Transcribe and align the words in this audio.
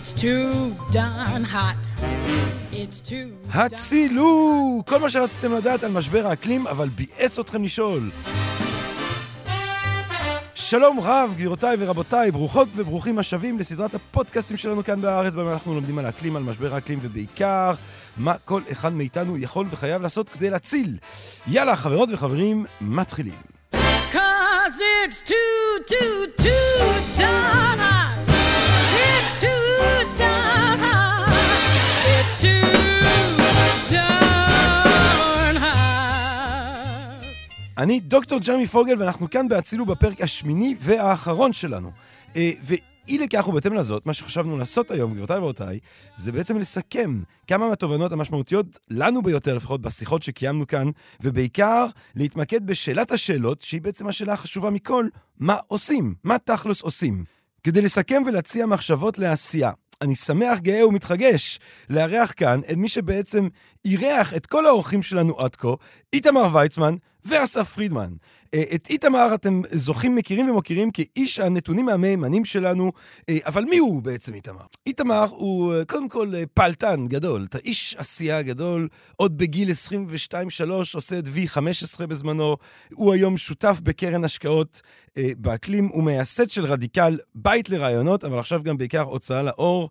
It's 0.00 0.12
too 0.12 0.74
darn 0.92 1.44
hot. 1.44 1.82
It's 2.72 3.00
too... 3.10 3.54
הצילו! 3.54 4.82
כל 4.86 4.98
מה 4.98 5.08
שרציתם 5.08 5.52
לדעת 5.52 5.84
על 5.84 5.92
משבר 5.92 6.26
האקלים, 6.26 6.66
אבל 6.66 6.88
ביאס 6.88 7.40
אתכם 7.40 7.64
לשאול. 7.64 8.10
שלום 10.54 11.00
רב, 11.00 11.32
גבירותיי 11.34 11.76
ורבותיי, 11.78 12.30
ברוכות 12.30 12.68
וברוכים 12.76 13.18
השבים 13.18 13.58
לסדרת 13.58 13.94
הפודקאסטים 13.94 14.56
שלנו 14.56 14.84
כאן 14.84 15.00
בארץ, 15.00 15.34
בהם 15.34 15.48
אנחנו 15.48 15.74
לומדים 15.74 15.98
על 15.98 16.06
האקלים, 16.06 16.36
על 16.36 16.42
משבר 16.42 16.74
האקלים, 16.74 16.98
ובעיקר, 17.02 17.72
מה 18.16 18.34
כל 18.44 18.62
אחד 18.72 18.92
מאיתנו 18.92 19.38
יכול 19.38 19.66
וחייב 19.70 20.02
לעשות 20.02 20.28
כדי 20.28 20.50
להציל. 20.50 20.98
יאללה, 21.46 21.76
חברות 21.76 22.08
וחברים, 22.12 22.64
מתחילים. 22.80 23.34
Cause 24.12 24.78
it's 25.04 25.20
too, 25.20 25.84
too, 25.88 26.42
too 26.42 27.20
darn 27.20 27.87
אני 37.78 38.00
דוקטור 38.00 38.38
ג'רמי 38.38 38.66
פוגל, 38.66 38.94
ואנחנו 38.98 39.30
כאן 39.30 39.48
בהצילו 39.48 39.86
בפרק 39.86 40.20
השמיני 40.20 40.74
והאחרון 40.78 41.52
שלנו. 41.52 41.90
אה, 42.36 42.50
ואי 42.62 43.18
לכך 43.18 43.48
ובהתאם 43.48 43.74
לזאת, 43.74 44.06
מה 44.06 44.14
שחשבנו 44.14 44.58
לעשות 44.58 44.90
היום, 44.90 45.10
גבירותיי 45.12 45.38
ורבותיי, 45.38 45.78
זה 46.16 46.32
בעצם 46.32 46.58
לסכם 46.58 47.22
כמה 47.46 47.68
מהתובנות 47.68 48.12
המשמעותיות 48.12 48.78
לנו 48.90 49.22
ביותר, 49.22 49.54
לפחות 49.54 49.80
בשיחות 49.80 50.22
שקיימנו 50.22 50.66
כאן, 50.66 50.90
ובעיקר 51.20 51.86
להתמקד 52.14 52.66
בשאלת 52.66 53.12
השאלות, 53.12 53.60
שהיא 53.60 53.82
בעצם 53.82 54.08
השאלה 54.08 54.32
החשובה 54.32 54.70
מכל, 54.70 55.08
מה 55.38 55.56
עושים? 55.66 56.14
מה 56.24 56.38
תכלס 56.38 56.82
עושים? 56.82 57.24
כדי 57.62 57.82
לסכם 57.82 58.22
ולהציע 58.26 58.66
מחשבות 58.66 59.18
לעשייה. 59.18 59.70
אני 60.02 60.14
שמח, 60.14 60.58
גאה 60.58 60.86
ומתרגש 60.86 61.58
לארח 61.90 62.32
כאן 62.36 62.60
את 62.70 62.76
מי 62.76 62.88
שבעצם 62.88 63.48
אירח 63.84 64.34
את 64.34 64.46
כל 64.46 64.66
האורחים 64.66 65.02
שלנו 65.02 65.40
עד 65.40 65.56
כה, 65.56 65.68
איתמר 66.12 66.54
ויצמן 66.54 66.94
ואסף 67.28 67.72
פרידמן. 67.74 68.12
אה, 68.54 68.62
את 68.74 68.90
איתמר 68.90 69.34
אתם 69.34 69.62
זוכים, 69.70 70.14
מכירים 70.14 70.50
ומוקירים 70.50 70.90
כאיש 70.90 71.38
הנתונים 71.38 71.88
המהימנים 71.88 72.44
שלנו, 72.44 72.92
אה, 73.28 73.36
אבל 73.46 73.64
מי 73.64 73.78
הוא 73.78 74.02
בעצם 74.02 74.34
איתמר? 74.34 74.62
איתמר 74.86 75.26
הוא 75.30 75.74
אה, 75.74 75.84
קודם 75.84 76.08
כל 76.08 76.32
פעלתן 76.54 77.06
גדול, 77.06 77.46
אתה 77.48 77.58
איש 77.58 77.96
עשייה 77.98 78.42
גדול, 78.42 78.88
עוד 79.16 79.38
בגיל 79.38 79.70
22-3 79.70 79.72
עושה 80.94 81.18
את 81.18 81.24
V15 81.26 82.06
בזמנו, 82.06 82.56
הוא 82.94 83.14
היום 83.14 83.36
שותף 83.36 83.80
בקרן 83.82 84.24
השקעות 84.24 84.82
באקלים, 85.16 85.86
הוא 85.86 86.04
מייסד 86.04 86.50
של 86.50 86.64
רדיקל 86.64 87.18
בית 87.34 87.68
לרעיונות, 87.68 88.24
אבל 88.24 88.38
עכשיו 88.38 88.62
גם 88.62 88.76
בעיקר 88.76 89.02
הוצאה 89.02 89.42
לאור 89.42 89.90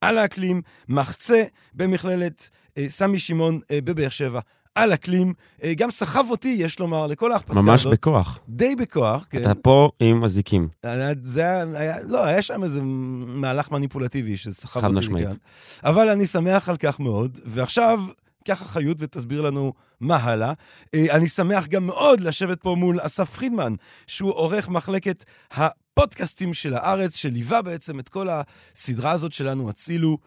על 0.00 0.18
האקלים, 0.18 0.62
מחצה 0.88 1.44
במכללת 1.74 2.48
סמי 2.88 3.18
שמעון 3.18 3.60
בבאר 3.72 4.08
שבע. 4.08 4.40
על 4.82 4.94
אקלים, 4.94 5.34
אה, 5.64 5.72
גם 5.76 5.90
סחב 5.90 6.24
אותי, 6.30 6.56
יש 6.58 6.80
לומר, 6.80 7.06
לכל 7.06 7.32
ההכפתקה 7.32 7.52
הזאת. 7.60 7.64
ממש 7.68 7.86
בכוח. 7.86 8.38
די 8.48 8.76
בכוח, 8.76 9.26
כן. 9.30 9.40
אתה 9.42 9.54
פה 9.54 9.90
עם 10.00 10.24
אזיקים. 10.24 10.68
היה- 10.82 11.12
זה 11.22 11.40
היה, 11.40 11.64
היה, 11.74 11.96
לא, 12.02 12.24
היה 12.24 12.42
שם 12.42 12.64
איזה 12.64 12.80
מהלך 12.82 13.70
מניפולטיבי 13.70 14.36
שסחב 14.36 14.80
חד 14.80 14.86
אותי 14.88 14.98
משמעית. 14.98 15.26
לכאן. 15.26 15.36
אבל 15.84 16.08
אני 16.08 16.26
שמח 16.26 16.68
על 16.68 16.76
כך 16.76 17.00
מאוד, 17.00 17.38
ועכשיו, 17.44 18.00
קח 18.44 18.62
אחריות 18.62 18.96
ותסביר 19.00 19.40
לנו 19.40 19.72
מה 20.00 20.16
הלאה. 20.16 20.52
אה, 20.94 21.06
אני 21.16 21.28
שמח 21.28 21.66
גם 21.66 21.86
מאוד 21.86 22.20
לשבת 22.20 22.60
פה 22.62 22.74
מול 22.74 22.98
אסף 23.02 23.30
פרידמן, 23.36 23.74
שהוא 24.06 24.32
עורך 24.32 24.68
מחלקת 24.68 25.24
הפודקאסטים 25.52 26.54
של 26.54 26.74
הארץ, 26.74 27.16
שליווה 27.16 27.62
בעצם 27.62 27.98
את 28.00 28.08
כל 28.08 28.28
הסדרה 28.30 29.10
הזאת 29.10 29.32
שלנו, 29.32 29.70
הצילו. 29.70 30.18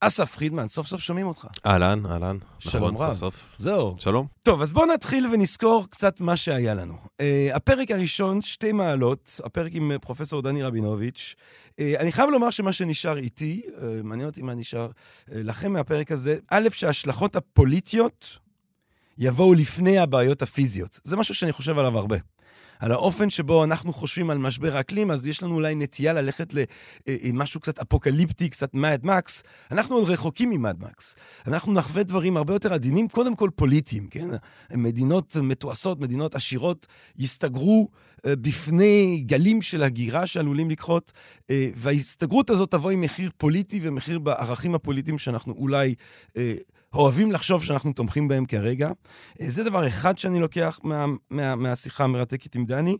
אסף 0.00 0.34
פרידמן, 0.36 0.68
סוף 0.68 0.86
סוף 0.86 1.00
שומעים 1.00 1.26
אותך. 1.26 1.46
אהלן, 1.66 2.06
אהלן. 2.06 2.38
שלום 2.58 2.94
נכון, 2.94 3.06
רב. 3.06 3.14
סוף 3.14 3.34
סוף. 3.34 3.54
זהו. 3.58 3.96
שלום. 3.98 4.26
טוב, 4.44 4.62
אז 4.62 4.72
בואו 4.72 4.86
נתחיל 4.86 5.26
ונזכור 5.32 5.86
קצת 5.90 6.20
מה 6.20 6.36
שהיה 6.36 6.74
לנו. 6.74 6.94
Uh, 6.94 7.24
הפרק 7.54 7.90
הראשון, 7.90 8.42
שתי 8.42 8.72
מעלות, 8.72 9.40
הפרק 9.44 9.72
עם 9.74 9.92
uh, 9.92 9.98
פרופסור 9.98 10.42
דני 10.42 10.62
רבינוביץ'. 10.62 11.34
Uh, 11.70 11.74
אני 11.98 12.12
חייב 12.12 12.30
לומר 12.30 12.50
שמה 12.50 12.72
שנשאר 12.72 13.16
איתי, 13.16 13.62
uh, 13.66 13.80
מעניין 14.02 14.28
אותי 14.28 14.42
מה 14.42 14.54
נשאר 14.54 14.88
uh, 14.88 15.32
לכם 15.34 15.72
מהפרק 15.72 16.12
הזה, 16.12 16.36
א', 16.50 16.68
שההשלכות 16.72 17.36
הפוליטיות 17.36 18.38
יבואו 19.18 19.54
לפני 19.54 19.98
הבעיות 19.98 20.42
הפיזיות. 20.42 21.00
זה 21.04 21.16
משהו 21.16 21.34
שאני 21.34 21.52
חושב 21.52 21.78
עליו 21.78 21.98
הרבה. 21.98 22.16
על 22.78 22.92
האופן 22.92 23.30
שבו 23.30 23.64
אנחנו 23.64 23.92
חושבים 23.92 24.30
על 24.30 24.38
משבר 24.38 24.76
האקלים, 24.76 25.10
אז 25.10 25.26
יש 25.26 25.42
לנו 25.42 25.54
אולי 25.54 25.74
נטייה 25.74 26.12
ללכת 26.12 26.54
למשהו 27.06 27.60
קצת 27.60 27.78
אפוקליפטי, 27.78 28.48
קצת 28.48 28.74
מאד 28.74 29.06
מקס. 29.06 29.42
אנחנו 29.70 29.96
עוד 29.96 30.10
רחוקים 30.10 30.50
ממאד 30.50 30.80
מקס. 30.80 31.16
אנחנו 31.46 31.72
נחווה 31.72 32.02
דברים 32.02 32.36
הרבה 32.36 32.52
יותר 32.52 32.72
עדינים, 32.72 33.08
קודם 33.08 33.36
כל 33.36 33.50
פוליטיים, 33.56 34.06
כן? 34.06 34.28
מדינות 34.74 35.36
מתועשות, 35.42 36.00
מדינות 36.00 36.34
עשירות, 36.34 36.86
יסתגרו 37.18 37.88
אה, 38.26 38.36
בפני 38.36 39.22
גלים 39.26 39.62
של 39.62 39.82
הגירה 39.82 40.26
שעלולים 40.26 40.70
לקחות, 40.70 41.12
אה, 41.50 41.70
וההסתגרות 41.74 42.50
הזאת 42.50 42.70
תבוא 42.70 42.90
עם 42.90 43.00
מחיר 43.00 43.30
פוליטי 43.36 43.80
ומחיר 43.82 44.18
בערכים 44.18 44.74
הפוליטיים 44.74 45.18
שאנחנו 45.18 45.52
אולי 45.52 45.94
אה, 46.36 46.54
אוהבים 46.96 47.32
לחשוב 47.32 47.64
שאנחנו 47.64 47.92
תומכים 47.92 48.28
בהם 48.28 48.46
כרגע. 48.46 48.90
אה, 49.40 49.46
זה 49.50 49.64
דבר 49.70 49.86
אחד 49.88 50.18
שאני 50.18 50.40
לוקח 50.40 50.78
מה, 50.82 51.06
מה, 51.30 51.56
מהשיחה 51.56 52.04
המרתקת 52.04 52.54
עם 52.54 52.64
דני. 52.64 52.96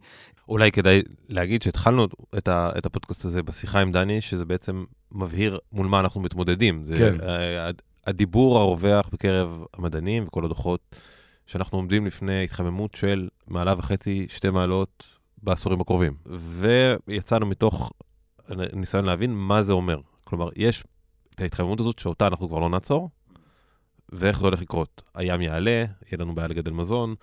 אולי 0.49 0.73
כדאי 0.73 1.03
להגיד 1.29 1.63
שהתחלנו 1.63 2.07
את, 2.39 2.49
ה, 2.49 2.71
את 2.79 2.87
הפודקאסט 2.87 3.25
הזה 3.25 3.43
בשיחה 3.43 3.81
עם 3.81 3.93
דני, 3.93 4.21
שזה 4.21 4.45
בעצם 4.45 4.85
מבהיר 5.13 5.59
מול 5.73 5.87
מה 5.87 6.01
אנחנו 6.01 6.21
מתמודדים. 6.21 6.85
זה, 6.85 6.95
כן. 6.97 7.21
אה, 7.21 7.69
הד- 7.69 7.83
הדיבור 8.07 8.59
הרווח 8.59 9.09
בקרב 9.13 9.65
המדענים 9.75 10.25
וכל 10.27 10.45
הדוחות, 10.45 10.97
שאנחנו 11.47 11.79
עומדים 11.79 12.07
לפני 12.07 12.45
התחממות 12.45 12.95
של 12.95 13.29
מעלה 13.49 13.75
וחצי, 13.79 14.27
שתי 14.29 14.51
מעלות 14.51 15.07
בעשורים 15.43 15.81
הקרובים. 15.81 16.15
ויצאנו 17.07 17.47
מתוך 17.47 17.93
ניסיון 18.73 19.05
להבין 19.05 19.33
מה 19.35 19.63
זה 19.63 19.73
אומר. 19.73 20.01
כלומר, 20.25 20.49
יש 20.57 20.85
את 21.35 21.41
ההתחממות 21.41 21.81
הזאת 21.81 21.99
שאותה 21.99 22.27
אנחנו 22.27 22.49
כבר 22.49 22.59
לא 22.59 22.69
נעצור, 22.69 23.11
ואיך 24.13 24.41
זה 24.41 24.47
הולך 24.47 24.61
לקרות. 24.61 25.03
הים 25.15 25.43
יעלה, 25.43 25.71
יהיה 25.71 26.19
לנו 26.19 26.35
בעיה 26.35 26.49
לגדל 26.49 26.73
מזון, 26.73 27.15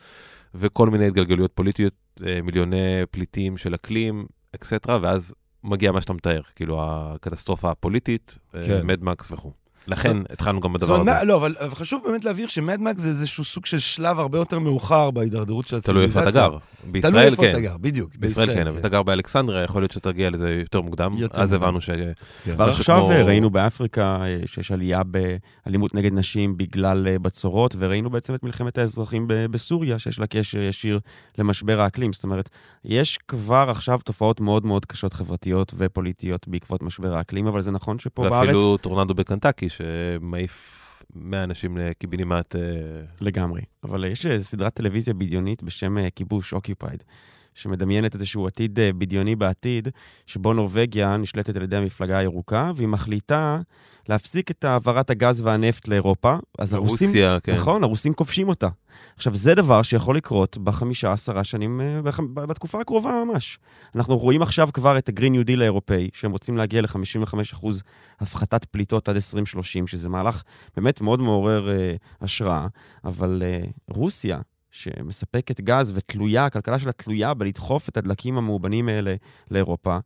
וכל 0.55 0.89
מיני 0.89 1.07
התגלגלויות 1.07 1.51
פוליטיות, 1.53 1.93
אה, 2.25 2.41
מיליוני 2.41 3.01
פליטים 3.11 3.57
של 3.57 3.75
אקלים, 3.75 4.25
אקסטרה, 4.55 4.99
ואז 5.01 5.33
מגיע 5.63 5.91
מה 5.91 6.01
שאתה 6.01 6.13
מתאר, 6.13 6.41
כאילו 6.55 6.79
הקטסטרופה 6.81 7.71
הפוליטית, 7.71 8.37
כן. 8.51 8.63
כן. 8.65 8.87
מדמקס 8.87 9.31
וכו'. 9.31 9.62
לכן 9.87 10.17
התחלנו 10.29 10.59
גם 10.61 10.73
בדבר 10.73 11.01
הזה. 11.01 11.11
לא, 11.25 11.35
אבל 11.37 11.55
אבל 11.59 11.75
חשוב 11.75 12.01
באמת 12.05 12.25
להבהיר 12.25 12.47
שמדמק 12.47 12.97
זה 12.97 13.07
איזשהו 13.07 13.43
סוג 13.43 13.65
של 13.65 13.79
שלב 13.79 14.19
הרבה 14.19 14.37
יותר 14.37 14.59
מאוחר 14.59 15.11
בהידרדרות 15.11 15.67
של 15.67 15.81
תלוי 15.81 16.03
איפה. 16.03 16.21
אתה 16.21 16.31
גר. 16.31 16.49
תלוי 16.49 16.91
בישראל 16.91 17.31
איפה 17.31 17.43
אתה 17.49 17.51
כן. 17.57 17.61
גר, 17.61 17.77
בדיוק. 17.81 18.15
בישראל 18.15 18.53
כן, 18.53 18.67
אבל 18.67 18.79
אתה 18.79 18.89
גר 18.89 19.03
באלכסנדריה, 19.03 19.63
יכול 19.63 19.81
להיות 19.81 19.91
שתגיע 19.91 20.29
לזה 20.29 20.53
יותר 20.59 20.81
מוקדם. 20.81 21.13
יותר 21.17 21.41
אז 21.41 21.53
מוקדם. 21.53 21.67
הבנו 21.67 21.81
ש... 21.81 21.89
כן. 22.45 22.61
עכשיו 22.61 22.99
כמו- 23.01 23.11
אה, 23.11 23.23
ראינו 23.23 23.49
באפריקה 23.49 24.17
אה, 24.21 24.37
שיש 24.45 24.71
עלייה 24.71 25.01
באלימות 25.65 25.93
נגד 25.95 26.13
נשים 26.13 26.57
בגלל 26.57 27.07
אה, 27.07 27.19
בצורות, 27.19 27.75
וראינו 27.79 28.09
בעצם 28.09 28.35
את 28.35 28.43
מלחמת 28.43 28.77
האזרחים 28.77 29.27
ב- 29.27 29.45
בסוריה, 29.45 29.99
שיש 29.99 30.19
לה 30.19 30.27
קשר 30.27 30.59
ישיר 30.59 30.99
למשבר 31.37 31.81
האקלים. 31.81 32.13
זאת 32.13 32.23
אומרת, 32.23 32.49
יש 32.85 33.19
כבר 33.27 33.65
עכשיו 33.69 33.99
תופעות 34.05 34.39
מאוד 34.39 34.65
מאוד 34.65 34.85
קשות 34.85 35.13
חברתיות 35.13 35.73
ופוליטיות 35.77 36.47
בעקבות 36.47 36.83
משבר 36.83 37.15
האקלים, 37.15 37.47
אבל 37.47 37.61
זה 37.61 37.71
נכון 37.71 37.99
שפה 37.99 38.29
בארץ... 38.29 38.33
ואפילו 38.47 38.77
טורנדו 38.77 39.13
בקנטקי, 39.13 39.69
שמעיף 39.77 40.83
100 41.15 41.43
אנשים 41.43 41.77
לקיבינימט. 41.77 42.55
אה, 42.55 42.61
לגמרי. 43.21 43.61
אבל 43.83 44.05
יש 44.05 44.25
אה, 44.25 44.43
סדרת 44.43 44.73
טלוויזיה 44.73 45.13
בדיונית 45.13 45.63
בשם 45.63 45.97
אה, 45.97 46.09
כיבוש, 46.09 46.53
אוקיופייד, 46.53 47.03
שמדמיינת 47.53 48.15
איזשהו 48.15 48.47
עתיד 48.47 48.79
אה, 48.79 48.93
בדיוני 48.93 49.35
בעתיד, 49.35 49.87
שבו 50.25 50.53
נורבגיה 50.53 51.17
נשלטת 51.17 51.55
על 51.55 51.63
ידי 51.63 51.75
המפלגה 51.75 52.17
הירוקה, 52.17 52.71
והיא 52.75 52.87
מחליטה 52.87 53.61
להפסיק 54.09 54.51
את 54.51 54.63
העברת 54.63 55.09
הגז 55.09 55.41
והנפט 55.41 55.87
לאירופה. 55.87 56.35
אז 56.59 56.73
הרוסים... 56.73 57.07
רוסיה, 57.07 57.37
כן. 57.43 57.55
נכון, 57.55 57.83
הרוסים 57.83 58.13
כובשים 58.13 58.49
אותה. 58.49 58.67
עכשיו, 59.15 59.35
זה 59.35 59.55
דבר 59.55 59.81
שיכול 59.81 60.17
לקרות 60.17 60.57
בחמישה, 60.57 61.13
עשרה 61.13 61.43
שנים, 61.43 61.81
אה, 61.81 62.01
בח- 62.01 62.19
בתקופה 62.33 62.81
הקרובה 62.81 63.11
ממש. 63.25 63.59
אנחנו 63.95 64.17
רואים 64.17 64.41
עכשיו 64.41 64.69
כבר 64.73 64.97
את 64.97 65.09
ה-Green 65.09 65.31
New 65.43 65.47
Deal 65.47 65.59
האירופאי, 65.61 66.09
שהם 66.13 66.31
רוצים 66.31 66.57
להגיע 66.57 66.81
ל-55% 66.81 67.67
הפחתת 68.19 68.65
פליטות 68.65 69.09
עד 69.09 69.15
2030, 69.15 69.87
שזה 69.87 70.09
מהלך 70.09 70.43
באמת 70.75 71.01
מאוד 71.01 71.19
מעורר 71.19 71.69
אה, 71.71 71.95
השראה, 72.21 72.67
אבל 73.05 73.43
אה, 73.45 73.61
רוסיה, 73.89 74.39
שמספקת 74.71 75.61
גז 75.61 75.91
ותלויה, 75.95 76.45
הכלכלה 76.45 76.79
שלה 76.79 76.91
תלויה 76.91 77.33
בלדחוף 77.33 77.89
את 77.89 77.97
הדלקים 77.97 78.37
המאובנים 78.37 78.89
האלה 78.89 79.15
לאירופה, 79.51 79.97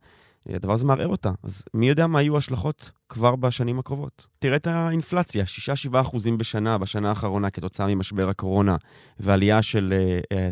הדבר 0.48 0.72
הזה 0.72 0.84
מערער 0.84 1.08
אותה. 1.08 1.30
אז 1.42 1.64
מי 1.74 1.88
יודע 1.88 2.06
מה 2.06 2.22
יהיו 2.22 2.34
ההשלכות 2.34 2.90
כבר 3.08 3.36
בשנים 3.36 3.78
הקרובות. 3.78 4.26
תראה 4.38 4.56
את 4.56 4.66
האינפלציה, 4.66 5.44
6-7 5.90 6.00
אחוזים 6.00 6.38
בשנה, 6.38 6.78
בשנה 6.78 7.08
האחרונה, 7.08 7.50
כתוצאה 7.50 7.86
ממשבר 7.86 8.28
הקורונה 8.28 8.76
ועלייה 9.20 9.62
של 9.62 9.94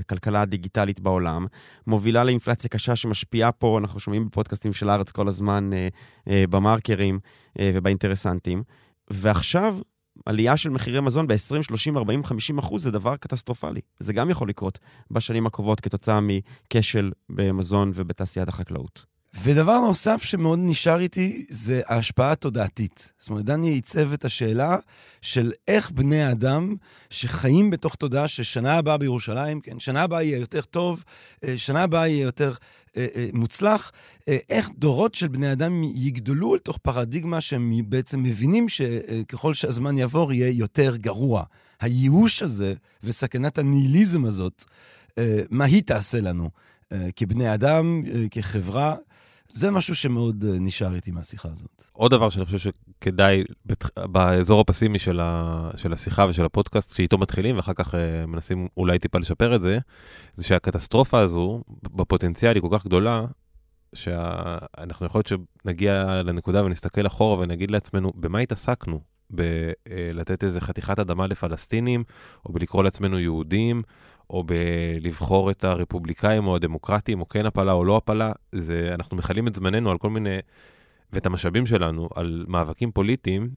הכלכלה 0.00 0.38
uh, 0.38 0.42
הדיגיטלית 0.42 1.00
בעולם, 1.00 1.46
מובילה 1.86 2.24
לאינפלציה 2.24 2.70
קשה 2.70 2.96
שמשפיעה 2.96 3.52
פה, 3.52 3.78
אנחנו 3.78 4.00
שומעים 4.00 4.26
בפודקאסטים 4.26 4.72
של 4.72 4.90
הארץ 4.90 5.10
כל 5.10 5.28
הזמן, 5.28 5.70
uh, 5.72 6.28
uh, 6.28 6.30
במרקרים 6.50 7.18
uh, 7.18 7.60
ובאינטרסנטים. 7.74 8.62
ועכשיו, 9.10 9.78
עלייה 10.26 10.56
של 10.56 10.70
מחירי 10.70 11.00
מזון 11.00 11.26
ב-20, 11.26 11.62
30, 11.62 11.96
40, 11.96 12.24
50 12.24 12.58
אחוז 12.58 12.82
זה 12.82 12.90
דבר 12.90 13.16
קטסטרופלי. 13.16 13.80
זה 13.98 14.12
גם 14.12 14.30
יכול 14.30 14.48
לקרות 14.48 14.78
בשנים 15.10 15.46
הקרובות 15.46 15.80
כתוצאה 15.80 16.20
מכשל 16.20 17.12
במזון 17.28 17.92
ובתעשיית 17.94 18.48
החקלאות. 18.48 19.15
ודבר 19.42 19.80
נוסף 19.80 20.22
שמאוד 20.22 20.58
נשאר 20.62 21.00
איתי, 21.00 21.44
זה 21.48 21.80
ההשפעה 21.86 22.32
התודעתית. 22.32 23.12
זאת 23.18 23.30
אומרת, 23.30 23.44
דני 23.44 23.70
עיצב 23.70 24.12
את 24.12 24.24
השאלה 24.24 24.76
של 25.22 25.52
איך 25.68 25.90
בני 25.90 26.22
האדם 26.22 26.74
שחיים 27.10 27.70
בתוך 27.70 27.94
תודעה 27.94 28.28
ששנה 28.28 28.78
הבאה 28.78 28.98
בירושלים, 28.98 29.60
כן, 29.60 29.78
שנה 29.78 30.02
הבאה 30.02 30.22
יהיה 30.22 30.38
יותר 30.38 30.60
טוב, 30.60 31.04
אה, 31.44 31.58
שנה 31.58 31.82
הבאה 31.82 32.08
יהיה 32.08 32.22
יותר 32.22 32.52
אה, 32.96 33.06
אה, 33.16 33.28
מוצלח, 33.32 33.92
איך 34.26 34.70
דורות 34.78 35.14
של 35.14 35.28
בני 35.28 35.52
אדם 35.52 35.82
יגדלו 35.84 36.54
לתוך 36.54 36.78
פרדיגמה 36.78 37.40
שהם 37.40 37.72
בעצם 37.88 38.22
מבינים 38.22 38.68
שככל 38.68 39.54
שהזמן 39.54 39.98
יעבור 39.98 40.32
יהיה 40.32 40.50
יותר 40.50 40.96
גרוע. 40.96 41.44
הייאוש 41.80 42.42
הזה 42.42 42.74
וסכנת 43.02 43.58
הניהיליזם 43.58 44.24
הזאת, 44.24 44.64
מה 45.50 45.64
היא 45.64 45.82
תעשה 45.82 46.20
לנו? 46.20 46.50
כבני 47.16 47.54
אדם, 47.54 48.02
כחברה, 48.30 48.94
זה 49.48 49.70
משהו 49.70 49.94
שמאוד 49.94 50.44
אה, 50.44 50.58
נשאר 50.60 50.94
איתי 50.94 51.10
מהשיחה 51.10 51.48
הזאת. 51.52 51.84
עוד 51.92 52.10
דבר 52.10 52.30
שאני 52.30 52.44
חושב 52.44 52.58
שכדאי, 52.58 53.44
באזור 53.96 54.60
הפסימי 54.60 54.98
של, 54.98 55.20
ה, 55.20 55.70
של 55.76 55.92
השיחה 55.92 56.26
ושל 56.28 56.44
הפודקאסט, 56.44 56.96
שאיתו 56.96 57.18
מתחילים 57.18 57.56
ואחר 57.56 57.72
כך 57.74 57.94
uh, 57.94 57.98
מנסים 58.26 58.68
אולי 58.76 58.98
טיפה 58.98 59.18
לשפר 59.18 59.56
את 59.56 59.60
זה, 59.60 59.78
זה 60.34 60.44
שהקטסטרופה 60.44 61.18
הזו, 61.20 61.62
בפוטנציאל 61.82 62.54
היא 62.54 62.62
כל 62.62 62.68
כך 62.72 62.84
גדולה, 62.86 63.24
שאנחנו 63.94 65.06
יכול 65.06 65.18
להיות 65.18 65.26
שנגיע 65.64 66.22
לנקודה 66.24 66.64
ונסתכל 66.64 67.06
אחורה 67.06 67.38
ונגיד 67.38 67.70
לעצמנו, 67.70 68.12
במה 68.14 68.38
התעסקנו? 68.38 69.00
בלתת 69.30 70.44
איזה 70.44 70.60
חתיכת 70.60 70.98
אדמה 70.98 71.26
לפלסטינים, 71.26 72.04
או 72.46 72.52
בלקרוא 72.52 72.84
לעצמנו 72.84 73.18
יהודים, 73.18 73.82
או 74.30 74.44
בלבחור 74.44 75.50
את 75.50 75.64
הרפובליקאים 75.64 76.46
או 76.46 76.56
הדמוקרטים, 76.56 77.20
או 77.20 77.28
כן 77.28 77.46
הפלה 77.46 77.72
או 77.72 77.84
לא 77.84 77.96
הפלה, 77.96 78.32
זה, 78.52 78.90
אנחנו 78.94 79.16
מכלים 79.16 79.48
את 79.48 79.54
זמננו 79.54 79.90
על 79.90 79.98
כל 79.98 80.10
מיני, 80.10 80.38
ואת 81.12 81.26
המשאבים 81.26 81.66
שלנו, 81.66 82.08
על 82.14 82.44
מאבקים 82.48 82.92
פוליטיים, 82.92 83.48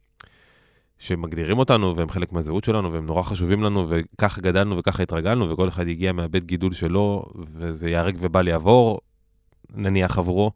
שמגדירים 0.99 1.59
אותנו, 1.59 1.95
והם 1.95 2.09
חלק 2.09 2.31
מהזהות 2.31 2.63
שלנו, 2.63 2.93
והם 2.93 3.05
נורא 3.05 3.23
חשובים 3.23 3.63
לנו, 3.63 3.87
וככה 3.89 4.41
גדלנו 4.41 4.77
וככה 4.77 5.03
התרגלנו, 5.03 5.49
וכל 5.49 5.67
אחד 5.67 5.87
הגיע 5.87 6.11
מהבית 6.11 6.43
גידול 6.43 6.73
שלו, 6.73 7.25
וזה 7.35 7.89
ייהרג 7.89 8.17
ובל 8.19 8.47
יעבור, 8.47 8.99
נניח 9.75 10.17
עבורו. 10.17 10.51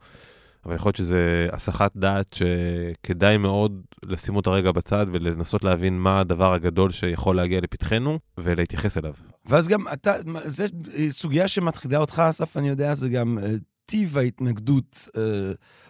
אבל 0.65 0.75
יכול 0.75 0.89
להיות 0.89 0.95
שזה 0.95 1.47
הסחת 1.51 1.95
דעת 1.95 2.33
שכדאי 2.33 3.37
מאוד 3.37 3.81
לשים 4.03 4.35
אותה 4.35 4.49
רגע 4.49 4.71
בצד 4.71 5.05
ולנסות 5.11 5.63
להבין 5.63 5.99
מה 5.99 6.19
הדבר 6.19 6.53
הגדול 6.53 6.91
שיכול 6.91 7.35
להגיע 7.35 7.59
לפתחנו 7.61 8.19
ולהתייחס 8.37 8.97
אליו. 8.97 9.13
ואז 9.45 9.67
גם 9.67 9.87
אתה, 9.93 10.13
זו 10.45 10.63
סוגיה 11.09 11.47
שמתחילה 11.47 11.97
אותך, 11.97 12.21
אסף, 12.29 12.57
אני 12.57 12.69
יודע, 12.69 12.93
זה 12.93 13.09
גם 13.09 13.37
uh, 13.41 13.47
טיב 13.85 14.17
ההתנגדות, 14.17 15.07
uh, 15.07 15.19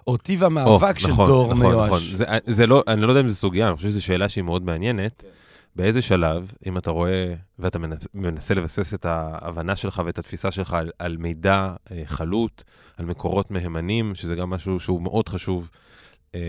או 0.08 0.18
טיב 0.18 0.44
המאבק 0.44 0.98
oh, 0.98 1.00
של 1.00 1.10
נכון, 1.10 1.28
דור 1.28 1.54
נכון, 1.54 1.66
מיואש. 1.66 1.88
נכון, 1.88 2.00
זה, 2.18 2.26
זה 2.46 2.68
לא, 2.68 2.84
אני 2.88 3.02
לא 3.02 3.08
יודע 3.08 3.22
אם 3.22 3.28
זו 3.28 3.36
סוגיה, 3.36 3.68
אני 3.68 3.76
חושב 3.76 3.90
שזו 3.90 4.04
שאלה 4.04 4.30
שהיא 4.30 4.44
מאוד 4.44 4.66
מעניינת. 4.66 5.24
Okay. 5.24 5.44
באיזה 5.76 6.02
שלב, 6.02 6.52
אם 6.68 6.78
אתה 6.78 6.92
רואה 6.92 7.34
ואתה 7.60 7.80
מנסה 8.14 8.54
לבסס 8.54 8.94
את 8.94 9.06
ההבנה 9.06 9.76
שלך 9.76 10.02
ואת 10.06 10.18
התפיסה 10.18 10.52
שלך 10.52 10.74
על, 10.74 10.92
על 11.00 11.18
מידע 11.18 11.74
אה, 11.92 12.02
חלוט, 12.06 12.64
על 12.98 13.06
מקורות 13.06 13.52
מהימנים, 13.52 14.16
שזה 14.16 14.36
גם 14.36 14.50
משהו 14.50 14.80
שהוא 14.80 15.02
מאוד 15.02 15.30
חשוב 15.30 15.70
אה, 16.36 16.40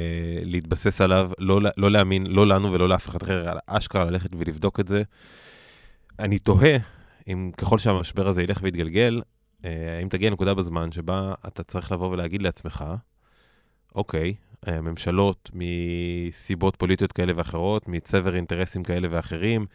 להתבסס 0.42 1.00
עליו, 1.00 1.30
לא, 1.38 1.60
לא 1.76 1.90
להאמין, 1.90 2.26
לא 2.26 2.46
לנו 2.46 2.72
ולא 2.72 2.88
לאף 2.88 3.08
אחד 3.08 3.22
אחר, 3.22 3.48
על 3.48 3.58
אשכרה 3.66 4.04
ללכת 4.04 4.30
ולבדוק 4.38 4.80
את 4.80 4.88
זה. 4.88 5.02
אני 6.18 6.38
תוהה 6.38 6.76
אם 7.28 7.50
ככל 7.56 7.78
שהמשבר 7.78 8.28
הזה 8.28 8.42
ילך 8.42 8.58
ויתגלגל, 8.62 9.22
אה, 9.64 9.96
האם 9.98 10.08
תגיע 10.08 10.30
נקודה 10.30 10.54
בזמן 10.54 10.92
שבה 10.92 11.34
אתה 11.46 11.62
צריך 11.62 11.92
לבוא 11.92 12.10
ולהגיד 12.10 12.42
לעצמך, 12.42 12.84
אוקיי, 13.94 14.34
ממשלות 14.68 15.50
מסיבות 15.54 16.76
פוליטיות 16.76 17.12
כאלה 17.12 17.32
ואחרות, 17.36 17.88
מצבר 17.88 18.36
אינטרסים 18.36 18.82
כאלה 18.82 19.08
ואחרים, 19.10 19.66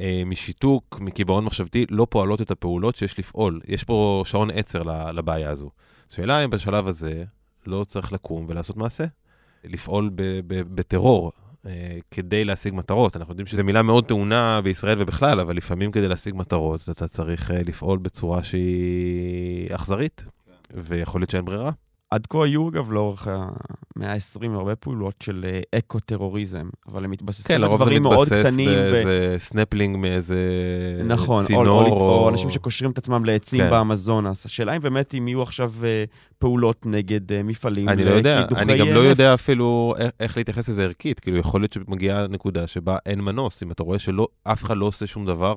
אה, 0.00 0.22
משיתוק, 0.26 1.00
מקיבעון 1.00 1.44
מחשבתי, 1.44 1.86
לא 1.90 2.06
פועלות 2.10 2.40
את 2.40 2.50
הפעולות 2.50 2.96
שיש 2.96 3.18
לפעול. 3.18 3.60
יש 3.66 3.84
פה 3.84 4.22
שעון 4.26 4.50
עצר 4.50 4.82
לבעיה 5.12 5.50
הזו. 5.50 5.70
השאלה 6.10 6.44
אם 6.44 6.50
בשלב 6.50 6.88
הזה 6.88 7.24
לא 7.66 7.84
צריך 7.84 8.12
לקום 8.12 8.46
ולעשות 8.48 8.76
מעשה. 8.76 9.04
לפעול 9.64 10.10
בטרור 10.46 11.32
אה, 11.36 11.41
כדי 12.10 12.44
להשיג 12.44 12.74
מטרות. 12.74 13.16
אנחנו 13.16 13.32
יודעים 13.32 13.46
שזו 13.46 13.64
מילה 13.64 13.82
מאוד 13.82 14.04
טעונה 14.04 14.60
בישראל 14.64 15.02
ובכלל, 15.02 15.40
אבל 15.40 15.56
לפעמים 15.56 15.92
כדי 15.92 16.08
להשיג 16.08 16.34
מטרות 16.36 16.88
אתה 16.90 17.08
צריך 17.08 17.50
אה, 17.50 17.56
לפעול 17.66 17.98
בצורה 17.98 18.44
שהיא 18.44 19.74
אכזרית, 19.74 20.24
ויכול 20.74 21.20
להיות 21.20 21.30
שאין 21.30 21.44
ברירה. 21.44 21.70
עד 22.12 22.26
כה 22.26 22.44
היו, 22.44 22.68
אגב, 22.68 22.92
לאורך 22.92 23.28
המאה 23.28 24.12
ה-20, 24.12 24.50
הרבה 24.54 24.76
פעולות 24.76 25.14
של 25.22 25.46
אה, 25.48 25.78
אקו-טרוריזם, 25.78 26.68
אבל 26.88 27.04
הם 27.04 27.10
מתבססים 27.10 27.56
כן, 27.56 27.64
על 27.64 27.76
דברים 27.76 28.02
מאוד 28.02 28.28
קטנים. 28.28 28.68
כן, 28.68 28.74
לרוב 28.74 28.86
זה 28.86 28.90
מתבסס 28.90 29.06
באיזה 29.06 29.36
סנפלינג 29.38 29.96
מאיזה 29.96 30.36
נכון, 31.04 31.44
צינור. 31.44 31.64
נכון, 31.64 31.90
או, 31.90 32.00
או... 32.00 32.18
או 32.18 32.28
אנשים 32.28 32.50
שקושרים 32.50 32.90
את 32.90 32.98
עצמם 32.98 33.24
לעצים 33.24 33.60
כן. 33.60 33.70
באמזונס. 33.70 34.46
השאלה 34.46 34.76
אם 34.76 34.82
באמת 34.82 35.14
אם 35.14 35.28
יהיו 35.28 35.42
עכשיו 35.42 35.72
אה, 35.84 36.04
פעולות 36.38 36.86
נגד 36.86 37.32
אה, 37.32 37.42
מפעלים 37.42 37.88
אני 37.88 38.04
לא 38.04 38.10
יודע, 38.10 38.46
אני 38.56 38.78
גם 38.78 38.88
לא 38.88 39.00
יודע 39.00 39.34
אפילו 39.34 39.94
איך 40.20 40.36
להתייחס 40.36 40.68
לזה 40.68 40.84
ערכית. 40.84 41.20
כאילו, 41.20 41.36
יכול 41.36 41.60
להיות 41.60 41.72
שמגיעה 41.72 42.26
נקודה 42.26 42.66
שבה 42.66 42.96
אין 43.06 43.20
מנוס. 43.20 43.62
אם 43.62 43.70
אתה 43.70 43.82
רואה 43.82 43.98
שאף 43.98 44.64
אחד 44.64 44.76
לא 44.76 44.86
עושה 44.86 45.06
שום 45.06 45.26
דבר, 45.26 45.54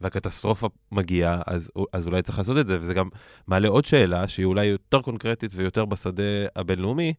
והקטסטרופה 0.00 0.68
מגיעה, 0.92 1.42
אז, 1.46 1.70
אז 1.92 2.06
אולי 2.06 2.22
צריך 2.22 2.38
לעשות 2.38 2.58
את 2.58 2.68
זה, 2.68 2.78
וזה 2.80 2.94
גם 2.94 3.08
מעלה 3.46 3.68
עוד 3.68 3.84
שאלה, 3.84 4.28
שהיא 4.28 4.46
אולי 4.46 4.66
יותר 4.66 5.02
קונקרטית 5.02 5.50
ויותר 5.54 5.84
בשדה 5.84 6.22
הבינלאומי, 6.56 7.14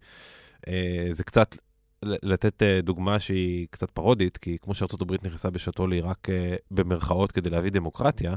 אה, 0.68 1.08
זה 1.12 1.24
קצת 1.24 1.56
לתת 2.04 2.64
אה, 2.64 2.82
דוגמה 2.82 3.20
שהיא 3.20 3.68
קצת 3.70 3.92
פרודית, 3.92 4.38
כי 4.38 4.58
כמו 4.62 4.74
שארה"ב 4.74 5.14
נכנסה 5.26 5.50
בשעתו 5.50 5.88
לעיראק 5.88 6.30
אה, 6.30 6.56
במרכאות 6.72 7.32
כדי 7.32 7.50
להביא 7.50 7.72
דמוקרטיה, 7.72 8.36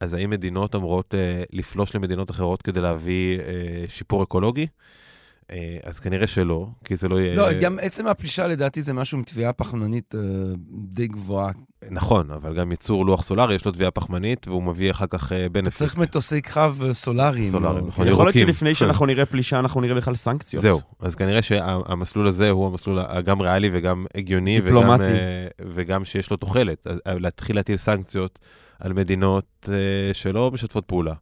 אז 0.00 0.14
האם 0.14 0.30
מדינות 0.30 0.74
אמורות 0.74 1.14
לפלוש 1.52 1.94
למדינות 1.94 2.30
אחרות 2.30 2.62
כדי 2.62 2.80
להביא 2.80 3.38
שיפור 3.88 4.22
אקולוגי? 4.22 4.66
אז 5.82 6.00
כנראה 6.00 6.26
שלא, 6.26 6.66
כי 6.84 6.96
זה 6.96 7.08
לא 7.08 7.20
יהיה... 7.20 7.34
לא, 7.34 7.52
גם 7.60 7.78
עצם 7.82 8.06
הפלישה 8.06 8.46
לדעתי 8.46 8.82
זה 8.82 8.92
משהו 8.92 9.18
עם 9.18 9.24
תביעה 9.24 9.52
פחמנית 9.52 10.14
די 10.88 11.06
גבוהה. 11.06 11.50
נכון, 11.90 12.30
אבל 12.30 12.54
גם 12.54 12.70
ייצור 12.70 13.06
לוח 13.06 13.22
סולארי, 13.22 13.54
יש 13.54 13.64
לו 13.64 13.72
תביעה 13.72 13.90
פחמנית, 13.90 14.48
והוא 14.48 14.62
מביא 14.62 14.90
אחר 14.90 15.06
כך 15.06 15.32
בנפיט. 15.32 15.56
אה, 15.56 15.60
אתה 15.60 15.70
צריך 15.70 15.96
מטוסי 15.96 16.40
קרב 16.40 16.82
סולאריים. 16.92 17.50
סולאריים, 17.50 17.86
נכון, 17.86 18.08
יכול 18.08 18.24
להיות 18.24 18.34
שלפני 18.34 18.74
שאנחנו 18.74 19.06
נראה 19.06 19.26
פלישה, 19.26 19.58
אנחנו 19.58 19.80
נראה 19.80 19.94
בכלל 19.94 20.14
סנקציות. 20.14 20.62
זהו, 20.62 20.80
אז 21.00 21.14
כנראה 21.14 21.42
שהמסלול 21.42 22.26
הזה 22.26 22.50
הוא 22.50 22.66
המסלול 22.66 22.98
גם 23.24 23.40
ריאלי 23.40 23.70
וגם 23.72 24.06
הגיוני, 24.14 24.60
דיפלומטי. 24.60 25.02
וגם, 25.02 25.70
וגם 25.74 26.04
שיש 26.04 26.30
לו 26.30 26.36
תוחלת. 26.36 26.86
להתחיל 27.06 27.56
להטיל 27.56 27.76
סנקציות 27.76 28.38
על 28.80 28.92
מדינות 28.92 29.68
שלא 30.12 30.50
משתפות 30.50 30.84
פעולה. 30.84 31.14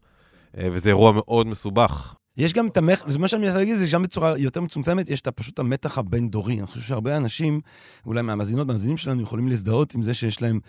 וזה 0.55 0.89
אירוע 0.89 1.13
מאוד 1.13 1.47
מסובך. 1.47 2.15
יש 2.39 2.53
גם 2.53 2.67
את 2.67 2.77
המח... 2.77 3.09
זה 3.09 3.19
מה 3.19 3.29
שאני 3.29 3.45
מנסה 3.45 3.59
להגיד, 3.59 3.77
זה 3.77 3.87
גם 3.93 4.03
בצורה 4.03 4.39
יותר 4.39 4.61
מצומצמת, 4.61 5.11
יש 5.11 5.21
את 5.21 5.29
פשוט 5.29 5.59
המתח 5.59 5.99
הבין-דורי. 5.99 6.59
אני 6.59 6.67
חושב 6.67 6.81
שהרבה 6.81 7.17
אנשים, 7.17 7.61
אולי 8.07 8.23
מהמאזינות, 8.23 8.67
מהמאזינים 8.67 8.97
שלנו, 8.97 9.23
יכולים 9.23 9.49
להזדהות 9.49 9.95
עם 9.95 10.03
זה 10.03 10.15
שיש 10.15 10.43
להם 10.43 10.61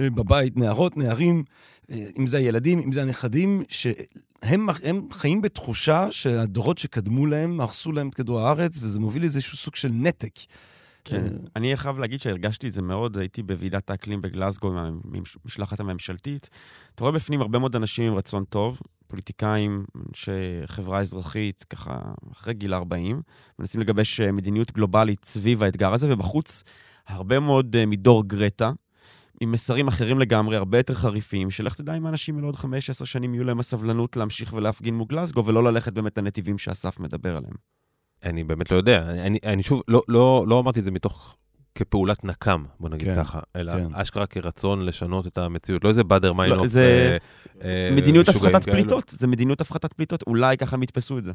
אה, 0.00 0.10
בבית 0.10 0.56
נערות, 0.56 0.96
נערים, 0.96 1.44
אה, 1.90 2.06
אם 2.18 2.26
זה 2.26 2.36
הילדים, 2.36 2.78
אם 2.78 2.92
זה 2.92 3.02
הנכדים, 3.02 3.62
שהם 3.68 4.66
חיים 5.10 5.42
בתחושה 5.42 6.08
שהדורות 6.10 6.78
שקדמו 6.78 7.26
להם 7.26 7.60
הרסו 7.60 7.92
להם 7.92 8.08
את 8.08 8.14
כדור 8.14 8.40
הארץ, 8.40 8.78
וזה 8.82 9.00
מוביל 9.00 9.22
לאיזשהו 9.22 9.56
סוג 9.56 9.76
של 9.76 9.90
נתק. 9.92 10.34
כן. 11.08 11.16
אה, 11.16 11.28
אני 11.56 11.76
חייב 11.76 11.98
להגיד 11.98 12.20
שהרגשתי 12.20 12.68
את 12.68 12.72
זה 12.72 12.82
מאוד, 12.82 13.18
הייתי 13.18 13.42
בוועידת 13.42 13.90
האקלים 13.90 14.22
בגלסגו 14.22 14.68
עם 14.68 15.00
המשלחת 15.44 15.80
הממשלתית. 15.80 16.50
אתה 16.94 17.04
רואה 17.04 17.12
בפנים 17.12 17.40
הרבה 17.40 17.58
מאוד 17.58 17.76
אנשים 17.76 18.06
עם 18.06 18.14
רצון 18.14 18.44
טוב, 18.44 18.80
פוליטיקאים, 19.08 19.84
אנשי 20.08 20.66
חברה 20.66 21.00
אזרחית, 21.00 21.64
ככה 21.70 21.98
אחרי 22.32 22.54
גיל 22.54 22.74
40, 22.74 23.22
מנסים 23.58 23.80
לגבש 23.80 24.20
אה, 24.20 24.32
מדיניות 24.32 24.72
גלובלית 24.72 25.24
סביב 25.24 25.62
האתגר 25.62 25.92
הזה, 25.92 26.12
ובחוץ 26.12 26.62
הרבה 27.06 27.40
מאוד 27.40 27.76
אה, 27.76 27.86
מדור 27.86 28.24
גרטה, 28.24 28.72
עם 29.40 29.52
מסרים 29.52 29.88
אחרים 29.88 30.18
לגמרי, 30.18 30.56
הרבה 30.56 30.78
יותר 30.78 30.94
חריפים, 30.94 31.50
שלך 31.50 31.74
תדע 31.74 31.96
אם 31.96 32.06
האנשים 32.06 32.36
האלה 32.36 32.46
עוד 32.46 32.56
5-10 32.56 33.04
שנים 33.04 33.34
יהיו 33.34 33.44
להם 33.44 33.60
הסבלנות 33.60 34.16
להמשיך 34.16 34.52
ולהפגין 34.52 34.94
מול 34.94 35.06
גלסגו, 35.06 35.46
ולא 35.46 35.64
ללכת 35.64 35.92
באמת 35.92 36.18
לנתיבים 36.18 36.58
שאסף 36.58 37.00
מדבר 37.00 37.36
עליהם. 37.36 37.54
אני 38.24 38.44
באמת 38.44 38.70
לא 38.70 38.76
יודע. 38.76 39.10
אני, 39.10 39.38
אני, 39.44 39.62
שוב, 39.62 39.82
לא, 39.88 40.02
לא, 40.08 40.44
לא 40.48 40.60
אמרתי 40.60 40.78
את 40.78 40.84
זה 40.84 40.90
מתוך, 40.90 41.36
כפעולת 41.76 42.24
נקם, 42.24 42.64
בוא 42.80 42.88
נגיד 42.88 43.08
כן, 43.08 43.16
ככה, 43.16 43.40
אלא 43.56 43.72
כן. 43.72 43.86
אשכרה 43.92 44.26
כרצון 44.26 44.84
לשנות 44.84 45.26
את 45.26 45.38
המציאות. 45.38 45.84
לא 45.84 45.88
איזה 45.88 46.04
באדר 46.04 46.32
מיינוף. 46.32 46.66
זה 46.66 47.16
אה, 47.62 47.68
אה, 47.68 47.96
מדיניות 47.96 48.28
הפחתת 48.28 48.64
כאלו. 48.64 48.76
פליטות, 48.76 49.08
זה 49.08 49.26
מדיניות 49.26 49.60
הפחתת 49.60 49.92
פליטות, 49.92 50.22
אולי 50.26 50.56
ככה 50.56 50.76
הם 50.76 50.82
יתפסו 50.82 51.18
את 51.18 51.24
זה. 51.24 51.32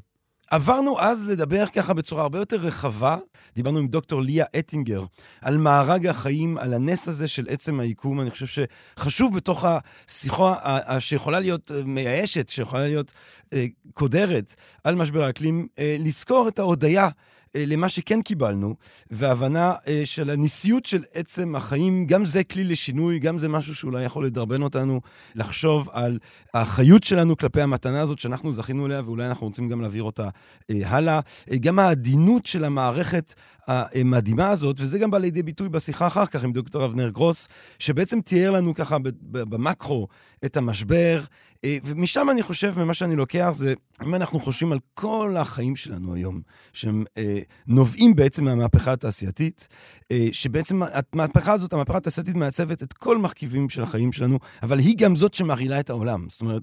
עברנו 0.52 1.00
אז 1.00 1.28
לדבר 1.28 1.66
ככה 1.66 1.94
בצורה 1.94 2.22
הרבה 2.22 2.40
יותר 2.40 2.56
רחבה. 2.56 3.18
דיברנו 3.56 3.80
עם 3.80 3.88
דוקטור 3.88 4.22
ליה 4.22 4.46
אטינגר 4.60 5.04
על 5.42 5.58
מארג 5.58 6.08
החיים, 6.08 6.58
על 6.58 6.74
הנס 6.74 7.08
הזה 7.08 7.28
של 7.28 7.46
עצם 7.50 7.80
היקום. 7.80 8.22
אני 8.22 8.32
חושב 8.32 8.66
שחשוב 8.98 9.36
בתוך 9.36 9.66
השיחה 9.66 10.56
שיכולה 11.00 11.40
להיות 11.40 11.72
אה, 11.72 11.84
מייאשת, 11.86 12.50
שיכולה 12.50 12.88
להיות 12.88 13.14
אה, 13.54 13.66
קודרת 13.94 14.56
על 14.84 14.96
משבר 14.96 15.24
האקלים, 15.24 15.68
אה, 15.80 15.96
לזכור 16.00 16.48
את 16.48 16.60
ההודיה. 16.60 17.10
אה, 17.56 17.64
למה 17.68 17.90
שכן 17.90 18.22
קיבלנו, 18.22 18.76
והבנה 19.12 19.74
אה, 19.88 20.02
של 20.06 20.30
הניסיות 20.30 20.86
של 20.86 21.04
עצם 21.14 21.56
החיים, 21.56 22.06
גם 22.06 22.26
זה 22.26 22.44
כלי 22.44 22.64
לשינוי, 22.64 23.20
גם 23.20 23.38
זה 23.38 23.50
משהו 23.50 23.76
שאולי 23.76 24.04
יכול 24.04 24.26
לדרבן 24.26 24.62
אותנו 24.62 25.02
לחשוב 25.36 25.90
על 25.92 26.20
האחריות 26.54 27.04
שלנו 27.04 27.38
כלפי 27.38 27.62
המתנה 27.62 28.02
הזאת 28.02 28.20
שאנחנו 28.20 28.54
זכינו 28.54 28.86
אליה, 28.86 29.02
ואולי 29.06 29.28
אנחנו 29.28 29.48
רוצים 29.48 29.70
גם 29.70 29.82
להעביר 29.82 30.04
אותה 30.04 30.30
אה, 30.70 30.76
הלאה. 30.86 31.20
אה, 31.52 31.58
גם 31.58 31.80
העדינות 31.80 32.46
של 32.46 32.64
המערכת 32.64 33.34
המדהימה 33.72 34.50
הזאת, 34.50 34.76
וזה 34.80 35.00
גם 35.00 35.12
בא 35.12 35.18
לידי 35.18 35.44
ביטוי 35.44 35.70
בשיחה 35.70 36.08
אחר 36.08 36.26
כך 36.26 36.44
עם 36.44 36.52
דוקטור 36.52 36.86
אבנר 36.86 37.10
גרוס, 37.10 37.48
שבעצם 37.80 38.22
תיאר 38.22 38.52
לנו 38.52 38.74
ככה 38.74 38.98
במקרו 39.32 40.08
את 40.46 40.58
המשבר, 40.58 41.24
אה, 41.64 41.78
ומשם 41.84 42.30
אני 42.30 42.44
חושב, 42.44 42.74
ממה 42.78 42.94
שאני 42.94 43.16
לוקח, 43.16 43.50
זה 43.54 43.74
אם 44.04 44.16
אנחנו 44.16 44.40
חושבים 44.40 44.72
על 44.72 44.80
כל 44.94 45.36
החיים 45.38 45.76
שלנו 45.76 46.14
היום, 46.14 46.42
שהם 46.74 47.04
אה, 47.18 47.40
נובעים 47.68 48.16
בעצם 48.16 48.44
מהמהפכה 48.46 48.92
התעשייתית, 48.92 49.68
אה, 50.12 50.28
שבעצם 50.32 50.82
המהפכה 51.14 51.54
הזאת, 51.54 51.74
המהפכה 51.74 51.98
התעשייתית 51.98 52.36
מעצבת 52.36 52.84
את 52.84 52.94
כל 52.94 53.18
מרכיבים 53.18 53.70
של 53.70 53.84
החיים 53.84 54.12
שלנו, 54.12 54.40
אבל 54.64 54.80
היא 54.80 54.98
גם 54.98 55.16
זאת 55.16 55.34
שמרעילה 55.34 55.80
את 55.80 55.90
העולם. 55.90 56.26
זאת 56.30 56.42
אומרת, 56.42 56.62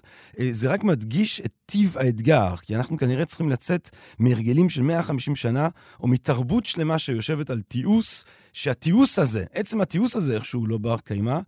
זה 0.50 0.68
רק 0.68 0.84
מדגיש 0.84 1.40
את 1.40 1.52
טיב 1.66 1.96
האתגר, 1.98 2.56
כי 2.56 2.76
אנחנו 2.76 2.96
כנראה 2.96 3.24
צריכים 3.24 3.50
לצאת 3.50 3.90
מהרגלים 4.18 4.68
של 4.68 4.82
150 4.82 5.36
שנה, 5.36 5.68
או 6.00 6.08
מתרבות 6.08 6.66
שלמה 6.66 6.97
שיושבת 6.98 7.50
על 7.50 7.60
תיעוש, 7.60 8.24
שהתיעוש 8.52 9.18
הזה, 9.18 9.44
עצם 9.54 9.80
התיעוש 9.80 10.16
הזה 10.16 10.34
איכשהו 10.34 10.66
לא 10.66 10.78
בר 10.78 10.98
קיימא, 10.98 11.40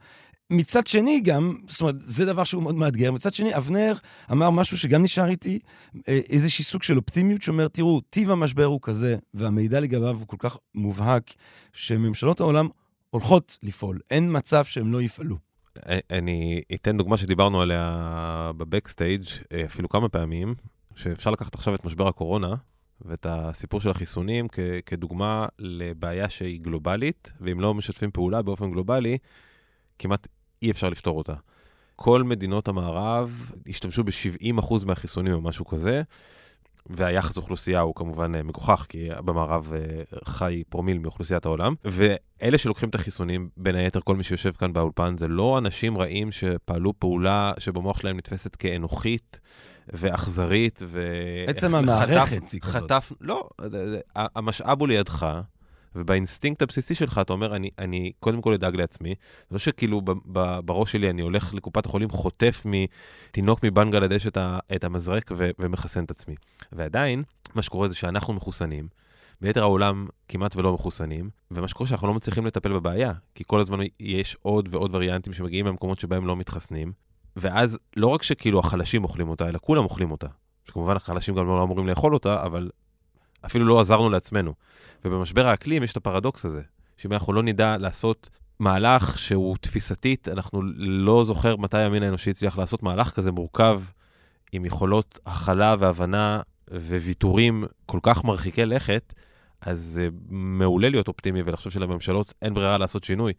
מצד 0.50 0.86
שני 0.86 1.20
גם, 1.20 1.56
זאת 1.68 1.80
אומרת, 1.80 1.94
זה 1.98 2.26
דבר 2.26 2.44
שהוא 2.44 2.62
מאוד 2.62 2.74
מאתגר. 2.74 3.12
מצד 3.12 3.34
שני, 3.34 3.56
אבנר 3.56 3.94
אמר 4.32 4.50
משהו 4.50 4.78
שגם 4.78 5.02
נשאר 5.02 5.28
איתי, 5.28 5.58
אה, 6.08 6.20
איזשהי 6.28 6.64
סוג 6.64 6.82
של 6.82 6.96
אופטימיות 6.96 7.42
שאומר, 7.42 7.68
תראו, 7.68 8.00
טיב 8.00 8.30
המשבר 8.30 8.64
הוא 8.64 8.80
כזה, 8.82 9.16
והמידע 9.34 9.80
לגביו 9.80 10.16
הוא 10.16 10.26
כל 10.26 10.36
כך 10.38 10.56
מובהק, 10.74 11.34
שממשלות 11.72 12.40
העולם 12.40 12.68
הולכות 13.10 13.58
לפעול. 13.62 14.00
אין 14.10 14.36
מצב 14.36 14.64
שהם 14.64 14.92
לא 14.92 15.02
יפעלו. 15.02 15.36
אני 16.10 16.60
אתן 16.74 16.96
דוגמה 16.96 17.16
שדיברנו 17.16 17.60
עליה 17.60 18.52
בבקסטייג' 18.56 19.24
אה, 19.52 19.64
אפילו 19.64 19.88
כמה 19.88 20.08
פעמים, 20.08 20.54
שאפשר 20.96 21.30
לקחת 21.30 21.54
עכשיו 21.54 21.74
את 21.74 21.84
משבר 21.84 22.08
הקורונה 22.08 22.54
ואת 23.04 23.26
הסיפור 23.28 23.80
של 23.80 23.90
החיסונים 23.90 24.48
כ- 24.48 24.58
כדוגמה 24.86 25.46
לבעיה 25.58 26.30
שהיא 26.30 26.60
גלובלית, 26.60 27.32
ואם 27.40 27.60
לא 27.60 27.74
משתפים 27.74 28.10
פעולה 28.10 28.42
באופן 28.42 28.70
גלובלי, 28.70 29.18
כמעט 29.98 30.26
אי 30.62 30.70
אפשר 30.70 30.88
לפתור 30.88 31.18
אותה. 31.18 31.34
כל 31.96 32.22
מדינות 32.22 32.68
המערב 32.68 33.52
השתמשו 33.68 34.04
ב-70% 34.04 34.86
מהחיסונים 34.86 35.32
או 35.32 35.40
משהו 35.40 35.64
כזה, 35.64 36.02
והיחס 36.86 37.36
אוכלוסייה 37.36 37.80
הוא 37.80 37.94
כמובן 37.94 38.34
אה, 38.34 38.42
מגוחך, 38.42 38.86
כי 38.88 39.08
במערב 39.24 39.72
אה, 39.74 40.02
חי 40.24 40.62
פרומיל 40.68 40.98
מאוכלוסיית 40.98 41.46
העולם. 41.46 41.74
ואלה 41.84 42.58
שלוקחים 42.58 42.88
את 42.88 42.94
החיסונים, 42.94 43.48
בין 43.56 43.74
היתר 43.74 44.00
כל 44.00 44.16
מי 44.16 44.22
שיושב 44.22 44.52
כאן 44.52 44.72
באולפן, 44.72 45.16
זה 45.16 45.28
לא 45.28 45.58
אנשים 45.58 45.98
רעים 45.98 46.32
שפעלו 46.32 46.92
פעולה 46.98 47.52
שבמוח 47.58 48.00
שלהם 48.00 48.16
נתפסת 48.16 48.56
כאנוכית 48.56 49.40
ואכזרית, 49.92 50.80
ו... 50.82 51.14
עצם 51.46 51.74
המערכת 51.74 52.50
היא 52.52 52.60
כזאת. 52.60 52.82
חטף, 52.82 53.12
לא, 53.20 53.48
המשאב 54.14 54.80
הוא 54.80 54.88
לידך. 54.88 55.40
ובאינסטינקט 55.94 56.62
הבסיסי 56.62 56.94
שלך 56.94 57.18
אתה 57.18 57.32
אומר, 57.32 57.56
אני, 57.56 57.70
אני 57.78 58.12
קודם 58.20 58.42
כל 58.42 58.52
אדאג 58.52 58.76
לעצמי. 58.76 59.14
לא 59.50 59.58
שכאילו 59.58 60.00
ב, 60.00 60.10
ב, 60.32 60.60
בראש 60.64 60.92
שלי 60.92 61.10
אני 61.10 61.22
הולך 61.22 61.54
לקופת 61.54 61.86
החולים, 61.86 62.10
חוטף 62.10 62.62
מתינוק 62.64 63.64
מבנגלדש 63.64 64.26
את, 64.26 64.36
ה, 64.36 64.58
את 64.76 64.84
המזרק 64.84 65.30
ו, 65.36 65.50
ומחסן 65.58 66.04
את 66.04 66.10
עצמי. 66.10 66.34
ועדיין, 66.72 67.22
מה 67.54 67.62
שקורה 67.62 67.88
זה 67.88 67.94
שאנחנו 67.94 68.34
מחוסנים, 68.34 68.88
ביתר 69.40 69.62
העולם 69.62 70.06
כמעט 70.28 70.56
ולא 70.56 70.72
מחוסנים, 70.72 71.30
ומה 71.50 71.68
שקורה 71.68 71.88
שאנחנו 71.88 72.08
לא 72.08 72.14
מצליחים 72.14 72.46
לטפל 72.46 72.72
בבעיה, 72.72 73.12
כי 73.34 73.44
כל 73.46 73.60
הזמן 73.60 73.78
יש 74.00 74.36
עוד 74.42 74.68
ועוד 74.70 74.94
וריאנטים 74.94 75.32
שמגיעים 75.32 75.64
מהמקומות 75.64 76.00
שבהם 76.00 76.26
לא 76.26 76.36
מתחסנים, 76.36 76.92
ואז 77.36 77.78
לא 77.96 78.06
רק 78.06 78.22
שכאילו 78.22 78.58
החלשים 78.58 79.04
אוכלים 79.04 79.28
אותה, 79.28 79.48
אלא 79.48 79.58
כולם 79.62 79.84
אוכלים 79.84 80.10
אותה. 80.10 80.26
שכמובן 80.64 80.96
החלשים 80.96 81.34
גם 81.34 81.46
לא 81.46 81.62
אמורים 81.62 81.86
לאכול 81.86 82.14
אותה, 82.14 82.42
אבל 82.42 82.70
אפילו 83.46 83.64
לא 83.66 83.80
עזרנו 83.80 84.10
לעצמנו. 84.10 84.54
ובמשבר 85.04 85.48
האקלים 85.48 85.82
יש 85.82 85.92
את 85.92 85.96
הפרדוקס 85.96 86.44
הזה, 86.44 86.62
שאם 86.96 87.12
אנחנו 87.12 87.32
לא 87.32 87.42
נדע 87.42 87.76
לעשות 87.76 88.30
מהלך 88.58 89.18
שהוא 89.18 89.56
תפיסתית, 89.60 90.28
אנחנו 90.28 90.62
לא 90.76 91.24
זוכר 91.24 91.56
מתי 91.56 91.78
המין 91.78 92.02
האנושי 92.02 92.30
הצליח 92.30 92.58
לעשות 92.58 92.82
מהלך 92.82 93.10
כזה 93.10 93.32
מורכב, 93.32 93.82
עם 94.52 94.64
יכולות 94.64 95.18
הכלה 95.26 95.76
והבנה 95.78 96.40
וויתורים 96.70 97.64
כל 97.86 97.98
כך 98.02 98.24
מרחיקי 98.24 98.66
לכת, 98.66 99.12
אז 99.60 99.80
זה 99.80 100.08
מעולה 100.28 100.88
להיות 100.88 101.08
אופטימי 101.08 101.42
ולחשוב 101.42 101.72
שלממשלות 101.72 102.34
אין 102.42 102.54
ברירה 102.54 102.78
לעשות 102.78 103.04
שינוי. 103.04 103.32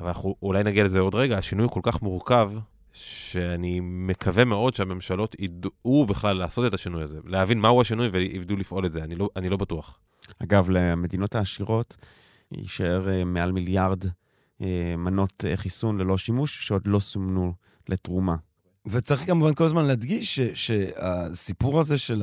אבל 0.00 0.08
אנחנו 0.08 0.34
אולי 0.42 0.62
נגיע 0.62 0.84
לזה 0.84 1.00
עוד 1.00 1.14
רגע, 1.14 1.38
השינוי 1.38 1.64
הוא 1.64 1.72
כל 1.72 1.80
כך 1.82 2.02
מורכב, 2.02 2.52
שאני 2.94 3.80
מקווה 3.82 4.44
מאוד 4.44 4.74
שהממשלות 4.74 5.36
ידעו 5.38 6.06
בכלל 6.06 6.36
לעשות 6.36 6.66
את 6.66 6.74
השינוי 6.74 7.02
הזה, 7.02 7.18
להבין 7.24 7.60
מהו 7.60 7.80
השינוי 7.80 8.08
וידעו 8.08 8.56
לפעול 8.56 8.86
את 8.86 8.92
זה, 8.92 9.04
אני 9.04 9.14
לא, 9.14 9.28
אני 9.36 9.48
לא 9.48 9.56
בטוח. 9.56 9.98
אגב, 10.42 10.70
למדינות 10.70 11.34
העשירות 11.34 11.96
יישאר 12.52 13.10
אה, 13.10 13.24
מעל 13.24 13.52
מיליארד 13.52 14.04
אה, 14.62 14.94
מנות 14.98 15.44
אה, 15.48 15.56
חיסון 15.56 15.98
ללא 15.98 16.18
שימוש, 16.18 16.66
שעוד 16.66 16.82
לא 16.86 16.98
סומנו 16.98 17.54
לתרומה. 17.88 18.36
וצריך 18.88 19.26
כמובן 19.26 19.54
כל 19.54 19.64
הזמן 19.64 19.84
להדגיש 19.84 20.38
ש, 20.38 20.40
שהסיפור 20.54 21.80
הזה 21.80 21.98
של 21.98 22.22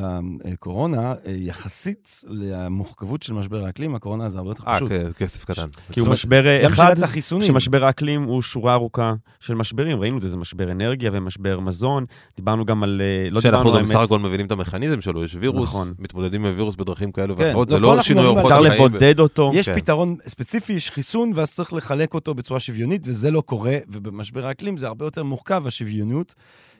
הקורונה, 0.53 1.00
אה, 1.12 1.32
יחסית 1.32 2.22
למורכבות 2.30 3.24
של 3.24 3.34
משבר 3.34 3.65
האקלים, 3.65 3.96
הקורונה 3.96 4.30
זה 4.30 4.38
הרבה 4.38 4.50
יותר 4.50 4.63
אה, 4.68 4.75
פשוט. 4.75 4.91
כ- 4.91 5.18
כסף 5.18 5.46
קטן. 5.46 5.68
כי 5.91 6.00
הוא 6.00 6.10
משבר 6.10 6.48
אה, 6.48 6.60
גם 6.63 6.72
אחד, 6.72 6.86
שאלת 6.88 7.03
החיסונים. 7.03 7.48
שמשבר 7.48 7.86
האקלים 7.86 8.24
הוא 8.24 8.41
שורה 8.41 8.74
ארוכה 8.74 9.13
של 9.39 9.53
משברים. 9.56 10.00
ראינו 10.00 10.18
את 10.18 10.22
זה, 10.22 10.30
זה 10.30 10.38
משבר 10.38 10.72
אנרגיה 10.72 11.10
ומשבר 11.13 11.60
מזון. 11.60 12.06
דיברנו 12.38 12.65
גם 12.65 12.84
על... 12.84 13.01
אה, 13.25 13.30
לא 13.30 13.41
שאנחנו 13.41 13.58
דיברנו 13.63 13.77
גם 13.80 13.84
בסך 13.86 13.96
האמת, 13.96 14.06
הכל 14.06 14.20
מבינים 14.20 14.46
את 14.46 14.51
המכניזם 14.51 15.01
שלו, 15.01 15.24
יש 15.24 15.36
וירוס, 15.39 15.63
נכון. 15.70 15.91
מתמודדים 16.00 16.46
עם 16.46 16.53
וירוס 16.56 16.75
בדרכים 16.75 17.12
כאלו 17.12 17.38
כן, 17.38 17.44
ואחרות, 17.44 17.68
לא, 17.70 17.75
זה 17.75 17.80
לא 17.80 18.01
שינוי 18.01 18.25
אורחות 18.25 18.51
על- 18.51 18.58
אפשר 18.60 18.70
החיים. 18.74 18.86
לבודד 18.86 19.20
אותו. 19.20 19.51
יש 19.53 19.70
כן. 19.70 19.75
פתרון 19.75 20.15
ספציפי, 20.27 20.74
יש 20.74 20.91
חיסון, 20.91 21.32
ואז 21.36 21.51
צריך 21.53 21.74
לחלק 21.74 22.13
אותו 22.13 22.34
בצורה 22.34 22.60
שוויונית, 22.60 23.01
וזה 23.06 23.32
לא 23.32 23.41
קורה, 23.41 23.77
ובמשבר 23.88 24.46
האקלים 24.46 24.77
זה 24.77 24.88
הרבה 24.88 25.06
יותר 25.06 25.24
מורכב, 25.24 25.68
השוויוניות. 25.68 26.36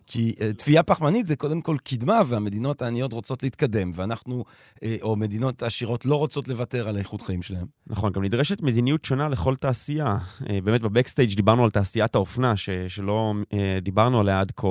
כי 0.08 0.34
uh, 0.38 0.54
תביעה 0.58 0.84
פחמנית 0.84 1.28
זה 1.28 1.36
קודם 1.36 1.62
כל 1.62 1.78
קדמה, 1.84 2.22
והמדינות 2.28 2.82
העניות 2.82 3.14
רוצות 3.14 3.44
להתקדם, 3.44 3.92
ואנחנו, 3.96 4.44
uh, 4.76 4.84
או 5.02 5.16
מדינות 5.16 5.64
עשירות 5.64 6.06
לא 6.06 6.16
רוצות 6.16 6.48
לוותר 6.48 6.90
על 6.90 6.96
האיכות 6.96 7.22
חיים 7.22 7.42
שלהם. 7.42 7.66
נכון, 7.88 8.12
גם 8.12 8.24
נדרשת 8.24 8.62
מדיניות 8.62 9.06
שונה 9.06 9.30
לכל 9.30 9.56
תעשייה. 9.56 10.18
אה, 10.50 10.60
באמת 10.64 10.82
בבקסטייג' 10.82 11.36
דיברנו 11.36 11.64
על 11.64 11.70
תעשיית 11.70 12.16
האופנה, 12.16 12.58
ש, 12.58 12.70
שלא 12.88 13.34
אה, 13.54 13.78
דיברנו 13.82 14.20
עליה 14.20 14.40
עד 14.40 14.52
כה. 14.56 14.68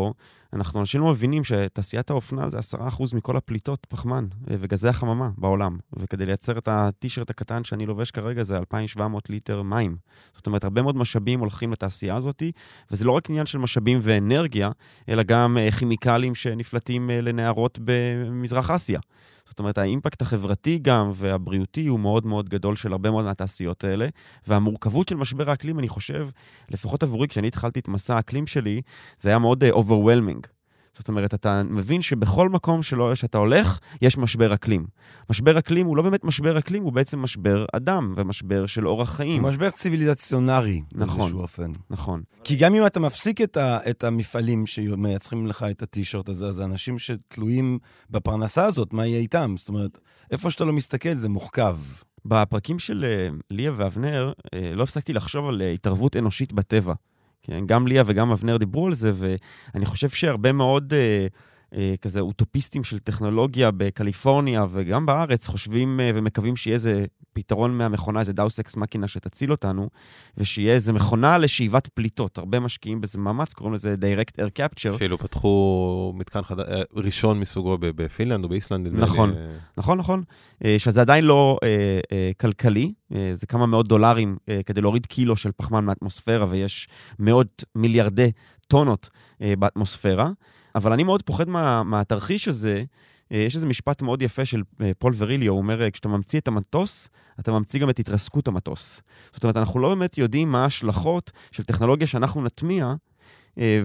אנחנו 0.53 0.81
אנשים 0.81 1.01
לא 1.01 1.11
מבינים 1.11 1.45
שתעשיית 1.45 2.11
האופנה 2.11 2.49
זה 2.49 2.59
10% 2.59 3.17
מכל 3.17 3.37
הפליטות 3.37 3.87
פחמן 3.89 4.27
אה, 4.51 4.57
וגזי 4.61 4.89
החממה 4.89 5.31
בעולם. 5.39 5.79
וכדי 5.97 6.27
לייצר 6.27 6.59
את 6.59 6.69
הטישרט 6.69 7.31
הקטן 7.31 7.65
שאני 7.65 7.87
לובש 7.87 8.11
כרגע 8.11 8.43
זה 8.43 8.57
2,700 8.57 9.31
ליטר 9.31 9.63
מים. 9.63 9.97
זאת 10.33 10.47
אומרת, 10.47 10.65
הרבה 10.65 10.83
מאוד 10.83 10.97
משאבים 10.97 11.41
הולכים 11.41 11.73
לתעשייה 11.73 12.17
הזאת, 12.17 12.43
וזה 12.91 13.05
לא 13.05 13.13
רק 13.13 13.31
עניין 13.31 13.47
של 13.47 13.59
משאבים 13.59 13.99
ואנרגיה, 14.03 14.71
אלא 15.09 15.23
גם 15.23 15.59
אה, 15.59 15.71
כימיקלים 15.71 16.35
שנפלטים 16.35 17.11
אה, 17.11 17.21
לנהרות 17.21 17.79
במזרח 17.85 18.71
אסיה. 18.71 19.01
זאת 19.51 19.59
אומרת, 19.59 19.79
האימפקט 19.79 20.23
החברתי 20.23 20.79
גם 20.79 21.11
והבריאותי 21.15 21.87
הוא 21.87 22.01
מאוד 22.01 22.27
מאוד 22.27 22.49
גדול 22.49 22.77
של 22.77 22.93
הרבה 22.93 23.11
מאוד 23.11 23.25
מהתעשיות 23.25 23.85
האלה. 23.85 24.09
והמורכבות 24.47 25.09
של 25.09 25.17
משבר 25.17 25.51
האקלים, 25.51 25.79
אני 25.79 25.89
חושב, 25.89 26.29
לפחות 26.71 27.03
עבורי, 27.03 27.29
כשאני 27.29 27.49
התחלתי 27.49 27.81
את 27.81 27.89
מסע 27.89 28.17
האקלים 28.17 28.47
שלי, 28.47 28.83
זה 29.21 29.29
היה 29.29 29.39
מאוד 29.39 29.65
uh, 29.65 29.67
overwhelming. 29.67 30.60
זאת 30.99 31.09
אומרת, 31.09 31.35
אתה 31.35 31.63
מבין 31.63 32.03
שבכל 32.03 32.49
מקום 32.49 32.83
שלא, 32.83 33.15
שאתה 33.15 33.39
הולך, 33.39 33.79
יש 34.03 34.19
משבר 34.19 34.55
אקלים. 34.55 34.87
משבר 35.31 35.59
אקלים 35.59 35.87
הוא 35.87 35.97
לא 35.97 36.03
באמת 36.03 36.25
משבר 36.25 36.59
אקלים, 36.59 36.83
הוא 36.83 36.93
בעצם 36.93 37.19
משבר 37.19 37.65
אדם 37.73 38.15
ומשבר 38.17 38.67
של 38.67 38.89
אורח 38.89 39.11
חיים. 39.11 39.43
משבר 39.43 39.71
ציוויליזציונרי, 39.71 40.83
נכון. 40.93 41.19
באיזשהו 41.19 41.41
אופן. 41.41 41.73
נכון. 41.91 42.23
כי 42.45 42.57
גם 42.57 42.75
אם 42.75 42.87
אתה 42.87 43.01
מפסיק 43.01 43.41
את, 43.41 43.57
ה, 43.57 43.79
את 43.91 44.05
המפעלים 44.05 44.67
שמייצרים 44.67 45.47
לך 45.47 45.65
את 45.71 45.83
הטישרט 45.83 46.29
הזה, 46.29 46.47
אז 46.47 46.61
האנשים 46.61 46.99
שתלויים 46.99 47.79
בפרנסה 48.11 48.65
הזאת, 48.65 48.93
מה 48.93 49.07
יהיה 49.07 49.19
איתם? 49.19 49.55
זאת 49.57 49.69
אומרת, 49.69 49.99
איפה 50.31 50.51
שאתה 50.51 50.65
לא 50.65 50.73
מסתכל 50.73 51.15
זה 51.15 51.29
מורכב. 51.29 51.77
בפרקים 52.25 52.79
של 52.79 53.05
אה, 53.05 53.29
ליה 53.51 53.73
ואבנר, 53.77 54.33
אה, 54.55 54.75
לא 54.75 54.83
הפסקתי 54.83 55.13
לחשוב 55.13 55.49
על 55.49 55.63
אה, 55.63 55.71
התערבות 55.71 56.17
אנושית 56.17 56.53
בטבע. 56.53 56.95
כן, 57.43 57.67
גם 57.67 57.87
ליה 57.87 58.03
וגם 58.07 58.33
אבנר 58.33 58.57
דיברו 58.57 58.87
על 58.87 58.93
זה, 58.95 59.13
ואני 59.15 59.87
חושב 59.87 60.09
שהרבה 60.09 60.53
מאוד 60.53 60.95
אה, 60.95 61.27
כזה 62.01 62.21
אוטופיסטים 62.21 62.85
של 62.85 62.99
טכנולוגיה 62.99 63.71
בקליפורניה 63.71 64.67
וגם 64.71 65.07
בארץ 65.07 65.47
חושבים 65.47 66.01
אה, 66.01 66.11
ומקווים 66.15 66.57
שיהיה 66.57 66.75
איזה 66.75 67.05
פתרון 67.33 67.79
מהמכונה, 67.79 68.21
איזה 68.21 68.33
deus 68.33 68.61
ex 68.61 68.77
machina 68.77 69.09
שתציל 69.09 69.51
אותנו, 69.51 69.91
ושיהיה 70.37 70.75
איזה 70.75 70.93
מכונה 70.93 71.39
לשאיבת 71.39 71.87
פליטות. 71.87 72.39
הרבה 72.39 72.61
משקיעים 72.61 73.01
בזה 73.01 73.19
מאמץ, 73.19 73.53
קוראים 73.53 73.75
לזה 73.75 73.95
direct 74.01 74.41
air 74.41 74.61
capture. 74.61 74.95
אפילו 74.95 75.19
פתחו 75.19 76.13
מתקן 76.17 76.43
חד... 76.43 76.61
אה, 76.61 76.83
ראשון 76.95 77.41
מסוגו 77.41 77.79
בפינלנד 77.81 78.45
או 78.45 78.49
באיסלנד. 78.49 78.87
נדמה 78.87 78.99
לי. 78.99 79.05
נכון. 79.05 79.31
אה, 79.31 79.47
נכון, 79.77 79.99
נכון. 79.99 80.23
אה, 80.65 80.77
שזה 80.79 81.01
עדיין 81.01 81.25
לא 81.25 81.59
אה, 81.63 81.69
אה, 82.13 82.31
כלכלי, 82.41 82.93
אה, 83.15 83.31
זה 83.35 83.47
כמה 83.47 83.67
מאות 83.67 83.89
דולרים 83.89 84.37
אה, 84.49 84.61
כדי 84.67 84.81
להוריד 84.81 85.07
קילו 85.07 85.37
של 85.37 85.51
פחמן 85.57 85.85
מהאטמוספירה, 85.85 86.47
ויש 86.51 86.89
מאות 87.19 87.65
מיליארדי 87.75 88.33
טונות 88.69 89.09
אה, 89.43 89.55
באטמוספירה. 89.59 90.31
אבל 90.75 90.93
אני 90.93 91.03
מאוד 91.03 91.23
פוחד 91.23 91.49
מה, 91.49 91.83
מהתרחיש 91.83 92.49
הזה. 92.49 92.85
אה, 93.33 93.39
יש 93.39 93.55
איזה 93.55 93.67
משפט 93.67 94.03
מאוד 94.03 94.23
יפה 94.23 94.45
של 94.45 94.63
אה, 94.83 94.91
פול 94.99 95.13
וריליו, 95.17 95.53
הוא 95.53 95.59
אומר, 95.59 95.83
אה, 95.83 95.91
כשאתה 95.91 96.09
ממציא 96.09 96.41
את 96.41 96.49
המטוס, 96.49 97.09
אתה 97.41 97.53
ממציא 97.53 97.81
גם 97.81 97.91
את 97.91 97.99
התרסקות 97.99 98.49
המטוס. 98.49 99.03
זאת 99.33 99.45
אומרת, 99.45 99.57
אנחנו 99.57 99.81
לא 99.81 99.89
באמת 99.89 100.19
יודעים 100.19 100.53
מה 100.53 100.63
ההשלכות 100.63 101.33
של 101.53 101.65
טכנולוגיה 101.65 102.07
שאנחנו 102.07 102.45
נטמיע, 102.45 102.95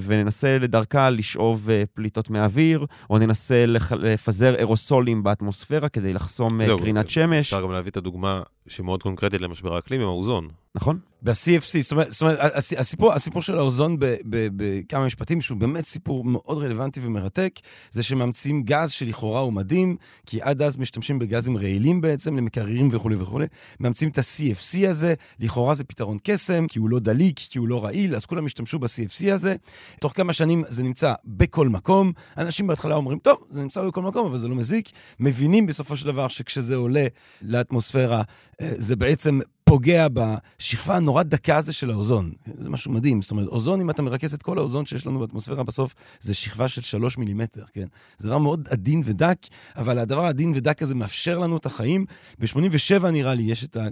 וננסה 0.01 0.57
לדרכה 0.57 1.09
לשאוב 1.09 1.69
אה, 1.69 1.83
פליטות 1.93 2.29
מהאוויר, 2.29 2.85
או 3.09 3.17
ננסה 3.17 3.65
לפזר 3.99 4.55
אירוסולים 4.55 5.23
באטמוספירה 5.23 5.89
כדי 5.89 6.13
לחסום 6.13 6.61
אה, 6.61 6.65
זהו, 6.67 6.79
קרינת 6.79 7.09
שמש, 7.09 7.45
אפשר 7.47 7.61
גם 7.61 7.71
להביא 7.71 7.91
את 7.91 7.97
הדוגמה 7.97 8.41
שהיא 8.67 8.85
מאוד 8.85 9.03
קונקרטית 9.03 9.41
למשבר 9.41 9.75
האקלים 9.75 10.01
עם 10.01 10.07
האוזון. 10.07 10.47
נכון? 10.75 10.99
ב-CFC, 11.21 11.81
זאת 11.81 11.91
אומרת, 11.91 12.11
זאת 12.11 12.21
אומרת 12.21 12.37
הס- 12.39 12.73
הסיפור, 12.73 13.13
הסיפור 13.13 13.41
של 13.41 13.57
האוזון 13.57 13.97
בכמה 14.29 15.05
משפטים, 15.05 15.41
שהוא 15.41 15.57
באמת 15.57 15.85
סיפור 15.85 16.25
מאוד 16.25 16.57
רלוונטי 16.63 16.99
ומרתק, 17.03 17.51
זה 17.91 18.03
שממציאים 18.03 18.63
גז 18.63 18.91
שלכאורה 18.91 19.39
הוא 19.41 19.53
מדהים, 19.53 19.95
כי 20.25 20.41
עד 20.41 20.61
אז 20.61 20.77
משתמשים 20.77 21.19
בגזים 21.19 21.57
רעילים 21.57 22.01
בעצם, 22.01 22.37
למקררים 22.37 22.89
וכולי 22.91 23.15
וכולי. 23.15 23.45
ממציאים 23.79 24.11
את 24.11 24.17
ה-CFC 24.17 24.87
הזה, 24.89 25.13
לכאורה 25.39 25.73
זה 25.75 25.83
פתרון 25.83 26.17
קסם, 26.23 26.67
כי 26.67 26.79
הוא 26.79 26.89
לא 26.89 26.99
דליק, 26.99 27.39
כי 27.39 27.57
הוא 27.59 27.67
לא 27.67 27.83
רעיל, 27.85 28.15
אז 28.15 28.25
כולם 28.25 28.45
השתמשו 28.45 28.79
ב-CFC 28.79 29.31
הזה. 29.33 29.55
תוך 29.99 30.13
כמה 30.15 30.33
שנים 30.33 30.63
זה 30.67 30.83
נמצא 30.83 31.13
בכל 31.25 31.69
מקום. 31.69 32.11
אנשים 32.37 32.67
בהתחלה 32.67 32.95
אומרים, 32.95 33.19
טוב, 33.19 33.37
זה 33.49 33.61
נמצא 33.61 33.87
בכל 33.87 34.01
מקום, 34.01 34.25
אבל 34.27 34.37
זה 34.37 34.47
לא 34.47 34.55
מזיק. 34.55 34.89
מבינים 35.19 35.65
בסופו 35.65 35.97
של 35.97 36.05
דבר 36.05 36.27
שכשזה 36.27 36.75
עולה 36.75 37.07
לאטמוספירה, 37.41 38.21
אה, 38.61 38.71
זה 38.77 38.95
בעצם 38.95 39.39
פוגע 39.63 40.07
בשכבה 40.13 40.95
הנורא 40.95 41.23
דקה 41.23 41.57
הזה 41.57 41.73
של 41.73 41.91
האוזון. 41.91 42.31
זה 42.57 42.69
משהו 42.69 42.91
מדהים. 42.91 43.21
זאת 43.21 43.31
אומרת, 43.31 43.47
אוזון, 43.47 43.81
אם 43.81 43.89
אתה 43.89 44.01
מרכז 44.01 44.33
את 44.33 44.43
כל 44.43 44.57
האוזון 44.57 44.85
שיש 44.85 45.07
לנו 45.07 45.19
באטמוספירה, 45.19 45.63
בסוף 45.63 45.93
זה 46.19 46.33
שכבה 46.33 46.67
של 46.67 46.81
שלוש 46.81 47.17
מילימטר, 47.17 47.63
כן? 47.73 47.85
זה 48.17 48.27
דבר 48.27 48.37
מאוד 48.37 48.67
עדין 48.71 49.01
ודק, 49.05 49.37
אבל 49.75 49.99
הדבר 49.99 50.25
העדין 50.25 50.51
ודק 50.55 50.81
הזה 50.81 50.95
מאפשר 50.95 51.39
לנו 51.39 51.57
את 51.57 51.65
החיים. 51.65 52.05
ב-87 52.39 53.07
נראה 53.07 53.33
לי 53.33 53.43
יש 53.43 53.63
את 53.63 53.77
ה... 53.77 53.87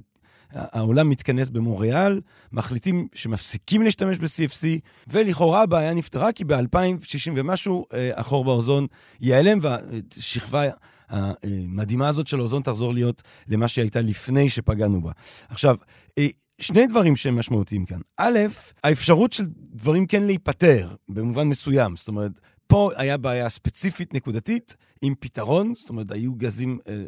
העולם 0.53 1.09
מתכנס 1.09 1.49
במונריאל, 1.49 2.21
מחליטים 2.51 3.07
שמפסיקים 3.13 3.81
להשתמש 3.81 4.17
ב-CFC, 4.17 4.67
ולכאורה 5.07 5.61
הבעיה 5.61 5.93
נפתרה, 5.93 6.31
כי 6.31 6.43
ב-2060 6.43 7.31
ומשהו, 7.35 7.85
אה, 7.93 8.19
החור 8.19 8.45
באוזון 8.45 8.87
ייעלם, 9.21 9.59
והשכבה 9.61 10.63
המדהימה 11.09 12.07
הזאת 12.07 12.27
של 12.27 12.39
האוזון 12.39 12.61
תחזור 12.61 12.93
להיות 12.93 13.21
למה 13.47 13.67
שהיא 13.67 13.83
הייתה 13.83 14.01
לפני 14.01 14.49
שפגענו 14.49 15.01
בה. 15.01 15.11
עכשיו, 15.49 15.75
אה, 16.17 16.27
שני 16.61 16.87
דברים 16.87 17.15
שהם 17.15 17.39
משמעותיים 17.39 17.85
כאן. 17.85 17.99
א', 18.17 18.39
האפשרות 18.83 19.33
של 19.33 19.43
דברים 19.57 20.07
כן 20.07 20.23
להיפתר, 20.23 20.89
במובן 21.09 21.47
מסוים. 21.47 21.95
זאת 21.95 22.07
אומרת, 22.07 22.39
פה 22.67 22.91
היה 22.95 23.17
בעיה 23.17 23.49
ספציפית 23.49 24.13
נקודתית 24.13 24.75
עם 25.01 25.13
פתרון, 25.19 25.73
זאת 25.75 25.89
אומרת, 25.89 26.11
היו 26.11 26.35
גזים... 26.35 26.79
אה, 26.87 27.03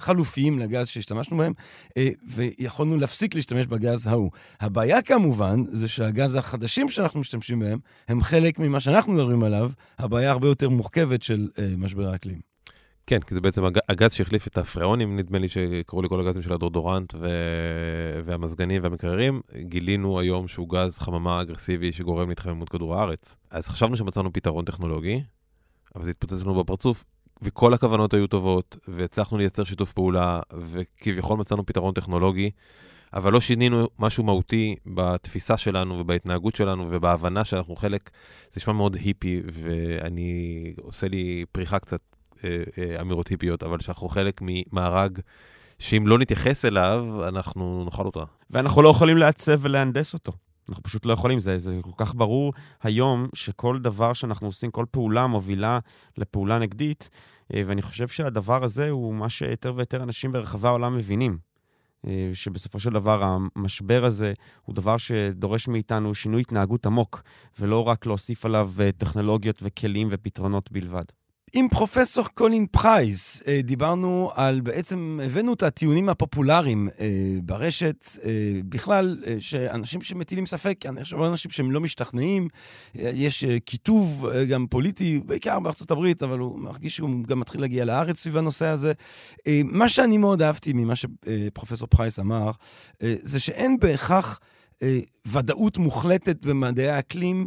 חלופיים 0.00 0.58
לגז 0.58 0.88
שהשתמשנו 0.88 1.36
בהם, 1.36 1.52
אה, 1.96 2.08
ויכולנו 2.28 2.96
להפסיק 2.96 3.34
להשתמש 3.34 3.66
בגז 3.66 4.06
ההוא. 4.06 4.30
הבעיה 4.60 5.02
כמובן, 5.02 5.64
זה 5.66 5.88
שהגז 5.88 6.34
החדשים 6.34 6.88
שאנחנו 6.88 7.20
משתמשים 7.20 7.58
בהם, 7.60 7.78
הם 8.08 8.22
חלק 8.22 8.58
ממה 8.58 8.80
שאנחנו 8.80 9.12
מדברים 9.12 9.42
עליו, 9.42 9.70
הבעיה 9.98 10.30
הרבה 10.30 10.48
יותר 10.48 10.68
מורכבת 10.68 11.22
של 11.22 11.48
אה, 11.58 11.68
משבר 11.76 12.12
האקלים. 12.12 12.50
כן, 13.06 13.20
כי 13.20 13.34
זה 13.34 13.40
בעצם 13.40 13.64
הג- 13.64 13.78
הגז 13.88 14.12
שהחליף 14.12 14.46
את 14.46 14.58
הפריאונים, 14.58 15.16
נדמה 15.16 15.38
לי 15.38 15.48
שקראו 15.48 16.02
לכל 16.02 16.20
הגזים 16.20 16.42
של 16.42 16.52
הדורדורנט 16.52 17.14
ו... 17.14 17.28
והמזגנים 18.24 18.82
והמקררים. 18.82 19.40
גילינו 19.60 20.20
היום 20.20 20.48
שהוא 20.48 20.68
גז 20.68 20.98
חממה 20.98 21.40
אגרסיבי 21.40 21.92
שגורם 21.92 22.28
להתחממות 22.28 22.68
כדור 22.68 22.96
הארץ. 22.96 23.36
אז 23.50 23.68
חשבנו 23.68 23.96
שמצאנו 23.96 24.32
פתרון 24.32 24.64
טכנולוגי, 24.64 25.22
אבל 25.96 26.04
זה 26.04 26.10
התפוצץ 26.10 26.42
לנו 26.42 26.54
בפרצוף, 26.54 27.04
וכל 27.42 27.74
הכוונות 27.74 28.14
היו 28.14 28.26
טובות, 28.26 28.76
והצלחנו 28.88 29.38
לייצר 29.38 29.64
שיתוף 29.64 29.92
פעולה, 29.92 30.40
וכביכול 30.52 31.38
מצאנו 31.38 31.66
פתרון 31.66 31.94
טכנולוגי, 31.94 32.50
אבל 33.14 33.32
לא 33.32 33.40
שינינו 33.40 33.88
משהו 33.98 34.24
מהותי 34.24 34.76
בתפיסה 34.86 35.58
שלנו 35.58 35.98
ובהתנהגות 35.98 36.56
שלנו 36.56 36.86
ובהבנה 36.90 37.44
שאנחנו 37.44 37.76
חלק, 37.76 38.10
זה 38.52 38.60
נשמע 38.60 38.72
מאוד 38.72 38.94
היפי, 38.94 39.40
ואני 39.52 40.72
עושה 40.80 41.08
לי 41.08 41.44
פריחה 41.52 41.78
קצת 41.78 42.00
אה, 42.44 42.62
אה, 42.78 43.00
אמירות 43.00 43.28
היפיות, 43.28 43.62
אבל 43.62 43.80
שאנחנו 43.80 44.08
חלק 44.08 44.40
ממארג 44.42 45.18
שאם 45.78 46.06
לא 46.06 46.18
נתייחס 46.18 46.64
אליו, 46.64 47.28
אנחנו 47.28 47.84
נאכל 47.84 48.06
אותה. 48.06 48.24
ואנחנו 48.50 48.82
לא 48.82 48.88
יכולים 48.88 49.16
לעצב 49.16 49.58
ולהנדס 49.60 50.14
אותו. 50.14 50.32
אנחנו 50.70 50.82
פשוט 50.82 51.06
לא 51.06 51.12
יכולים, 51.12 51.40
זה, 51.40 51.58
זה 51.58 51.78
כל 51.82 52.04
כך 52.04 52.14
ברור 52.14 52.52
היום 52.82 53.28
שכל 53.34 53.78
דבר 53.78 54.12
שאנחנו 54.12 54.46
עושים, 54.46 54.70
כל 54.70 54.84
פעולה 54.90 55.26
מובילה 55.26 55.78
לפעולה 56.18 56.58
נגדית, 56.58 57.10
אה, 57.54 57.62
ואני 57.66 57.82
חושב 57.82 58.08
שהדבר 58.08 58.64
הזה 58.64 58.90
הוא 58.90 59.14
מה 59.14 59.28
שיותר 59.28 59.72
ויותר 59.76 60.02
אנשים 60.02 60.32
ברחבי 60.32 60.68
העולם 60.68 60.96
מבינים. 60.96 61.38
אה, 62.06 62.30
שבסופו 62.34 62.80
של 62.80 62.90
דבר 62.90 63.22
המשבר 63.56 64.04
הזה 64.04 64.32
הוא 64.62 64.74
דבר 64.74 64.96
שדורש 64.96 65.68
מאיתנו 65.68 66.14
שינוי 66.14 66.40
התנהגות 66.40 66.86
עמוק, 66.86 67.22
ולא 67.58 67.88
רק 67.88 68.06
להוסיף 68.06 68.44
עליו 68.44 68.70
אה, 68.80 68.92
טכנולוגיות 68.92 69.58
וכלים 69.62 70.08
ופתרונות 70.10 70.72
בלבד. 70.72 71.04
עם 71.52 71.68
פרופסור 71.68 72.24
קולין 72.34 72.66
פרייס 72.66 73.42
אה, 73.46 73.60
דיברנו 73.62 74.30
על, 74.34 74.60
בעצם 74.60 75.20
הבאנו 75.24 75.52
את 75.52 75.62
הטיעונים 75.62 76.08
הפופולריים 76.08 76.88
אה, 77.00 77.06
ברשת, 77.42 78.06
אה, 78.24 78.30
בכלל, 78.68 79.16
שאנשים 79.38 80.02
שמטילים 80.02 80.46
ספק, 80.46 80.86
אני 80.86 81.04
חושב 81.04 81.22
אנשים 81.22 81.50
שהם 81.50 81.70
לא 81.70 81.80
משתכנעים, 81.80 82.48
יש 82.94 83.44
קיטוב 83.44 84.28
גם 84.48 84.66
פוליטי, 84.66 85.20
בעיקר 85.26 85.60
בארצות 85.60 85.90
הברית, 85.90 86.22
אבל 86.22 86.38
הוא 86.38 86.58
מרגיש 86.58 86.96
שהוא 86.96 87.24
גם 87.24 87.40
מתחיל 87.40 87.60
להגיע 87.60 87.84
לארץ 87.84 88.18
סביב 88.18 88.36
הנושא 88.36 88.66
הזה. 88.66 88.92
מה 89.64 89.88
שאני 89.88 90.18
מאוד 90.18 90.42
אהבתי 90.42 90.72
ממה 90.72 90.94
שפרופסור 90.96 91.88
פרייס 91.88 92.18
אמר, 92.18 92.50
זה 93.00 93.40
שאין 93.40 93.78
בהכרח... 93.80 94.40
ודאות 95.26 95.78
מוחלטת 95.78 96.46
במדעי 96.46 96.88
האקלים, 96.88 97.46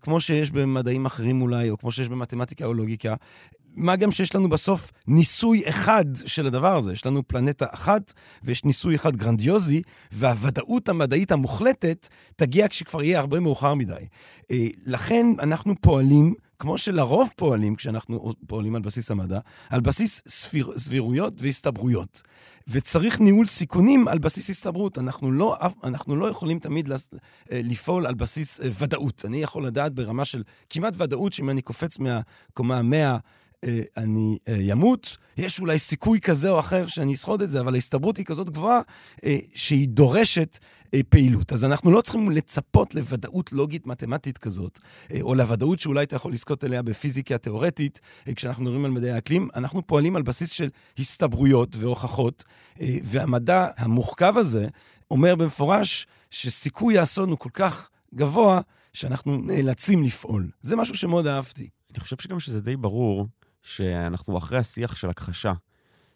כמו 0.00 0.20
שיש 0.20 0.50
במדעים 0.50 1.06
אחרים 1.06 1.42
אולי, 1.42 1.70
או 1.70 1.78
כמו 1.78 1.92
שיש 1.92 2.08
במתמטיקה 2.08 2.64
או 2.64 2.74
לוגיקה. 2.74 3.14
מה 3.76 3.96
גם 3.96 4.10
שיש 4.10 4.34
לנו 4.34 4.48
בסוף 4.48 4.90
ניסוי 5.06 5.62
אחד 5.68 6.04
של 6.26 6.46
הדבר 6.46 6.76
הזה. 6.76 6.92
יש 6.92 7.06
לנו 7.06 7.28
פלנטה 7.28 7.66
אחת, 7.70 8.12
ויש 8.44 8.64
ניסוי 8.64 8.94
אחד 8.94 9.16
גרנדיוזי, 9.16 9.82
והוודאות 10.12 10.88
המדעית 10.88 11.32
המוחלטת 11.32 12.08
תגיע 12.36 12.68
כשכבר 12.68 13.02
יהיה 13.02 13.18
הרבה 13.18 13.40
מאוחר 13.40 13.74
מדי. 13.74 13.94
אה, 14.50 14.66
לכן 14.86 15.26
אנחנו 15.38 15.74
פועלים, 15.80 16.34
כמו 16.58 16.78
שלרוב 16.78 17.30
פועלים 17.36 17.76
כשאנחנו 17.76 18.32
פועלים 18.46 18.74
על 18.74 18.82
בסיס 18.82 19.10
המדע, 19.10 19.38
על 19.70 19.80
בסיס 19.80 20.22
סביר, 20.28 20.72
סבירויות 20.78 21.34
והסתברויות. 21.36 22.22
וצריך 22.68 23.20
ניהול 23.20 23.46
סיכונים 23.46 24.08
על 24.08 24.18
בסיס 24.18 24.50
הסתברות. 24.50 24.98
אנחנו 24.98 25.32
לא, 25.32 25.56
אנחנו 25.84 26.16
לא 26.16 26.26
יכולים 26.26 26.58
תמיד 26.58 26.90
לפעול 27.50 28.06
על 28.06 28.14
בסיס 28.14 28.60
ודאות. 28.78 29.24
אני 29.24 29.36
יכול 29.36 29.66
לדעת 29.66 29.94
ברמה 29.94 30.24
של 30.24 30.42
כמעט 30.70 30.94
ודאות 30.98 31.32
שאם 31.32 31.50
אני 31.50 31.62
קופץ 31.62 31.98
מהקומה 31.98 32.78
ה-100 32.78 32.94
אה, 32.94 33.16
אני 33.96 34.38
אה, 34.48 34.72
אמות, 34.72 35.16
יש 35.36 35.60
אולי 35.60 35.78
סיכוי 35.78 36.20
כזה 36.20 36.50
או 36.50 36.60
אחר 36.60 36.86
שאני 36.86 37.14
אשרוד 37.14 37.42
את 37.42 37.50
זה, 37.50 37.60
אבל 37.60 37.74
ההסתברות 37.74 38.16
היא 38.16 38.26
כזאת 38.26 38.50
גבוהה 38.50 38.80
אה, 39.24 39.36
שהיא 39.54 39.88
דורשת 39.88 40.58
אה, 40.94 41.00
פעילות. 41.08 41.52
אז 41.52 41.64
אנחנו 41.64 41.90
לא 41.90 42.00
צריכים 42.00 42.30
לצפות 42.30 42.94
לוודאות 42.94 43.52
לוגית 43.52 43.86
מתמטית 43.86 44.38
כזאת, 44.38 44.78
אה, 45.12 45.18
או 45.22 45.34
לוודאות 45.34 45.80
שאולי 45.80 46.04
אתה 46.04 46.16
יכול 46.16 46.32
לזכות 46.32 46.64
אליה 46.64 46.82
בפיזיקה 46.82 47.38
תיאורטית, 47.38 48.00
אה, 48.28 48.34
כשאנחנו 48.34 48.62
מדברים 48.64 48.84
על 48.84 48.90
מדעי 48.90 49.10
האקלים. 49.10 49.48
אנחנו 49.56 49.86
פועלים 49.86 50.16
על 50.16 50.22
בסיס 50.22 50.50
של 50.50 50.68
הסתברויות 50.98 51.76
והוכחות, 51.76 52.44
אה, 52.80 52.96
והמדע 53.04 53.68
המוחכב 53.76 54.34
הזה 54.36 54.68
אומר 55.10 55.34
במפורש 55.34 56.06
שסיכוי 56.30 56.98
האסון 56.98 57.30
הוא 57.30 57.38
כל 57.38 57.50
כך 57.52 57.88
גבוה, 58.14 58.60
שאנחנו 58.92 59.36
נאלצים 59.36 60.02
לפעול. 60.04 60.50
זה 60.62 60.76
משהו 60.76 60.94
שמאוד 60.94 61.26
אהבתי. 61.26 61.68
אני 61.90 62.00
חושב 62.00 62.16
שגם 62.20 62.40
שזה 62.40 62.60
די 62.60 62.76
ברור 62.76 63.28
שאנחנו 63.64 64.38
אחרי 64.38 64.58
השיח 64.58 64.96
של 64.96 65.10
הכחשה. 65.10 65.52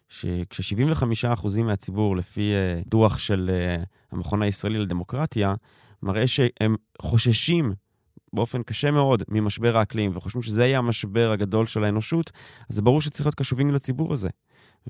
שכש-75% 0.09 1.61
מהציבור, 1.63 2.17
לפי 2.17 2.51
uh, 2.51 2.89
דוח 2.89 3.17
של 3.17 3.51
uh, 3.81 3.85
המכון 4.11 4.41
הישראלי 4.41 4.79
לדמוקרטיה, 4.79 5.55
מראה 6.03 6.27
שהם 6.27 6.75
חוששים 7.01 7.73
באופן 8.33 8.63
קשה 8.63 8.91
מאוד 8.91 9.23
ממשבר 9.27 9.77
האקלים, 9.77 10.11
וחושבים 10.15 10.41
שזה 10.41 10.65
יהיה 10.65 10.77
המשבר 10.77 11.31
הגדול 11.31 11.67
של 11.67 11.83
האנושות, 11.83 12.31
אז 12.69 12.75
זה 12.75 12.81
ברור 12.81 13.01
שצריך 13.01 13.25
להיות 13.25 13.35
קשובים 13.35 13.73
לציבור 13.73 14.13
הזה. 14.13 14.29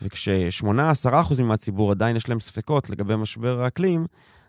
וכש-8-10% 0.02 1.42
מהציבור 1.44 1.92
עדיין 1.92 2.16
יש 2.16 2.30
להם 2.30 2.40
ספקות 2.40 2.90
לגבי 2.90 3.16
משבר 3.16 3.62
האקלים, 3.62 4.06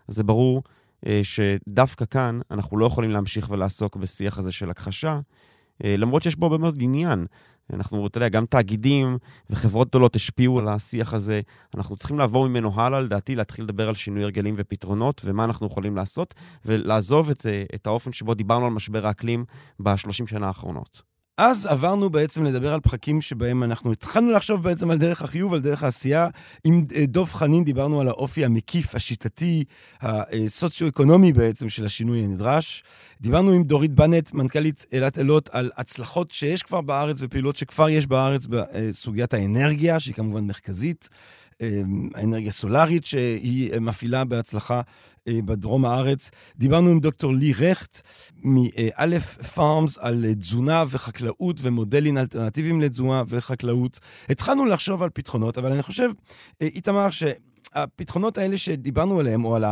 אז 0.07 0.15
זה 0.15 0.23
ברור 0.23 0.63
uh, 1.05 1.09
שדווקא 1.23 2.05
כאן 2.05 2.39
אנחנו 2.51 2.77
לא 2.77 2.85
יכולים 2.85 3.11
להמשיך 3.11 3.49
ולעסוק 3.49 3.95
בשיח 3.95 4.37
הזה 4.37 4.51
של 4.51 4.69
הכחשה, 4.69 5.19
למרות 5.83 6.23
שיש 6.23 6.35
בו 6.35 6.45
הרבה 6.45 6.57
מאוד 6.57 6.77
עניין. 6.81 7.25
אנחנו, 7.73 8.07
אתה 8.07 8.17
יודע, 8.17 8.29
גם 8.29 8.45
תאגידים 8.45 9.17
וחברות 9.49 9.87
גדולות 9.87 10.15
השפיעו 10.15 10.59
על 10.59 10.67
השיח 10.67 11.13
הזה. 11.13 11.41
אנחנו 11.75 11.95
צריכים 11.95 12.19
לעבור 12.19 12.47
ממנו 12.47 12.81
הלאה, 12.81 13.01
לדעתי, 13.01 13.35
להתחיל 13.35 13.63
לדבר 13.63 13.89
על 13.89 13.95
שינוי 13.95 14.23
הרגלים 14.23 14.55
ופתרונות, 14.57 15.21
ומה 15.25 15.43
אנחנו 15.43 15.67
יכולים 15.67 15.95
לעשות, 15.95 16.33
ולעזוב 16.65 17.29
את, 17.29 17.45
את 17.75 17.87
האופן 17.87 18.13
שבו 18.13 18.33
דיברנו 18.33 18.65
על 18.65 18.71
משבר 18.71 19.07
האקלים 19.07 19.45
בשלושים 19.79 20.27
שנה 20.27 20.47
האחרונות. 20.47 21.10
אז 21.37 21.65
עברנו 21.65 22.09
בעצם 22.09 22.43
לדבר 22.43 22.73
על 22.73 22.79
פחקים 22.79 23.21
שבהם 23.21 23.63
אנחנו 23.63 23.91
התחלנו 23.91 24.31
לחשוב 24.31 24.63
בעצם 24.63 24.91
על 24.91 24.97
דרך 24.97 25.21
החיוב, 25.21 25.53
על 25.53 25.59
דרך 25.59 25.83
העשייה. 25.83 26.27
עם 26.63 26.85
אה, 26.95 27.05
דב 27.07 27.25
חנין 27.25 27.63
דיברנו 27.63 28.01
על 28.01 28.07
האופי 28.07 28.45
המקיף, 28.45 28.95
השיטתי, 28.95 29.63
הסוציו-אקונומי 30.01 31.33
בעצם 31.33 31.69
של 31.69 31.85
השינוי 31.85 32.19
הנדרש. 32.19 32.83
דיברנו 33.21 33.51
עם 33.51 33.63
דורית 33.63 33.91
בנט, 33.91 34.33
מנכ"לית 34.33 34.85
אילת 34.91 35.17
אילות, 35.17 35.49
על 35.49 35.71
הצלחות 35.77 36.31
שיש 36.31 36.63
כבר 36.63 36.81
בארץ 36.81 37.17
ופעילות 37.21 37.55
שכבר 37.55 37.89
יש 37.89 38.07
בארץ 38.07 38.47
בסוגיית 38.49 39.33
האנרגיה, 39.33 39.99
שהיא 39.99 40.13
כמובן 40.13 40.43
מרכזית. 40.47 41.09
האנרגיה 42.15 42.51
סולארית 42.51 43.05
שהיא 43.05 43.79
מפעילה 43.79 44.25
בהצלחה 44.25 44.81
אה, 45.27 45.39
בדרום 45.45 45.85
הארץ. 45.85 46.31
דיברנו 46.55 46.89
עם 46.89 46.99
דוקטור 46.99 47.33
לי 47.33 47.53
רכט 47.53 48.01
מאלף 48.43 49.35
פארמס 49.41 49.97
על 49.97 50.25
תזונה 50.39 50.83
וחקלאות 50.87 51.57
ומודלים 51.61 52.17
אלטרנטיביים 52.17 52.81
לתזונה 52.81 53.23
וחקלאות. 53.27 53.99
התחלנו 54.29 54.65
לחשוב 54.65 55.03
על 55.03 55.09
פתרונות, 55.13 55.57
אבל 55.57 55.71
אני 55.71 55.81
חושב, 55.81 56.09
אה, 56.61 56.67
איתמר, 56.67 57.09
ש... 57.09 57.23
הפתרונות 57.73 58.37
האלה 58.37 58.57
שדיברנו 58.57 59.19
עליהם, 59.19 59.45
או 59.45 59.55
על 59.55 59.63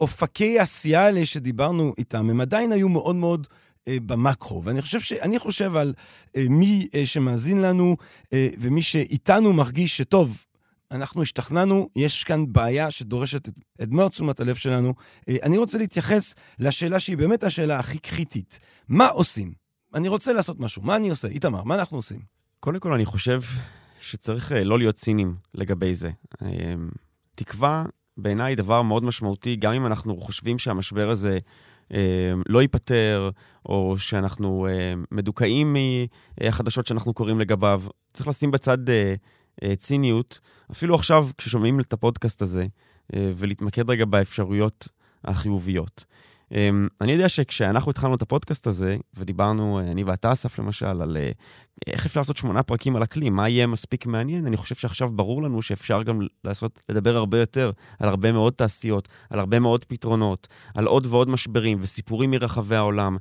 האופקי 0.00 0.58
העשייה 0.58 1.04
האלה 1.04 1.26
שדיברנו 1.26 1.94
איתם, 1.98 2.30
הם 2.30 2.40
עדיין 2.40 2.72
היו 2.72 2.88
מאוד 2.88 3.16
מאוד 3.16 3.46
אה, 3.88 3.96
במקרו. 4.06 4.64
ואני 4.64 4.82
חושב, 4.82 5.00
ש... 5.00 5.12
אני 5.12 5.38
חושב 5.38 5.76
על 5.76 5.94
אה, 6.36 6.44
מי 6.50 6.88
אה, 6.94 7.06
שמאזין 7.06 7.60
לנו 7.60 7.96
אה, 8.32 8.48
ומי 8.58 8.82
שאיתנו 8.82 9.52
מרגיש 9.52 9.96
שטוב, 9.96 10.44
אנחנו 10.90 11.22
השתכנענו, 11.22 11.88
יש 11.96 12.24
כאן 12.24 12.52
בעיה 12.52 12.90
שדורשת 12.90 13.48
את, 13.48 13.54
את 13.82 13.88
מלוא 13.90 14.08
תשומת 14.08 14.40
הלב 14.40 14.54
שלנו. 14.54 14.94
אה, 15.28 15.36
אני 15.42 15.58
רוצה 15.58 15.78
להתייחס 15.78 16.34
לשאלה 16.58 17.00
שהיא 17.00 17.16
באמת 17.16 17.42
השאלה 17.44 17.78
הכי 17.78 17.98
קריטית. 17.98 18.60
מה 18.88 19.06
עושים? 19.06 19.52
אני 19.94 20.08
רוצה 20.08 20.32
לעשות 20.32 20.60
משהו, 20.60 20.82
מה 20.82 20.96
אני 20.96 21.10
עושה? 21.10 21.28
איתמר, 21.28 21.62
מה 21.62 21.74
אנחנו 21.74 21.98
עושים? 21.98 22.20
קודם 22.60 22.80
כל, 22.80 22.92
אני 22.92 23.04
חושב 23.04 23.40
שצריך 24.00 24.52
אה, 24.52 24.64
לא 24.64 24.78
להיות 24.78 24.94
צינים 24.94 25.36
לגבי 25.54 25.94
זה. 25.94 26.10
אה, 26.42 26.48
תקווה 27.34 27.84
בעיניי 28.16 28.54
דבר 28.54 28.82
מאוד 28.82 29.04
משמעותי, 29.04 29.56
גם 29.56 29.72
אם 29.72 29.86
אנחנו 29.86 30.20
חושבים 30.20 30.58
שהמשבר 30.58 31.10
הזה 31.10 31.38
לא 32.46 32.62
ייפתר, 32.62 33.30
או 33.66 33.98
שאנחנו 33.98 34.66
מדוכאים 35.12 35.76
מהחדשות 36.40 36.86
שאנחנו 36.86 37.14
קוראים 37.14 37.40
לגביו. 37.40 37.82
צריך 38.12 38.28
לשים 38.28 38.50
בצד 38.50 38.78
ציניות, 39.76 40.40
אפילו 40.70 40.94
עכשיו 40.94 41.28
כששומעים 41.38 41.80
את 41.80 41.92
הפודקאסט 41.92 42.42
הזה, 42.42 42.66
אה, 43.14 43.30
ולהתמקד 43.36 43.90
רגע 43.90 44.04
באפשרויות 44.04 44.88
החיוביות. 45.24 46.04
אה, 46.52 46.70
אני 47.00 47.12
יודע 47.12 47.28
שכשאנחנו 47.28 47.90
התחלנו 47.90 48.14
את 48.14 48.22
הפודקאסט 48.22 48.66
הזה, 48.66 48.96
ודיברנו, 49.14 49.80
אני 49.80 50.04
ואתה, 50.04 50.32
אסף 50.32 50.58
למשל, 50.58 51.02
על 51.02 51.16
איך 51.86 52.06
אפשר 52.06 52.20
לעשות 52.20 52.36
שמונה 52.36 52.62
פרקים 52.62 52.96
על 52.96 53.02
אקלים, 53.02 53.36
מה 53.36 53.48
יהיה 53.48 53.66
מספיק 53.66 54.06
מעניין, 54.06 54.46
אני 54.46 54.56
חושב 54.56 54.74
שעכשיו 54.74 55.08
ברור 55.12 55.42
לנו 55.42 55.62
שאפשר 55.62 56.02
גם 56.02 56.20
לעשות, 56.44 56.80
לדבר 56.88 57.16
הרבה 57.16 57.38
יותר 57.38 57.70
על 57.98 58.08
הרבה 58.08 58.32
מאוד 58.32 58.52
תעשיות, 58.52 59.08
על 59.30 59.38
הרבה 59.38 59.58
מאוד 59.58 59.84
פתרונות, 59.84 60.48
על 60.74 60.86
עוד 60.86 61.06
ועוד 61.06 61.28
משברים 61.28 61.78
וסיפורים 61.80 62.30
מרחבי 62.30 62.76
העולם. 62.76 63.16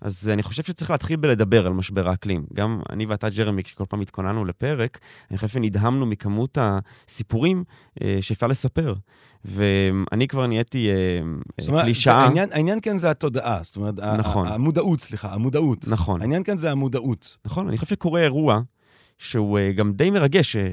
אז 0.00 0.28
אני 0.28 0.42
חושב 0.42 0.62
שצריך 0.62 0.90
להתחיל 0.90 1.16
בלדבר 1.16 1.66
על 1.66 1.72
משבר 1.72 2.08
האקלים. 2.08 2.46
גם 2.54 2.80
אני 2.90 3.06
ואתה, 3.06 3.28
ג'רמי, 3.30 3.62
כשכל 3.62 3.84
פעם 3.88 4.00
התכוננו 4.00 4.44
לפרק, 4.44 4.98
אני 5.30 5.38
חושב 5.38 5.48
שנדהמנו 5.48 6.06
מכמות 6.06 6.58
הסיפורים 6.60 7.64
אה, 8.02 8.18
שאפשר 8.20 8.46
לספר. 8.46 8.94
ואני 9.44 10.28
כבר 10.28 10.46
נהייתי 10.46 10.90
אה, 10.90 11.82
קלישאה. 11.82 12.14
העניין, 12.14 12.48
העניין 12.52 12.80
כאן 12.80 12.98
זה 12.98 13.10
התודעה, 13.10 13.58
זאת 13.62 13.76
אומרת, 13.76 13.98
נכון. 13.98 14.48
המודעות, 14.48 15.00
סליחה, 15.00 15.32
המודעות. 15.32 15.86
נכון. 15.88 16.20
העניין 16.20 16.42
כאן 16.42 16.58
זה 16.58 16.70
המודעות. 16.70 17.36
נכון, 17.44 17.68
אני 17.68 17.78
חושב 17.78 17.90
שקורה 17.90 18.20
אירוע 18.20 18.60
שהוא 19.18 19.58
אה, 19.58 19.72
גם 19.72 19.92
די 19.92 20.10
מרגש, 20.10 20.56
אה, 20.56 20.68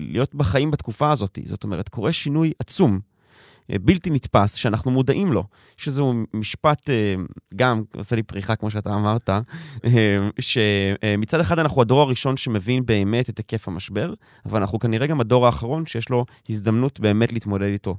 להיות 0.00 0.34
בחיים 0.34 0.70
בתקופה 0.70 1.12
הזאת. 1.12 1.38
זאת 1.44 1.64
אומרת, 1.64 1.88
קורה 1.88 2.12
שינוי 2.12 2.52
עצום. 2.58 3.00
אה, 3.70 3.76
בלתי 3.80 4.10
נתפס, 4.10 4.54
שאנחנו 4.54 4.90
מודעים 4.90 5.32
לו, 5.32 5.44
שזהו 5.76 6.14
משפט, 6.34 6.90
אה, 6.90 7.14
גם 7.56 7.82
עושה 7.96 8.16
לי 8.16 8.22
פריחה, 8.22 8.56
כמו 8.56 8.70
שאתה 8.70 8.94
אמרת, 8.94 9.30
אה, 9.84 10.28
שמצד 10.40 11.40
אחד 11.40 11.58
אנחנו 11.58 11.82
הדור 11.82 12.00
הראשון 12.00 12.36
שמבין 12.36 12.86
באמת 12.86 13.30
את 13.30 13.38
היקף 13.38 13.68
המשבר, 13.68 14.14
אבל 14.46 14.60
אנחנו 14.60 14.78
כנראה 14.78 15.06
גם 15.06 15.20
הדור 15.20 15.46
האחרון 15.46 15.86
שיש 15.86 16.08
לו 16.08 16.24
הזדמנות 16.50 17.00
באמת 17.00 17.32
להתמודד 17.32 17.66
איתו. 17.66 17.96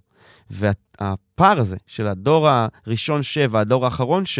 והפער 0.49 1.59
הזה 1.59 1.77
של 1.87 2.07
הדור 2.07 2.47
הראשון 2.49 3.23
ש 3.23 3.37
והדור 3.49 3.85
האחרון 3.85 4.25
ש, 4.25 4.39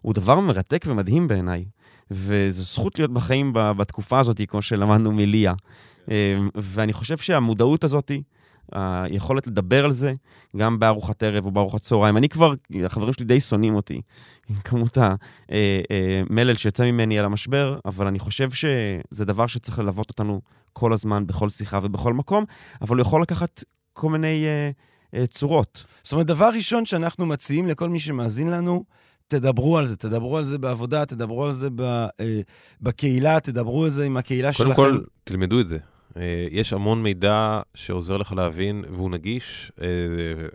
הוא 0.00 0.14
דבר 0.14 0.40
מרתק 0.40 0.84
ומדהים 0.88 1.28
בעיניי. 1.28 1.64
וזו 2.10 2.62
זכות 2.62 2.98
להיות 2.98 3.12
בחיים 3.12 3.50
בתקופה 3.52 4.20
הזאת, 4.20 4.40
כמו 4.48 4.62
שלמדנו 4.62 5.12
מליה. 5.12 5.54
ואני 6.54 6.92
חושב 6.92 7.16
שהמודעות 7.16 7.84
הזאת, 7.84 8.12
היכולת 8.72 9.46
לדבר 9.46 9.84
על 9.84 9.92
זה, 9.92 10.12
גם 10.56 10.78
בארוחת 10.78 11.22
ערב 11.22 11.46
או 11.46 11.50
בארוחת 11.50 11.80
צהריים. 11.80 12.16
אני 12.16 12.28
כבר, 12.28 12.54
החברים 12.84 13.12
שלי 13.12 13.24
די 13.24 13.40
שונאים 13.40 13.74
אותי 13.74 14.00
עם 14.50 14.56
כמות 14.56 14.98
המלל 14.98 16.46
אה, 16.46 16.50
אה, 16.50 16.54
שיוצא 16.54 16.84
ממני 16.84 17.18
על 17.18 17.24
המשבר, 17.24 17.78
אבל 17.84 18.06
אני 18.06 18.18
חושב 18.18 18.50
שזה 18.50 19.24
דבר 19.24 19.46
שצריך 19.46 19.78
ללוות 19.78 20.10
אותנו 20.10 20.40
כל 20.72 20.92
הזמן, 20.92 21.26
בכל 21.26 21.48
שיחה 21.48 21.78
ובכל 21.82 22.12
מקום, 22.12 22.44
אבל 22.82 22.96
הוא 22.96 23.02
יכול 23.02 23.22
לקחת 23.22 23.64
כל 23.92 24.10
מיני 24.10 24.44
אה, 25.14 25.26
צורות. 25.26 25.86
זאת 26.02 26.12
אומרת, 26.12 26.26
דבר 26.26 26.50
ראשון 26.54 26.84
שאנחנו 26.84 27.26
מציעים 27.26 27.68
לכל 27.68 27.88
מי 27.88 27.98
שמאזין 27.98 28.50
לנו, 28.50 28.84
תדברו 29.28 29.78
על 29.78 29.86
זה, 29.86 29.96
תדברו 29.96 30.36
על 30.36 30.44
זה 30.44 30.58
בעבודה, 30.58 31.06
תדברו 31.06 31.44
על 31.44 31.52
זה 31.52 31.68
בקהילה, 32.80 33.40
תדברו 33.40 33.84
על 33.84 33.90
זה 33.90 34.04
עם 34.04 34.16
הקהילה 34.16 34.52
קודם 34.52 34.68
שלכם. 34.68 34.74
קודם 34.74 34.98
כל, 34.98 35.04
תלמדו 35.24 35.60
את 35.60 35.66
זה. 35.66 35.78
אה, 36.16 36.46
יש 36.50 36.72
המון 36.72 37.02
מידע 37.02 37.60
שעוזר 37.74 38.16
לך 38.16 38.32
להבין, 38.32 38.84
והוא 38.90 39.10
נגיש. 39.10 39.72
אה, 39.82 39.86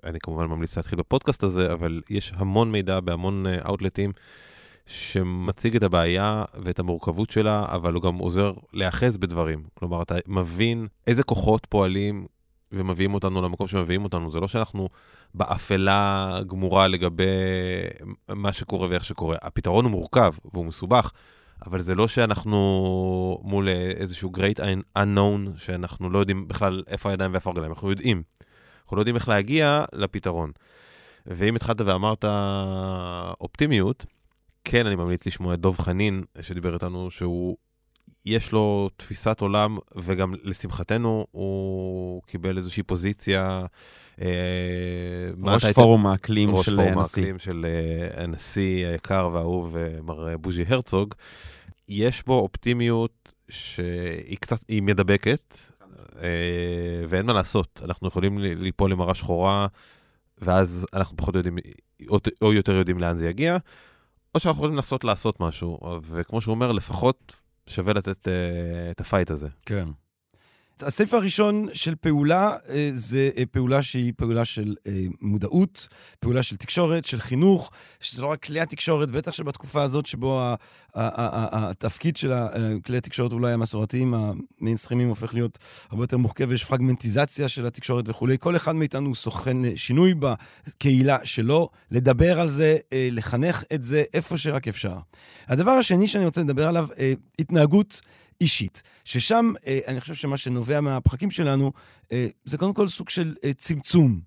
אני 0.10 0.20
כמובן 0.20 0.46
ממליץ 0.46 0.78
להתחיל 0.78 1.00
בפודקאסט 1.00 1.44
הזה, 1.44 1.74
אבל 1.74 2.02
יש 2.10 2.34
המון 2.36 2.72
מידע 2.72 3.00
בהמון 3.00 3.46
אאוטלטים 3.66 4.12
שמציג 4.86 5.76
את 5.76 5.84
הבעיה 5.84 6.46
ואת 6.64 6.80
המורכבות 6.80 7.30
שלה, 7.30 7.66
אבל 7.70 7.94
הוא 7.94 8.04
גם 8.04 8.16
עוזר 8.16 8.54
להיאחז 8.74 9.18
בדברים. 9.18 9.64
כלומר, 9.74 10.02
אתה 10.02 10.16
מבין 10.28 10.88
איזה 11.08 11.24
כוחות 11.24 11.68
פועלים 11.70 12.26
ומביאים 12.72 13.14
אותנו 13.14 13.42
למקום 13.42 13.68
שמביאים 13.68 14.04
אותנו. 14.04 14.32
זה 14.32 14.40
לא 14.40 14.48
שאנחנו 14.48 14.90
באפלה 15.34 16.40
גמורה 16.48 16.88
לגבי 16.88 17.26
מה 18.30 18.54
שקורה 18.54 18.90
ואיך 18.90 19.06
שקורה. 19.06 19.38
הפתרון 19.42 19.86
הוא 19.86 19.92
מורכב 19.92 20.34
והוא 20.54 20.66
מסובך. 20.66 21.12
אבל 21.66 21.82
זה 21.82 21.96
לא 21.96 22.08
שאנחנו 22.08 23.40
מול 23.44 23.70
איזשהו 23.70 24.32
great 24.36 24.60
unknown, 24.98 25.58
שאנחנו 25.58 26.10
לא 26.10 26.20
יודעים 26.20 26.48
בכלל 26.48 26.84
איפה 26.88 27.10
הידיים 27.10 27.32
ואיפה 27.32 27.50
הרגליים, 27.50 27.72
אנחנו 27.72 27.90
יודעים. 27.90 28.24
אנחנו 28.84 28.98
לא 28.98 29.02
יודעים 29.02 29.16
איך 29.16 29.30
להגיע 29.30 29.86
לפתרון. 29.94 30.52
ואם 31.26 31.56
התחלת 31.56 31.82
ואמרת 31.82 32.26
אופטימיות, 33.42 34.06
כן, 34.64 34.86
אני 34.86 34.96
ממליץ 34.96 35.26
לשמוע 35.26 35.54
את 35.54 35.60
דב 35.60 35.78
חנין, 35.78 36.24
שדיבר 36.42 36.74
איתנו, 36.74 37.12
שהוא 37.12 37.58
יש 38.28 38.52
לו 38.52 38.90
תפיסת 38.98 39.42
עולם, 39.42 39.78
וגם 39.96 40.34
לשמחתנו, 40.44 41.28
הוא 41.32 42.22
קיבל 42.24 42.58
איזושהי 42.58 42.84
פוזיציה. 42.84 43.66
אה, 44.22 44.28
ראש 45.44 45.66
פורום 45.66 46.08
האקלים 46.08 46.56
ראש 46.56 46.66
של 46.66 46.76
פורום 46.76 46.98
הנשיא. 46.98 47.24
האקלים 47.24 47.40
של 47.40 47.66
אה, 47.66 48.24
הנשיא 48.24 48.88
היקר 48.88 49.30
והאהוב, 49.34 49.78
אה, 49.78 50.02
מר 50.04 50.38
בוז'י 50.38 50.64
הרצוג. 50.68 51.14
יש 51.90 52.26
בו 52.26 52.40
אופטימיות 52.40 53.34
שהיא 53.50 54.38
קצת, 54.40 54.60
היא 54.68 54.82
מדבקת, 54.82 55.56
ואין 57.08 57.26
מה 57.26 57.34
לעשות. 57.34 57.82
אנחנו 57.86 58.08
יכולים 58.08 58.38
ליפול 58.38 58.92
למראה 58.92 59.16
שחורה, 59.16 59.68
ואז 60.42 60.88
אנחנו 60.94 61.18
פחות 61.18 61.36
יודעים, 61.36 61.58
או 62.42 62.54
יותר 62.54 62.76
יודעים 62.76 63.00
לאן 63.00 63.18
זה 63.18 63.30
יגיע, 63.30 63.58
או 64.36 64.40
שאנחנו 64.40 64.60
יכולים 64.60 64.76
לנסות 64.76 65.04
לעשות 65.04 65.40
משהו. 65.40 65.80
וכמו 66.02 66.42
שהוא 66.42 66.56
אומר, 66.56 66.72
לפחות 66.72 67.36
שווה 67.68 67.94
לתת 67.94 68.28
אה, 68.28 68.92
את 68.92 69.02
הפייט 69.02 69.32
הזה. 69.32 69.48
כן. 69.66 69.88
הסעיף 70.82 71.14
הראשון 71.14 71.68
של 71.74 71.96
פעולה 71.96 72.56
אה, 72.70 72.90
זה 72.94 73.30
אה, 73.38 73.44
פעולה 73.52 73.84
שהיא 73.84 74.14
פעולה 74.18 74.46
של 74.46 74.76
אה, 74.88 75.06
מודעות, 75.22 75.88
פעולה 76.20 76.44
של 76.44 76.56
תקשורת, 76.56 77.06
של 77.06 77.20
חינוך, 77.20 77.72
שזה 78.00 78.22
לא 78.22 78.28
רק 78.28 78.44
כלי 78.44 78.60
התקשורת, 78.60 79.12
בטח 79.12 79.32
שבתקופה 79.32 79.84
הזאת 79.84 80.06
שבו 80.06 80.42
התפקיד 80.96 82.18
של 82.18 82.34
כלי 82.86 82.98
התקשורת 82.98 83.34
אולי 83.34 83.54
המסורתיים, 83.54 84.14
המיינסטרימים, 84.14 85.10
הופך 85.10 85.34
להיות 85.34 85.58
הרבה 85.90 86.04
יותר 86.04 86.18
מורכב, 86.18 86.46
ויש 86.50 86.64
פרגמנטיזציה 86.64 87.48
של 87.48 87.66
התקשורת 87.66 88.10
וכולי. 88.10 88.38
כל 88.40 88.56
אחד 88.56 88.76
מאיתנו 88.76 89.08
הוא 89.08 89.16
סוכן 89.16 89.58
לשינוי 89.62 90.14
בקהילה 90.14 91.18
שלו, 91.24 91.70
לדבר 91.92 92.40
על 92.40 92.50
זה, 92.50 92.78
לחנך 92.94 93.64
את 93.74 93.84
זה 93.84 94.04
איפה 94.14 94.38
שרק 94.38 94.68
אפשר. 94.68 94.98
הדבר 95.48 95.72
השני 95.72 96.08
שאני 96.08 96.26
רוצה 96.26 96.42
לדבר 96.42 96.68
עליו, 96.68 96.88
התנהגות 97.40 98.02
אישית. 98.42 98.84
ששם, 99.04 99.54
אה, 99.68 99.80
אני 99.88 100.02
חושב 100.02 100.14
שמה 100.16 100.38
שנובע 100.38 100.82
מהפחקים 100.82 101.32
שלנו, 101.32 101.72
אה, 102.12 102.28
זה 102.46 102.58
קודם 102.58 102.74
כל 102.74 102.88
סוג 102.88 103.10
של 103.10 103.36
אה, 103.44 103.54
צמצום. 103.54 104.20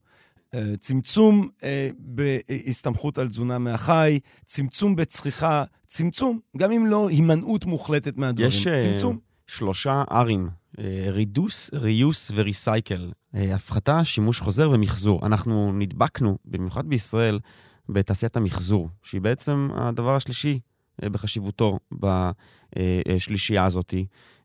אה, 0.54 0.76
צמצום 0.80 1.48
אה, 1.64 1.90
בהסתמכות 1.98 3.18
על 3.18 3.28
תזונה 3.28 3.58
מהחי, 3.58 4.18
צמצום 4.46 4.96
בצריכה, 4.96 5.64
צמצום, 5.86 6.40
גם 6.56 6.72
אם 6.72 6.86
לא 6.86 7.08
הימנעות 7.08 7.64
מוחלטת 7.64 8.16
מהדברים. 8.16 8.48
יש 8.48 8.66
אה, 8.66 8.80
צמצום. 8.80 9.18
שלושה 9.46 10.02
R'ים, 10.10 10.50
רידוס, 11.08 11.70
ריוס 11.72 12.30
וריסייקל. 12.34 13.12
הפחתה, 13.34 14.04
שימוש 14.04 14.40
חוזר 14.40 14.70
ומחזור. 14.70 15.26
אנחנו 15.26 15.72
נדבקנו, 15.72 16.38
במיוחד 16.44 16.86
בישראל, 16.86 17.38
בתעשיית 17.88 18.36
המחזור, 18.36 18.88
שהיא 19.02 19.20
בעצם 19.20 19.68
הדבר 19.74 20.16
השלישי 20.16 20.60
אה, 21.02 21.08
בחשיבותו 21.08 21.78
בשלישייה 23.08 23.64
הזאת 23.64 23.94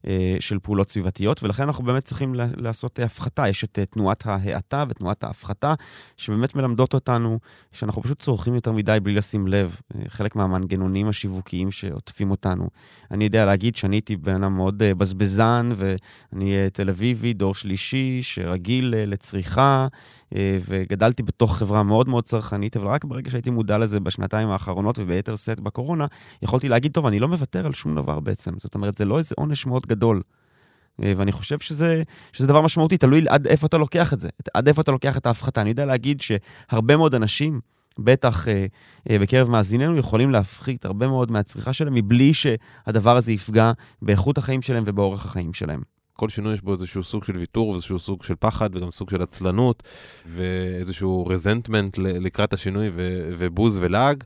אה, 0.07 0.38
של 0.39 0.59
פעולות 0.59 0.89
סביבתיות, 0.89 1.43
ולכן 1.43 1.63
אנחנו 1.63 1.83
באמת 1.83 2.03
צריכים 2.03 2.35
לעשות 2.57 2.99
אה, 2.99 3.05
הפחתה. 3.05 3.49
יש 3.49 3.63
את 3.63 3.79
אה, 3.79 3.85
תנועת 3.85 4.25
ההאטה 4.25 4.83
ותנועת 4.89 5.23
ההפחתה, 5.23 5.73
שבאמת 6.17 6.55
מלמדות 6.55 6.93
אותנו 6.93 7.39
שאנחנו 7.71 8.01
פשוט 8.01 8.19
צורכים 8.19 8.55
יותר 8.55 8.71
מדי 8.71 8.97
בלי 9.03 9.13
לשים 9.13 9.47
לב. 9.47 9.79
אה, 9.95 10.01
חלק 10.07 10.35
מהמנגנונים 10.35 11.07
השיווקיים 11.07 11.71
שעוטפים 11.71 12.31
אותנו. 12.31 12.69
אני 13.11 13.23
יודע 13.23 13.45
להגיד 13.45 13.75
שאני 13.75 13.95
הייתי 13.95 14.15
בן 14.15 14.35
אדם 14.43 14.55
מאוד 14.55 14.83
אה, 14.83 14.95
בזבזן, 14.95 15.71
ואני 15.75 16.55
אה, 16.55 16.67
תל 16.73 16.89
אביבי, 16.89 17.33
דור 17.33 17.55
שלישי, 17.55 18.19
שרגיל 18.23 18.93
אה, 18.97 19.05
לצריכה, 19.05 19.88
אה, 20.35 20.57
וגדלתי 20.67 21.23
בתוך 21.23 21.57
חברה 21.57 21.83
מאוד 21.83 22.09
מאוד 22.09 22.23
צרכנית, 22.23 22.77
אבל 22.77 22.88
רק 22.88 23.05
ברגע 23.05 23.29
שהייתי 23.29 23.49
מודע 23.49 23.77
לזה 23.77 23.99
בשנתיים 23.99 24.49
האחרונות 24.49 24.99
וביתר 24.99 25.35
שאת 25.35 25.59
בקורונה, 25.59 26.05
יכולתי 26.41 26.69
להגיד, 26.69 26.91
טוב, 26.91 27.05
אני 27.05 27.19
לא 27.19 27.27
מוותר 27.27 27.65
על 27.65 27.73
שום 27.73 27.95
דבר 27.95 28.14
בעצם. 28.19 28.51
זאת 28.60 28.75
אומרת, 28.75 28.97
זה 28.97 29.06
לא 29.06 29.17
איזה 29.17 29.36
עונש 29.38 29.65
מאוד 29.65 29.86
גדול. 29.86 30.21
אה, 31.04 31.13
ואני 31.17 31.32
חושב 31.32 31.60
שזה, 31.60 32.04
שזה 32.34 32.47
דבר 32.47 32.62
משמעותי, 32.62 32.97
תלוי 32.97 33.25
עד 33.30 33.47
איפה 33.47 33.67
אתה 33.67 33.78
לוקח 33.78 34.13
את 34.13 34.19
זה, 34.19 34.30
עד 34.54 34.67
איפה 34.67 34.82
אתה 34.82 34.91
לוקח 34.91 35.17
את 35.17 35.25
ההפחתה. 35.25 35.62
אני 35.62 35.69
יודע 35.69 35.86
להגיד 35.86 36.21
שהרבה 36.21 36.97
מאוד 36.97 37.15
אנשים, 37.15 37.60
בטח 37.99 38.47
אה, 38.47 38.65
אה, 39.10 39.19
בקרב 39.19 39.49
מאזיננו, 39.49 39.97
יכולים 39.97 40.32
להפחית 40.32 40.86
הרבה 40.86 41.08
מאוד 41.08 41.32
מהצריכה 41.32 41.73
שלהם, 41.73 41.93
מבלי 41.93 42.34
שהדבר 42.34 43.17
הזה 43.17 43.32
יפגע 43.32 43.71
באיכות 44.01 44.38
החיים 44.38 44.62
שלהם 44.62 44.84
ובאורח 44.88 45.25
החיים 45.25 45.54
שלהם. 45.54 45.82
כל 46.13 46.30
שינוי 46.30 46.54
יש 46.54 46.62
בו 46.62 46.73
איזשהו 46.73 47.04
סוג 47.04 47.23
של 47.23 47.38
ויתור, 47.38 47.69
ואיזשהו 47.69 47.99
סוג 47.99 48.23
של 48.23 48.34
פחד, 48.39 48.75
וגם 48.75 48.91
סוג 48.91 49.10
של 49.10 49.21
עצלנות, 49.21 49.84
ואיזשהו 50.25 51.25
רזנטמנט 51.28 51.97
לקראת 51.97 52.54
השינוי, 52.54 52.89
ובוז 53.38 53.78
ולעג. 53.82 54.23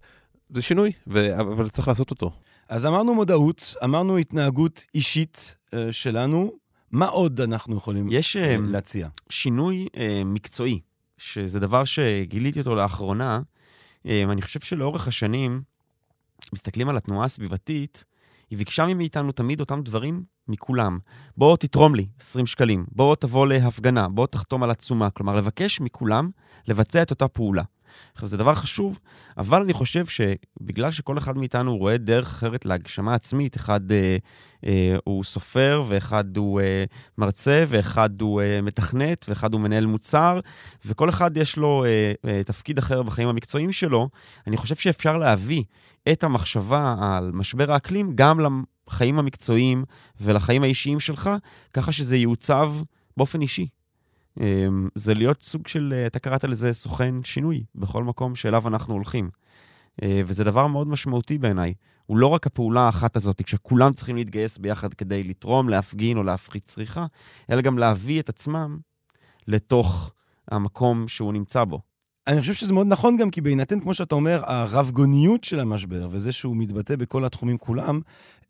זה 0.50 0.62
שינוי, 0.62 0.92
ו- 1.08 1.40
אבל 1.40 1.70
צריך 1.70 1.88
לעשות 1.88 2.12
אותו. 2.12 2.32
אז 2.70 2.86
אמרנו 2.86 3.16
מודעות, 3.16 3.76
אמרנו 3.84 4.18
התנהגות 4.18 4.86
אישית 4.96 5.56
אה, 5.74 5.92
שלנו. 5.92 6.52
מה 6.92 7.06
עוד 7.06 7.42
אנחנו 7.42 7.78
יכולים 7.78 8.08
יש 8.12 8.36
אה, 8.36 8.52
אה, 8.52 8.58
להציע? 8.60 9.08
שינוי 9.30 9.88
אה, 9.98 10.22
מקצועי, 10.26 10.80
שזה 11.18 11.60
דבר 11.60 11.84
שגיליתי 11.84 12.60
אותו 12.60 12.76
לאחרונה. 12.76 13.42
אני 14.06 14.42
חושב 14.42 14.60
שלאורך 14.60 15.08
השנים, 15.08 15.62
מסתכלים 16.54 16.90
על 16.90 16.98
התנועה 16.98 17.26
הסביבתית, 17.26 18.06
היא 18.50 18.58
ביקשה 18.58 18.94
מאיתנו 18.94 19.32
תמיד 19.32 19.60
אותם 19.60 19.82
דברים 19.82 20.24
מכולם. 20.48 21.00
בוא 21.38 21.58
תתרום 21.58 21.96
לי 21.96 22.08
20 22.20 22.46
שקלים, 22.46 22.86
בוא 22.92 23.16
תבוא 23.16 23.48
להפגנה, 23.48 24.10
בוא 24.10 24.28
תחתום 24.28 24.64
על 24.64 24.72
עצומה. 24.72 25.10
כלומר, 25.10 25.36
לבקש 25.36 25.82
מכולם 25.82 26.30
לבצע 26.68 27.02
את 27.02 27.12
אותה 27.12 27.28
פעולה. 27.28 27.64
עכשיו, 28.14 28.28
זה 28.28 28.38
דבר 28.38 28.56
חשוב, 28.56 29.00
אבל 29.38 29.62
אני 29.62 29.74
חושב 29.74 30.06
שבגלל 30.06 30.92
שכל 30.92 31.18
אחד 31.18 31.38
מאיתנו 31.38 31.78
רואה 31.78 31.98
דרך 31.98 32.28
אחרת 32.28 32.66
להגשמה 32.66 33.16
עצמית, 33.16 33.58
אחד 33.58 33.92
אה, 33.92 34.18
אה, 34.66 34.96
הוא 35.04 35.24
סופר, 35.24 35.84
ואחד 35.88 36.38
הוא 36.38 36.62
אה, 36.62 36.84
מרצה, 37.18 37.64
ואחד 37.68 38.22
הוא 38.22 38.42
אה, 38.42 38.62
מתכנת, 38.62 39.26
ואחד 39.30 39.54
הוא 39.54 39.62
מנהל 39.62 39.86
מוצר, 39.86 40.40
וכל 40.86 41.10
אחד 41.10 41.38
יש 41.38 41.58
לו 41.58 41.86
אה, 41.86 42.12
אה, 42.26 42.44
תפקיד 42.44 42.78
אחר 42.78 43.04
בחיים 43.04 43.28
המקצועיים 43.28 43.72
שלו, 43.72 44.10
אני 44.48 44.58
חושב 44.58 44.76
שאפשר 44.76 45.18
להביא 45.18 45.64
את 46.12 46.24
המחשבה 46.24 46.96
על 47.02 47.32
משבר 47.34 47.72
האקלים 47.72 48.12
גם 48.16 48.40
לחיים 48.88 49.20
המקצועיים 49.20 49.84
ולחיים 50.22 50.64
האישיים 50.64 51.00
שלך, 51.00 51.30
ככה 51.74 51.92
שזה 51.92 52.18
יעוצב 52.18 52.74
באופן 53.18 53.42
אישי. 53.42 53.68
אמ, 54.40 54.90
זה 54.96 55.14
להיות 55.14 55.42
סוג 55.42 55.68
של, 55.68 55.94
אה, 55.96 56.08
אתה 56.08 56.20
קראת 56.20 56.44
לזה 56.44 56.74
סוכן 56.74 57.16
שינוי 57.24 57.64
בכל 57.76 58.04
מקום 58.04 58.36
שאליו 58.36 58.68
אנחנו 58.68 58.94
הולכים. 58.94 59.30
אה, 60.04 60.22
וזה 60.26 60.44
דבר 60.44 60.68
מאוד 60.68 60.88
משמעותי 60.88 61.38
בעיניי. 61.38 61.74
הוא 62.06 62.18
לא 62.18 62.28
רק 62.28 62.48
הפעולה 62.48 62.82
האחת 62.82 63.16
הזאת, 63.16 63.42
כשכולם 63.42 63.94
צריכים 63.94 64.16
להתגייס 64.16 64.58
ביחד 64.58 64.94
כדי 64.94 65.24
לתרום, 65.24 65.70
להפגין 65.70 66.18
או 66.18 66.24
להפחית 66.24 66.66
צריכה, 66.66 67.06
אלא 67.52 67.62
גם 67.62 67.78
להביא 67.78 68.20
את 68.20 68.30
עצמם 68.30 68.80
לתוך 69.48 70.12
המקום 70.52 71.08
שהוא 71.08 71.34
נמצא 71.34 71.64
בו. 71.64 71.89
אני 72.30 72.42
חושב 72.42 72.54
שזה 72.54 72.74
מאוד 72.74 72.88
נכון 72.88 73.18
גם, 73.18 73.30
כי 73.30 73.42
בהינתן, 73.42 73.80
כמו 73.80 73.94
שאתה 73.94 74.16
אומר, 74.16 74.42
הרב-גוניות 74.46 75.44
של 75.44 75.60
המשבר, 75.60 76.08
וזה 76.12 76.32
שהוא 76.32 76.58
מתבטא 76.58 76.96
בכל 76.96 77.26
התחומים 77.26 77.58
כולם, 77.58 78.02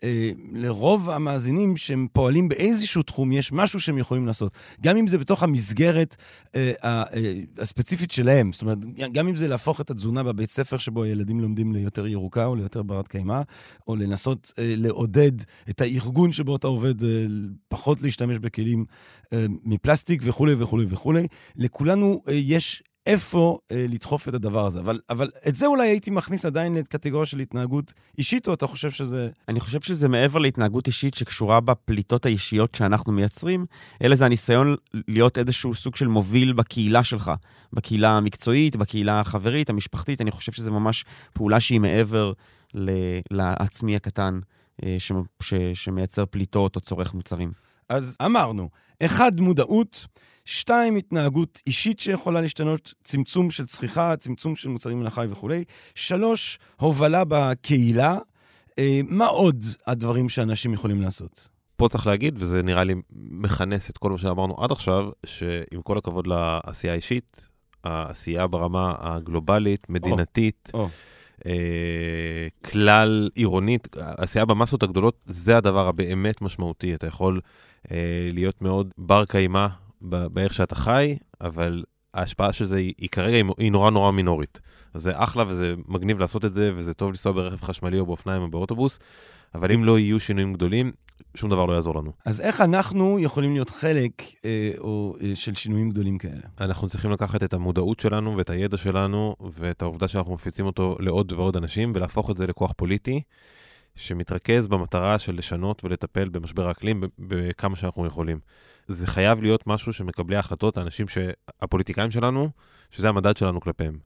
אה, 0.03 0.31
לרוב 0.51 1.09
המאזינים 1.09 1.77
שהם 1.77 2.07
פועלים 2.13 2.49
באיזשהו 2.49 3.03
תחום, 3.03 3.31
יש 3.31 3.51
משהו 3.51 3.79
שהם 3.79 3.97
יכולים 3.97 4.27
לעשות. 4.27 4.51
גם 4.81 4.97
אם 4.97 5.07
זה 5.07 5.17
בתוך 5.17 5.43
המסגרת 5.43 6.15
אה, 6.55 6.71
אה, 6.83 7.03
הספציפית 7.57 8.11
שלהם. 8.11 8.51
זאת 8.53 8.61
אומרת, 8.61 8.77
גם 9.11 9.27
אם 9.27 9.35
זה 9.35 9.47
להפוך 9.47 9.81
את 9.81 9.91
התזונה 9.91 10.23
בבית 10.23 10.49
ספר 10.49 10.77
שבו 10.77 11.03
הילדים 11.03 11.39
לומדים 11.39 11.73
ליותר 11.73 12.07
ירוקה 12.07 12.45
או 12.45 12.55
ליותר 12.55 12.83
ברת 12.83 13.07
קיימא, 13.07 13.41
או 13.87 13.95
לנסות 13.95 14.53
אה, 14.59 14.73
לעודד 14.77 15.31
את 15.69 15.81
הארגון 15.81 16.31
שבו 16.31 16.55
אתה 16.55 16.67
עובד, 16.67 17.03
אה, 17.03 17.09
פחות 17.67 18.01
להשתמש 18.01 18.37
בכלים 18.37 18.85
אה, 19.33 19.45
מפלסטיק 19.63 20.21
וכולי 20.25 20.53
וכולי 20.57 20.85
וכולי. 20.89 21.27
לכולנו 21.55 22.21
אה, 22.27 22.33
יש 22.33 22.83
איפה 23.09 23.59
אה, 23.71 23.85
לדחוף 23.89 24.29
את 24.29 24.33
הדבר 24.33 24.65
הזה. 24.65 24.79
אבל, 24.79 24.99
אבל 25.09 25.29
את 25.47 25.55
זה 25.55 25.65
אולי 25.65 25.87
הייתי 25.87 26.11
מכניס 26.11 26.45
עדיין 26.45 26.73
לקטגוריה 26.73 27.25
של 27.25 27.39
התנהגות 27.39 27.93
אישית, 28.17 28.47
או 28.47 28.53
אתה 28.53 28.67
חושב 28.67 28.91
שזה... 28.91 29.29
אני 29.47 29.59
חושב 29.59 29.81
שזה 29.81 30.07
מעבר 30.07 30.39
להתנהגות 30.39 30.87
אישית 30.87 31.13
שקשורה 31.13 31.59
בפליטות 31.59 32.25
האישיות 32.25 32.75
שאנחנו 32.75 33.11
מייצרים, 33.11 33.65
אלא 34.03 34.15
זה 34.15 34.25
הניסיון 34.25 34.75
להיות 35.07 35.37
איזשהו 35.37 35.73
סוג 35.75 35.95
של 35.95 36.07
מוביל 36.07 36.53
בקהילה 36.53 37.03
שלך, 37.03 37.31
בקהילה 37.73 38.17
המקצועית, 38.17 38.75
בקהילה 38.75 39.19
החברית, 39.19 39.69
המשפחתית. 39.69 40.21
אני 40.21 40.31
חושב 40.31 40.51
שזה 40.51 40.71
ממש 40.71 41.05
פעולה 41.33 41.59
שהיא 41.59 41.79
מעבר 41.79 42.33
ל- 42.73 43.19
לעצמי 43.31 43.95
הקטן, 43.95 44.39
אה, 44.83 44.95
ש- 44.99 45.11
ש- 45.41 45.53
שמייצר 45.73 46.25
פליטות 46.25 46.75
או 46.75 46.81
צורך 46.81 47.13
מוצרים. 47.13 47.51
אז 47.89 48.17
אמרנו, 48.25 48.69
אחד, 49.01 49.39
מודעות, 49.39 50.07
שתיים, 50.45 50.95
התנהגות 50.95 51.61
אישית 51.67 51.99
שיכולה 51.99 52.41
להשתנות, 52.41 52.93
צמצום 53.03 53.51
של 53.51 53.65
צריכה, 53.65 54.15
צמצום 54.15 54.55
של 54.55 54.69
מוצרים 54.69 54.99
מן 54.99 55.05
החי 55.05 55.25
וכולי. 55.29 55.63
שלוש, 55.95 56.59
הובלה 56.79 57.23
בקהילה. 57.27 58.17
אה, 58.79 58.99
מה 59.07 59.25
עוד 59.25 59.63
הדברים 59.87 60.29
שאנשים 60.29 60.73
יכולים 60.73 61.01
לעשות? 61.01 61.49
פה 61.75 61.89
צריך 61.89 62.07
להגיד, 62.07 62.35
וזה 62.37 62.61
נראה 62.61 62.83
לי 62.83 62.95
מכנס 63.15 63.89
את 63.89 63.97
כל 63.97 64.11
מה 64.11 64.17
שאמרנו 64.17 64.63
עד 64.63 64.71
עכשיו, 64.71 65.09
שעם 65.25 65.81
כל 65.83 65.97
הכבוד 65.97 66.27
לעשייה 66.27 66.93
האישית, 66.93 67.49
העשייה 67.83 68.47
ברמה 68.47 68.95
הגלובלית, 68.99 69.89
מדינתית, 69.89 70.71
או. 70.73 70.89
אה, 71.45 72.47
כלל 72.71 73.29
עירונית, 73.35 73.87
עשייה 73.97 74.45
במסות 74.45 74.83
הגדולות, 74.83 75.17
זה 75.25 75.57
הדבר 75.57 75.87
הבאמת 75.87 76.41
משמעותי. 76.41 76.95
אתה 76.95 77.07
יכול 77.07 77.41
להיות 78.33 78.61
מאוד 78.61 78.93
בר 78.97 79.25
קיימא 79.25 79.67
באיך 80.01 80.53
שאתה 80.53 80.75
חי, 80.75 81.17
אבל 81.41 81.83
ההשפעה 82.13 82.53
של 82.53 82.65
זה 82.65 82.77
היא, 82.77 82.93
היא 82.97 83.09
כרגע 83.09 83.37
היא 83.57 83.71
נורא 83.71 83.91
נורא 83.91 84.11
מינורית. 84.11 84.59
אז 84.93 85.01
זה 85.01 85.11
אחלה 85.15 85.43
וזה 85.47 85.75
מגניב 85.87 86.19
לעשות 86.19 86.45
את 86.45 86.53
זה, 86.53 86.71
וזה 86.75 86.93
טוב 86.93 87.09
לנסוע 87.09 87.31
ברכב 87.31 87.65
חשמלי 87.65 87.99
או 87.99 88.05
באופניים 88.05 88.41
או 88.41 88.49
באוטובוס, 88.49 88.99
אבל 89.55 89.71
אם 89.71 89.83
לא 89.83 89.99
יהיו 89.99 90.19
שינויים 90.19 90.53
גדולים, 90.53 90.91
שום 91.35 91.49
דבר 91.49 91.65
לא 91.65 91.73
יעזור 91.73 91.95
לנו. 91.95 92.11
אז 92.25 92.41
איך 92.41 92.61
אנחנו 92.61 93.19
יכולים 93.19 93.53
להיות 93.53 93.69
חלק 93.69 94.11
אה, 94.45 94.71
או, 94.77 95.15
אה, 95.21 95.35
של 95.35 95.55
שינויים 95.55 95.89
גדולים 95.89 96.17
כאלה? 96.17 96.41
אנחנו 96.61 96.87
צריכים 96.87 97.11
לקחת 97.11 97.43
את 97.43 97.53
המודעות 97.53 97.99
שלנו 97.99 98.37
ואת 98.37 98.49
הידע 98.49 98.77
שלנו 98.77 99.35
ואת 99.53 99.81
העובדה 99.81 100.07
שאנחנו 100.07 100.33
מפיצים 100.33 100.65
אותו 100.65 100.95
לעוד 100.99 101.31
ועוד 101.31 101.57
אנשים 101.57 101.91
ולהפוך 101.95 102.31
את 102.31 102.37
זה 102.37 102.47
לכוח 102.47 102.73
פוליטי 102.77 103.21
שמתרכז 103.95 104.67
במטרה 104.67 105.19
של 105.19 105.35
לשנות 105.35 105.83
ולטפל 105.85 106.29
במשבר 106.29 106.67
האקלים 106.67 107.03
בכמה 107.19 107.75
שאנחנו 107.75 108.05
יכולים. 108.05 108.39
זה 108.87 109.07
חייב 109.07 109.41
להיות 109.41 109.67
משהו 109.67 109.93
שמקבלי 109.93 110.35
ההחלטות, 110.35 110.77
האנשים, 110.77 111.07
ש... 111.07 111.17
הפוליטיקאים 111.61 112.11
שלנו, 112.11 112.49
שזה 112.91 113.09
המדד 113.09 113.37
שלנו 113.37 113.61
כלפיהם. 113.61 113.99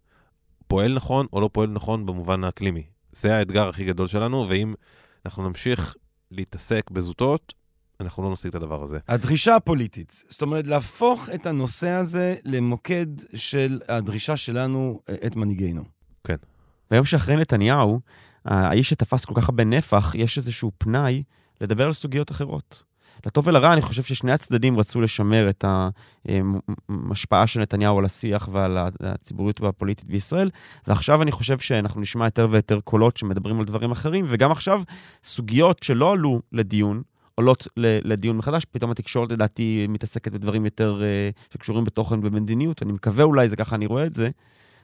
פועל 0.67 0.93
נכון 0.93 1.27
או 1.33 1.41
לא 1.41 1.49
פועל 1.53 1.69
נכון 1.69 2.05
במובן 2.05 2.43
האקלימי. 2.43 2.83
זה 3.11 3.35
האתגר 3.35 3.69
הכי 3.69 3.85
גדול 3.85 4.07
שלנו, 4.07 4.45
ואם 4.49 4.73
אנחנו 5.25 5.47
נמשיך 5.47 5.95
להתעסק 6.31 6.91
בזוטות, 6.91 7.53
אנחנו 7.99 8.23
לא 8.23 8.33
נשיג 8.33 8.49
את 8.49 8.55
הדבר 8.55 8.83
הזה. 8.83 8.99
הדרישה 9.07 9.55
הפוליטית, 9.55 10.23
זאת 10.29 10.41
אומרת, 10.41 10.67
להפוך 10.67 11.29
את 11.35 11.45
הנושא 11.45 11.89
הזה 11.89 12.35
למוקד 12.45 13.05
של 13.35 13.79
הדרישה 13.89 14.37
שלנו, 14.37 14.99
אה, 15.09 15.15
את 15.27 15.35
מנהיגינו. 15.35 15.83
כן. 16.23 16.35
ביום 16.91 17.05
שאחרי 17.05 17.35
נתניהו, 17.35 17.99
האיש 18.45 18.89
שתפס 18.89 19.25
כל 19.25 19.33
כך 19.41 19.49
הרבה 19.49 19.63
נפח, 19.63 20.15
יש 20.15 20.37
איזשהו 20.37 20.71
פנאי 20.77 21.23
לדבר 21.61 21.85
על 21.85 21.93
סוגיות 21.93 22.31
אחרות. 22.31 22.83
לטוב 23.25 23.47
ולרע, 23.47 23.73
אני 23.73 23.81
חושב 23.81 24.03
ששני 24.03 24.31
הצדדים 24.31 24.79
רצו 24.79 25.01
לשמר 25.01 25.49
את 25.49 25.65
ההשפעה 26.89 27.47
של 27.47 27.59
נתניהו 27.59 27.99
על 27.99 28.05
השיח 28.05 28.49
ועל 28.51 28.77
הציבוריות 28.99 29.61
והפוליטית 29.61 30.05
בישראל, 30.05 30.49
ועכשיו 30.87 31.21
אני 31.21 31.31
חושב 31.31 31.59
שאנחנו 31.59 32.01
נשמע 32.01 32.25
יותר 32.25 32.47
ויותר 32.51 32.79
קולות 32.79 33.17
שמדברים 33.17 33.59
על 33.59 33.65
דברים 33.65 33.91
אחרים, 33.91 34.25
וגם 34.27 34.51
עכשיו 34.51 34.81
סוגיות 35.23 35.83
שלא 35.83 36.11
עלו 36.11 36.41
לדיון, 36.51 37.01
עולות 37.35 37.67
לדיון 37.77 38.37
מחדש, 38.37 38.65
פתאום 38.71 38.91
התקשורת 38.91 39.31
לדעתי 39.31 39.85
מתעסקת 39.89 40.31
בדברים 40.31 40.65
יותר 40.65 41.01
uh, 41.01 41.53
שקשורים 41.53 41.83
בתוכן 41.83 42.19
ובמדיניות, 42.19 42.83
אני 42.83 42.91
מקווה 42.91 43.23
אולי, 43.23 43.47
זה 43.47 43.55
ככה 43.55 43.75
אני 43.75 43.85
רואה 43.85 44.05
את 44.05 44.13
זה. 44.13 44.29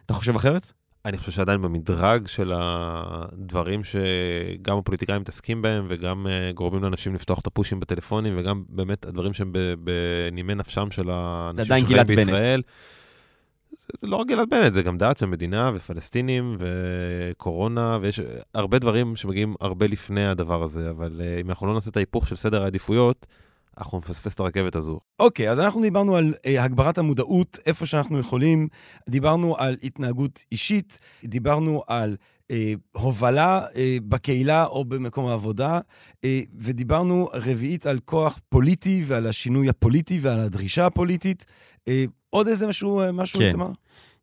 אתה 0.06 0.14
חושב 0.14 0.36
אחרת? 0.36 0.74
אני 1.06 1.18
חושב 1.18 1.32
שעדיין 1.32 1.62
במדרג 1.62 2.28
של 2.28 2.52
הדברים 2.56 3.82
שגם 3.84 4.78
הפוליטיקאים 4.78 5.22
מתעסקים 5.22 5.62
בהם, 5.62 5.86
וגם 5.90 6.28
uh, 6.28 6.54
גורמים 6.54 6.84
לאנשים 6.84 7.16
לפתוח 7.16 7.40
את 7.40 7.48
הפושים 7.48 7.80
בטלפונים, 7.80 8.34
וגם 8.38 8.64
באמת 8.70 9.06
הדברים 9.06 9.34
שהם 9.34 9.54
בנימי 9.84 10.56
נפשם 10.56 10.92
של 10.92 11.10
האנשים 11.10 11.78
שחיים 11.78 12.08
בישראל. 12.08 12.62
זה 14.02 14.08
לא 14.08 14.16
רק 14.16 14.28
גלעד 14.28 14.50
בנט, 14.50 14.74
זה 14.74 14.84
גם 14.84 14.98
דת 14.98 15.24
ומדינה 15.24 15.72
ופלסטינים 15.76 16.58
וקורונה, 16.60 17.98
ויש 18.02 18.20
הרבה 18.54 18.80
דברים 18.80 19.16
שמגיעים 19.16 19.56
הרבה 19.62 19.88
לפני 19.88 20.28
הדבר 20.28 20.64
הזה, 20.64 20.90
אבל 20.90 21.22
uh, 21.22 21.42
אם 21.42 21.50
אנחנו 21.50 21.68
לא 21.68 21.74
נעשה 21.74 21.90
את 21.90 21.98
ההיפוך 21.98 22.28
של 22.28 22.36
סדר 22.36 22.64
העדיפויות, 22.64 23.28
אנחנו 23.80 23.98
נפספס 23.98 24.36
את 24.36 24.40
הרכבת 24.40 24.76
הזו. 24.76 25.00
אוקיי, 25.20 25.48
okay, 25.48 25.52
אז 25.52 25.60
אנחנו 25.60 25.82
דיברנו 25.82 26.16
על 26.16 26.34
uh, 26.36 26.62
הגברת 26.62 26.98
המודעות 26.98 27.60
איפה 27.66 27.86
שאנחנו 27.86 28.20
יכולים, 28.20 28.68
דיברנו 29.10 29.58
על 29.58 29.76
התנהגות 29.84 30.44
אישית, 30.52 31.00
דיברנו 31.24 31.84
על 31.88 32.18
uh, 32.52 32.56
הובלה 32.92 33.66
uh, 33.68 33.76
בקהילה 34.08 34.66
או 34.66 34.86
במקום 34.86 35.26
העבודה, 35.26 35.80
uh, 36.16 36.26
ודיברנו 36.56 37.30
רביעית 37.34 37.86
על 37.86 38.00
כוח 38.06 38.40
פוליטי 38.50 39.04
ועל 39.06 39.28
השינוי 39.28 39.70
הפוליטי 39.70 40.20
ועל 40.22 40.40
הדרישה 40.40 40.86
הפוליטית. 40.86 41.46
Uh, 41.80 41.92
עוד 42.30 42.48
איזה 42.48 42.68
משהו, 42.68 43.08
uh, 43.08 43.12
משהו, 43.12 43.40
כן. 43.40 43.52
תמר? 43.52 43.72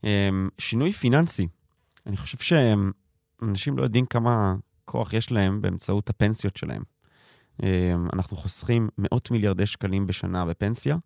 Um, 0.03 0.07
שינוי 0.59 0.92
פיננסי. 0.92 1.47
אני 2.07 2.16
חושב 2.16 2.38
שאנשים 2.38 3.79
לא 3.79 3.83
יודעים 3.83 4.07
כמה 4.07 4.55
כוח 4.85 5.12
יש 5.12 5.33
להם 5.33 5.62
באמצעות 5.62 6.11
הפנסיות 6.11 6.57
שלהם. 6.57 6.83
אמ, 7.62 8.09
אנחנו 8.12 8.37
חוסכים 8.37 8.88
מאות 8.99 9.31
מיליארדי 9.31 9.66
שקלים 9.66 10.07
בשנה 10.07 10.45
בפנסיה, 10.45 10.97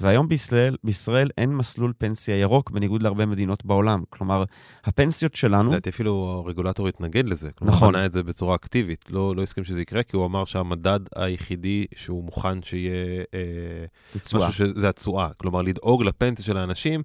והיום 0.00 0.28
בישראל, 0.28 0.76
בישראל 0.84 1.30
אין 1.38 1.56
מסלול 1.56 1.92
פנסיה 1.98 2.40
ירוק, 2.40 2.70
בניגוד 2.70 3.02
להרבה 3.02 3.26
מדינות 3.26 3.64
בעולם. 3.64 4.02
כלומר, 4.10 4.44
הפנסיות 4.84 5.34
שלנו... 5.34 5.70
לדעתי 5.70 5.90
אפילו 5.90 6.42
הרגולטור 6.44 6.88
התנגד 6.88 7.28
לזה. 7.28 7.50
כלומר, 7.52 7.74
נכון. 7.74 7.88
הוא 7.88 7.92
בנה 7.92 8.06
את 8.06 8.12
זה 8.12 8.22
בצורה 8.22 8.54
אקטיבית, 8.54 9.04
לא, 9.10 9.36
לא 9.36 9.42
הסכים 9.42 9.64
שזה 9.64 9.82
יקרה, 9.82 10.02
כי 10.02 10.16
הוא 10.16 10.26
אמר 10.26 10.44
שהמדד 10.44 11.00
היחידי 11.16 11.84
שהוא 11.94 12.24
מוכן 12.24 12.62
שיהיה... 12.62 13.24
אה, 13.34 13.84
משהו 14.34 14.52
שזה 14.52 14.88
התשואה. 14.88 15.28
כלומר, 15.36 15.62
לדאוג 15.62 16.02
לפנסיה 16.02 16.44
של 16.44 16.56
האנשים. 16.56 17.02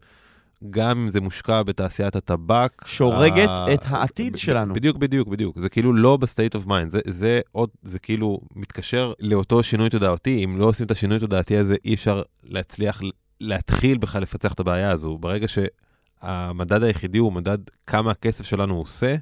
גם 0.69 0.99
אם 0.99 1.09
זה 1.09 1.21
מושקע 1.21 1.63
בתעשיית 1.63 2.15
הטבק. 2.15 2.85
שהורגת 2.85 3.49
ה... 3.49 3.73
את 3.73 3.81
העתיד 3.85 4.37
שלנו. 4.37 4.73
בדיוק, 4.73 4.97
בדיוק, 4.97 5.27
בדיוק. 5.27 5.59
זה 5.59 5.69
כאילו 5.69 5.93
לא 5.93 6.17
ב 6.17 6.24
state 6.24 6.55
of 6.55 6.65
mind, 6.65 6.91
זה, 6.91 6.99
זה 7.07 7.41
עוד, 7.51 7.69
זה 7.83 7.99
כאילו 7.99 8.39
מתקשר 8.55 9.13
לאותו 9.19 9.63
שינוי 9.63 9.89
תודעתי. 9.89 10.45
אם 10.45 10.57
לא 10.57 10.65
עושים 10.65 10.85
את 10.85 10.91
השינוי 10.91 11.19
תודעתי 11.19 11.57
הזה, 11.57 11.75
אי 11.85 11.93
אפשר 11.93 12.21
להצליח 12.43 13.01
להתחיל 13.41 13.97
בכלל 13.97 14.21
לפצח 14.21 14.53
את 14.53 14.59
הבעיה 14.59 14.91
הזו. 14.91 15.17
ברגע 15.17 15.47
שהמדד 15.47 16.83
היחידי 16.83 17.17
הוא 17.17 17.33
מדד 17.33 17.57
כמה 17.87 18.11
הכסף 18.11 18.45
שלנו 18.45 18.77
עושה, 18.77 19.15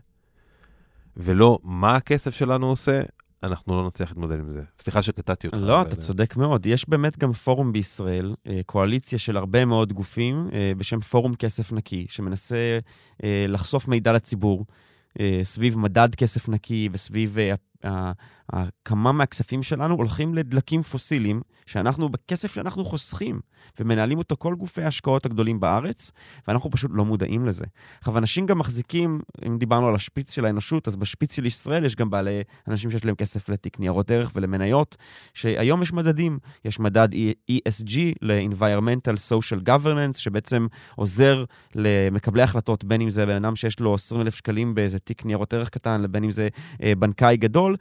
ולא 1.17 1.59
מה 1.63 1.95
הכסף 1.95 2.33
שלנו 2.33 2.67
עושה, 2.69 3.01
אנחנו 3.43 3.81
לא 3.81 3.87
נצליח 3.87 4.09
להתמודד 4.09 4.39
עם 4.39 4.49
זה. 4.49 4.63
סליחה 4.79 5.01
שקטעתי 5.01 5.47
אותך. 5.47 5.57
לא, 5.61 5.81
אתה 5.81 5.95
צודק 5.95 6.35
מאוד. 6.35 6.65
יש 6.65 6.89
באמת 6.89 7.17
גם 7.17 7.33
פורום 7.33 7.73
בישראל, 7.73 8.35
אה, 8.47 8.59
קואליציה 8.65 9.19
של 9.19 9.37
הרבה 9.37 9.65
מאוד 9.65 9.93
גופים, 9.93 10.49
אה, 10.53 10.71
בשם 10.77 10.99
פורום 10.99 11.35
כסף 11.35 11.71
נקי, 11.71 12.05
שמנסה 12.09 12.79
אה, 13.23 13.45
לחשוף 13.47 13.87
מידע 13.87 14.13
לציבור 14.13 14.65
סביב 15.43 15.77
מדד 15.77 16.15
כסף 16.15 16.49
נקי 16.49 16.89
וסביב 16.91 17.37
כמה 18.85 19.11
מהכספים 19.11 19.63
שלנו 19.63 19.95
הולכים 19.95 20.35
לדלקים 20.35 20.81
פוסיליים, 20.81 21.41
שאנחנו, 21.65 22.09
בכסף 22.09 22.53
שאנחנו 22.53 22.85
חוסכים, 22.85 23.39
ומנהלים 23.79 24.17
אותו 24.17 24.35
כל 24.39 24.55
גופי 24.55 24.81
ההשקעות 24.81 25.25
הגדולים 25.25 25.59
בארץ, 25.59 26.11
ואנחנו 26.47 26.71
פשוט 26.71 26.91
לא 26.93 27.05
מודעים 27.05 27.45
לזה. 27.45 27.65
עכשיו, 27.99 28.17
אנשים 28.17 28.45
גם 28.45 28.59
מחזיקים, 28.59 29.21
אם 29.47 29.57
דיברנו 29.57 29.87
על 29.87 29.95
השפיץ 29.95 30.33
של 30.33 30.45
האנושות, 30.45 30.87
אז 30.87 30.95
בשפיץ 30.95 31.35
של 31.35 31.45
ישראל 31.45 31.85
יש 31.85 31.95
גם 31.95 32.09
בעלי, 32.09 32.41
אנשים 32.67 32.91
שיש 32.91 33.05
להם 33.05 33.15
כסף 33.15 33.49
לתיק 33.49 33.79
ניירות 33.79 34.11
ערך 34.11 34.31
ולמניות, 34.35 34.97
שהיום 35.33 35.81
יש 35.81 35.93
מדדים. 35.93 36.39
יש 36.65 36.79
מדד 36.79 37.09
ESG, 37.51 37.97
ל-Environmental 38.21 39.15
Social 39.29 39.67
Governance, 39.67 40.17
שבעצם 40.17 40.67
עוזר 40.95 41.43
למקבלי 41.75 42.41
החלטות, 42.41 42.83
בין 42.83 43.01
אם 43.01 43.09
זה 43.09 43.25
בן 43.25 43.35
אדם 43.35 43.55
שיש 43.55 43.79
לו 43.79 43.93
20,000 43.93 44.35
שקלים 44.35 44.75
באיזה 44.75 44.99
תיק 44.99 45.25
ניירות 45.25 45.53
ערך 45.53 45.69
קטן, 45.69 46.01
לבין 46.01 46.23
אם 46.23 46.31
זה 46.31 46.47
אה, 46.83 46.93
בנקאי 46.95 47.37
גדול, 47.37 47.75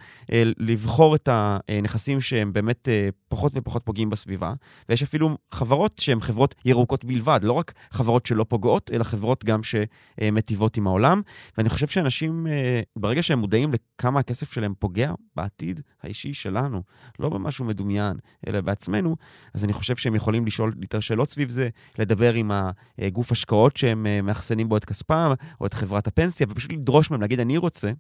לבחור 0.57 1.15
את 1.15 1.29
הנכסים 1.33 2.21
שהם 2.21 2.53
באמת 2.53 2.89
אה, 2.89 3.09
פחות 3.29 3.53
ופחות 3.55 3.83
פוגעים 3.85 4.11
בסביבה, 4.11 4.53
ויש 4.89 5.03
אפילו 5.03 5.37
חברות 5.53 5.99
שהן 5.99 6.21
חברות 6.21 6.55
ירוקות 6.65 7.05
בלבד, 7.05 7.41
לא 7.43 7.53
רק 7.53 7.73
חברות 7.91 8.27
שלא 8.27 8.45
פוגעות, 8.49 8.91
אלא 8.93 9.05
חברות 9.05 9.45
גם 9.45 9.61
שמטיבות 9.63 10.77
עם 10.77 10.87
העולם. 10.87 11.23
ואני 11.59 11.69
חושב 11.69 11.87
שאנשים, 11.87 12.47
אה, 12.47 12.81
ברגע 12.97 13.23
שהם 13.23 13.39
מודעים 13.39 13.73
לכמה 13.73 14.21
הכסף 14.21 14.53
שלהם 14.53 14.75
פוגע 14.79 15.13
בעתיד 15.37 15.81
האישי 16.03 16.35
שלנו, 16.35 16.83
לא 17.19 17.29
במשהו 17.29 17.65
מדומיין, 17.65 18.17
אלא 18.47 18.61
בעצמנו, 18.61 19.17
אז 19.55 19.65
אני 19.65 19.73
חושב 19.73 19.97
שהם 19.97 20.15
יכולים 20.15 20.47
לשאול 20.47 20.73
יותר 20.83 21.01
שאלות 21.01 21.31
סביב 21.31 21.49
זה, 21.49 21.69
לדבר 21.99 22.35
עם 22.35 22.51
הגוף 22.99 23.33
השקעות 23.33 23.77
שהם 23.77 24.07
מאחסנים 24.27 24.69
בו 24.69 24.77
את 24.77 24.85
כספם, 24.85 25.33
או 25.61 25.67
את 25.67 25.75
חברת 25.75 26.07
הפנסיה, 26.07 26.47
ופשוט 26.51 26.73
לדרוש 26.73 27.11
מהם, 27.11 27.21
להגיד, 27.21 27.41
אני 27.41 27.57
רוצה, 27.57 27.91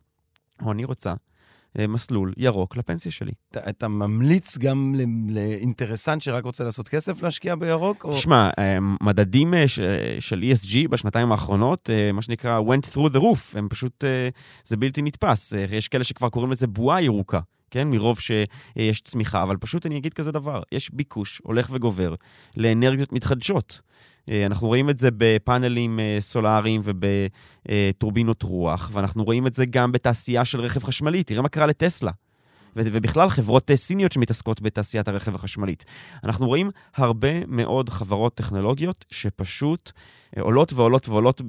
או 0.63 0.73
אני 0.73 0.85
רוצה, 0.85 1.11
אה, 1.11 1.17
מסלול 1.89 2.33
ירוק 2.37 2.77
לפנסיה 2.77 3.13
שלי. 3.13 3.33
אתה, 3.51 3.61
אתה 3.71 3.89
ממליץ 3.89 4.59
גם 4.59 4.95
לאינטרסנט 5.29 6.23
שרק 6.23 6.45
רוצה 6.45 6.65
לעשות 6.65 6.89
כסף 6.89 7.23
להשקיע 7.23 7.55
בירוק? 7.55 8.05
או... 8.05 8.15
שמע, 8.15 8.49
אה, 8.59 8.79
מדדים 8.81 9.55
אה, 9.55 9.69
ש, 9.69 9.81
של 10.21 10.45
ESG 10.53 10.89
בשנתיים 10.91 11.33
האחרונות, 11.33 11.91
מה 12.13 12.23
שנקרא 12.23 12.61
went 12.61 12.95
through 12.95 13.11
the 13.17 13.19
roof, 13.19 13.59
הם 13.59 13.69
פשוט, 13.69 14.05
זה 14.65 14.77
בלתי 14.77 15.03
נתפס. 15.03 15.53
יש 15.71 15.89
כאלה 15.89 16.05
שכבר 16.05 16.29
קוראים 16.29 16.51
לזה 16.53 16.67
בועה 16.67 17.03
ירוקה. 17.03 17.41
כן? 17.71 17.89
מרוב 17.91 18.19
שיש 18.21 19.01
צמיחה, 19.01 19.43
אבל 19.43 19.57
פשוט 19.57 19.87
אני 19.87 19.99
אגיד 19.99 20.15
כזה 20.15 20.33
דבר, 20.33 20.63
יש 20.73 20.91
ביקוש 20.95 21.41
הולך 21.45 21.69
וגובר 21.73 22.15
לאנרגיות 22.57 23.13
מתחדשות. 23.13 23.81
אה, 24.31 24.47
אנחנו 24.47 24.67
רואים 24.67 24.91
את 24.91 24.99
זה 24.99 25.09
בפאנלים 25.19 26.01
אה, 26.01 26.17
סולאריים 26.21 26.81
ובטורבינות 26.85 28.43
רוח, 28.43 28.91
ואנחנו 28.93 29.25
רואים 29.25 29.47
את 29.47 29.55
זה 29.55 29.67
גם 29.67 29.93
בתעשייה 29.93 30.45
של 30.45 30.61
רכב 30.61 30.85
חשמלי. 30.85 31.25
תראה 31.25 31.43
מה 31.43 31.49
קרה 31.49 31.67
לטסלה. 31.67 32.11
ובכלל 32.77 33.29
חברות 33.29 33.71
אה, 33.71 33.77
סיניות 33.77 34.13
שמתעסקות 34.13 34.61
בתעשיית 34.61 35.09
הרכב 35.09 35.35
החשמלית. 35.35 35.85
אנחנו 36.25 36.47
רואים 36.47 36.71
הרבה 36.97 37.47
מאוד 37.47 37.89
חברות 37.89 38.35
טכנולוגיות 38.35 39.05
שפשוט 39.11 39.93
עולות 40.41 40.73
ועולות 40.73 41.09
ועולות 41.09 41.43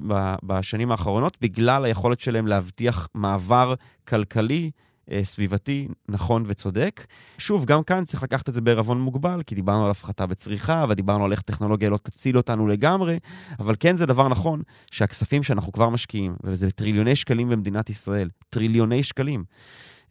בשנים 0.44 0.92
האחרונות 0.92 1.38
בגלל 1.42 1.86
היכולת 1.86 2.20
שלהם 2.20 2.48
להבטיח 2.48 3.08
מעבר 3.14 3.74
כלכלי. 4.08 4.72
אה, 5.12 5.24
סביבתי, 5.24 5.88
נכון 6.10 6.44
וצודק. 6.46 7.06
שוב, 7.38 7.66
גם 7.66 7.84
כאן 7.84 8.06
צריך 8.06 8.24
לקחת 8.24 8.50
את 8.50 8.54
זה 8.54 8.62
בערבון 8.62 9.02
מוגבל, 9.02 9.42
כי 9.46 9.56
דיברנו 9.56 9.86
על 9.86 9.92
הפחתה 9.92 10.26
בצריכה, 10.26 10.86
ודיברנו 10.90 11.26
על 11.26 11.32
איך 11.32 11.42
טכנולוגיה 11.42 11.90
לא 11.90 11.98
תציל 11.98 12.38
אותנו 12.38 12.68
לגמרי, 12.68 13.20
אבל 13.60 13.76
כן 13.80 13.96
זה 13.96 14.06
דבר 14.06 14.28
נכון 14.28 14.62
שהכספים 14.92 15.44
שאנחנו 15.44 15.72
כבר 15.72 15.90
משקיעים, 15.90 16.36
וזה 16.44 16.72
טריליוני 16.72 17.16
שקלים 17.16 17.50
במדינת 17.50 17.90
ישראל, 17.90 18.30
טריליוני 18.50 19.04
שקלים, 19.04 19.44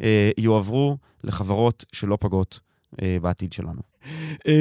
אה, 0.03 0.31
יועברו 0.39 0.97
לחברות 1.25 1.85
שלא 1.93 2.19
פגות 2.21 2.61
אה, 3.03 3.17
בעתיד 3.23 3.53
שלנו. 3.53 3.83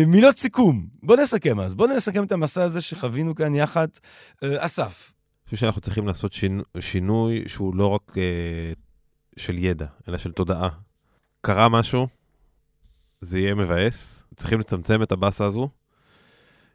מילות 0.07 0.37
סיכום. 0.37 0.87
בוא 1.03 1.17
נסכם 1.17 1.59
אז. 1.59 1.75
בוא 1.75 1.87
נסכם 1.87 2.23
את 2.23 2.31
המסע 2.31 2.63
הזה 2.63 2.81
שחווינו 2.81 3.35
כאן 3.35 3.55
יחד. 3.55 3.87
אסף. 4.43 5.11
אני 5.45 5.49
חושב 5.49 5.57
שאנחנו 5.57 5.81
צריכים 5.81 6.07
לעשות 6.07 6.33
שינו, 6.33 6.63
שינוי 6.79 7.43
שהוא 7.47 7.75
לא 7.75 7.87
רק 7.87 8.17
אה, 8.17 8.23
של 9.37 9.57
ידע, 9.57 9.85
אלא 10.07 10.17
של 10.17 10.31
תודעה. 10.31 10.69
קרה 11.41 11.69
משהו, 11.69 12.07
זה 13.21 13.39
יהיה 13.39 13.55
מבאס, 13.55 14.23
צריכים 14.35 14.59
לצמצם 14.59 15.03
את 15.03 15.11
הבאסה 15.11 15.45
הזו, 15.45 15.69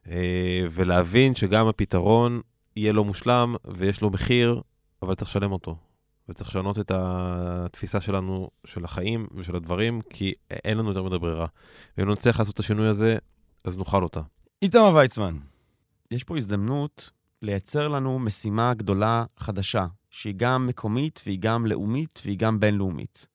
אה, 0.08 0.62
ולהבין 0.70 1.34
שגם 1.34 1.68
הפתרון 1.68 2.40
יהיה 2.76 2.92
לא 2.92 3.04
מושלם 3.04 3.54
ויש 3.64 4.00
לו 4.00 4.10
מחיר, 4.10 4.62
אבל 5.02 5.14
צריך 5.14 5.30
לשלם 5.30 5.52
אותו. 5.52 5.76
וצריך 6.28 6.50
לשנות 6.50 6.78
את 6.78 6.92
התפיסה 6.94 8.00
שלנו, 8.00 8.50
של 8.66 8.84
החיים 8.84 9.26
ושל 9.34 9.56
הדברים, 9.56 10.00
כי 10.10 10.32
אין 10.50 10.78
לנו 10.78 10.88
יותר 10.88 11.02
מדי 11.02 11.18
ברירה. 11.18 11.46
ואם 11.98 12.08
לא 12.08 12.12
נצליח 12.12 12.38
לעשות 12.38 12.54
את 12.54 12.60
השינוי 12.60 12.88
הזה, 12.88 13.16
אז 13.64 13.78
נאכל 13.78 14.02
אותה. 14.02 14.20
איתמר 14.62 14.94
ויצמן. 14.94 15.36
יש 16.10 16.24
פה 16.24 16.36
הזדמנות 16.36 17.10
לייצר 17.42 17.88
לנו 17.88 18.18
משימה 18.18 18.74
גדולה 18.74 19.24
חדשה, 19.36 19.86
שהיא 20.10 20.34
גם 20.36 20.66
מקומית 20.66 21.22
והיא 21.26 21.38
גם 21.40 21.66
לאומית 21.66 22.20
והיא 22.24 22.38
גם 22.38 22.60
בינלאומית. 22.60 23.26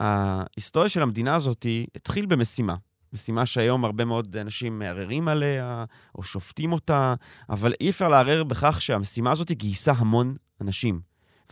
ההיסטוריה 0.00 0.88
של 0.88 1.02
המדינה 1.02 1.34
הזאת 1.34 1.66
התחיל 1.96 2.26
במשימה. 2.26 2.76
משימה 3.12 3.46
שהיום 3.46 3.84
הרבה 3.84 4.04
מאוד 4.04 4.36
אנשים 4.36 4.78
מערערים 4.78 5.28
עליה, 5.28 5.84
או 6.14 6.22
שופטים 6.22 6.72
אותה, 6.72 7.14
אבל 7.48 7.74
אי 7.80 7.90
אפשר 7.90 8.08
לערער 8.08 8.44
בכך 8.44 8.82
שהמשימה 8.82 9.32
הזאת 9.32 9.50
גייסה 9.52 9.92
המון 9.92 10.34
אנשים, 10.60 11.00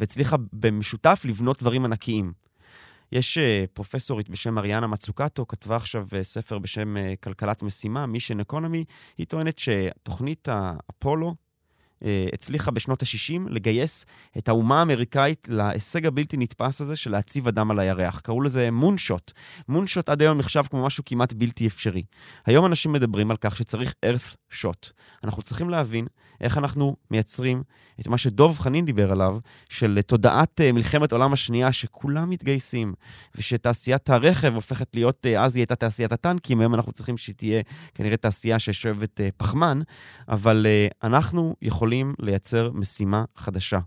והצליחה 0.01 0.37
במשותף 0.53 1.23
לבנות 1.25 1.63
דברים 1.63 1.85
ענקיים. 1.85 2.33
יש 3.13 3.39
uh, 3.39 3.67
פרופסורית 3.73 4.29
בשם 4.29 4.59
אריאנה 4.59 4.87
מצוקטו, 4.87 5.47
כתבה 5.47 5.77
עכשיו 5.77 6.07
uh, 6.11 6.23
ספר 6.23 6.59
בשם 6.59 6.97
uh, 6.97 7.01
כלכלת 7.25 7.63
משימה, 7.63 8.07
מישן 8.07 8.41
אקונומי, 8.41 8.85
היא 9.19 9.27
טוענת 9.27 9.59
שתוכנית 9.59 10.49
האפולו 10.49 11.35
הצליחה 12.33 12.71
בשנות 12.71 13.03
ה-60 13.03 13.51
לגייס 13.51 14.05
את 14.39 14.49
האומה 14.49 14.79
האמריקאית 14.79 15.49
להישג 15.51 16.07
הבלתי 16.07 16.37
נתפס 16.37 16.81
הזה 16.81 16.97
של 16.97 17.11
להציב 17.11 17.49
אדם 17.49 17.71
על 17.71 17.79
הירח. 17.79 18.21
קראו 18.21 18.43
לזה 18.43 18.71
מונשוט. 18.71 19.33
מונשוט 19.69 20.09
עד 20.09 20.23
היום 20.23 20.39
נחשב 20.39 20.63
כמו 20.71 20.87
משהו 20.87 21.05
כמעט 21.07 21.33
בלתי 21.33 21.67
אפשרי. 21.67 22.03
היום 22.47 22.67
אנשים 22.67 22.93
מדברים 22.93 23.31
על 23.31 23.37
כך 23.37 23.57
שצריך 23.57 23.95
earth 24.07 24.37
shot. 24.63 24.91
אנחנו 25.25 25.43
צריכים 25.43 25.71
להבין 25.71 26.07
איך 26.41 26.59
אנחנו 26.59 26.97
מייצרים 27.11 27.63
את 28.01 28.09
מה 28.09 28.19
שדוב 28.19 28.59
חנין 28.59 28.85
דיבר 28.85 29.13
עליו, 29.13 29.39
של 29.71 29.99
תודעת 30.07 30.61
uh, 30.61 30.73
מלחמת 30.73 31.13
העולם 31.13 31.33
השנייה, 31.33 31.73
שכולם 31.73 32.31
מתגייסים, 32.31 32.95
ושתעשיית 33.35 34.11
הרכב 34.11 34.55
הופכת 34.55 34.89
להיות, 34.95 35.27
uh, 35.27 35.39
אז 35.39 35.57
היא 35.57 35.61
הייתה 35.61 35.77
תעשיית 35.77 36.13
הטנקים, 36.13 36.61
היום 36.61 36.75
אנחנו 36.75 36.93
צריכים 36.93 37.17
שתהיה 37.17 37.63
כנראה 37.95 38.17
תעשייה 38.17 38.59
ששואבת 38.59 39.21
פחמן, 39.37 39.81
אבל 40.29 40.67
אנחנו 41.03 41.57
יכולים 41.63 41.88
לייצר 42.19 42.71
משימה 42.75 43.25
חדשה, 43.37 43.79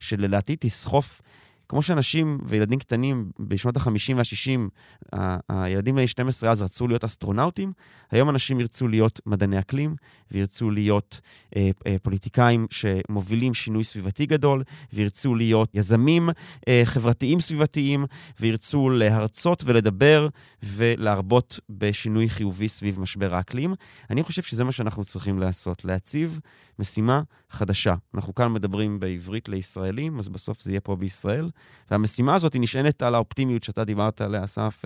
שלדעתי 0.00 0.56
תסחוף 0.60 1.20
כמו 1.68 1.82
שאנשים 1.82 2.38
וילדים 2.44 2.78
קטנים 2.78 3.30
בשנות 3.40 3.76
ה-50 3.76 4.14
וה-60, 4.16 5.18
הילדים 5.48 5.94
בני 5.94 6.06
12 6.06 6.50
אז 6.50 6.62
רצו 6.62 6.88
להיות 6.88 7.04
אסטרונאוטים, 7.04 7.72
היום 8.10 8.30
אנשים 8.30 8.60
ירצו 8.60 8.88
להיות 8.88 9.20
מדעני 9.26 9.58
אקלים, 9.58 9.96
וירצו 10.30 10.70
להיות 10.70 11.20
אה, 11.56 11.70
אה, 11.86 11.96
פוליטיקאים 12.02 12.66
שמובילים 12.70 13.54
שינוי 13.54 13.84
סביבתי 13.84 14.26
גדול, 14.26 14.62
וירצו 14.92 15.34
להיות 15.34 15.68
יזמים 15.74 16.30
אה, 16.68 16.82
חברתיים 16.84 17.40
סביבתיים, 17.40 18.04
וירצו 18.40 18.90
להרצות 18.90 19.62
ולדבר 19.66 20.28
ולהרבות 20.62 21.60
בשינוי 21.70 22.28
חיובי 22.28 22.68
סביב 22.68 23.00
משבר 23.00 23.34
האקלים. 23.34 23.74
אני 24.10 24.22
חושב 24.22 24.42
שזה 24.42 24.64
מה 24.64 24.72
שאנחנו 24.72 25.04
צריכים 25.04 25.38
לעשות, 25.38 25.84
להציב 25.84 26.40
משימה 26.78 27.22
חדשה. 27.50 27.94
אנחנו 28.14 28.34
כאן 28.34 28.52
מדברים 28.52 29.00
בעברית 29.00 29.48
לישראלים, 29.48 30.18
אז 30.18 30.28
בסוף 30.28 30.60
זה 30.60 30.72
יהיה 30.72 30.80
פה 30.80 30.96
בישראל. 30.96 31.50
והמשימה 31.90 32.34
הזאת 32.34 32.54
היא 32.54 32.62
נשענת 32.62 33.02
על 33.02 33.14
האופטימיות 33.14 33.62
שאתה 33.62 33.84
דיברת 33.84 34.20
עליה, 34.20 34.44
אסף, 34.44 34.82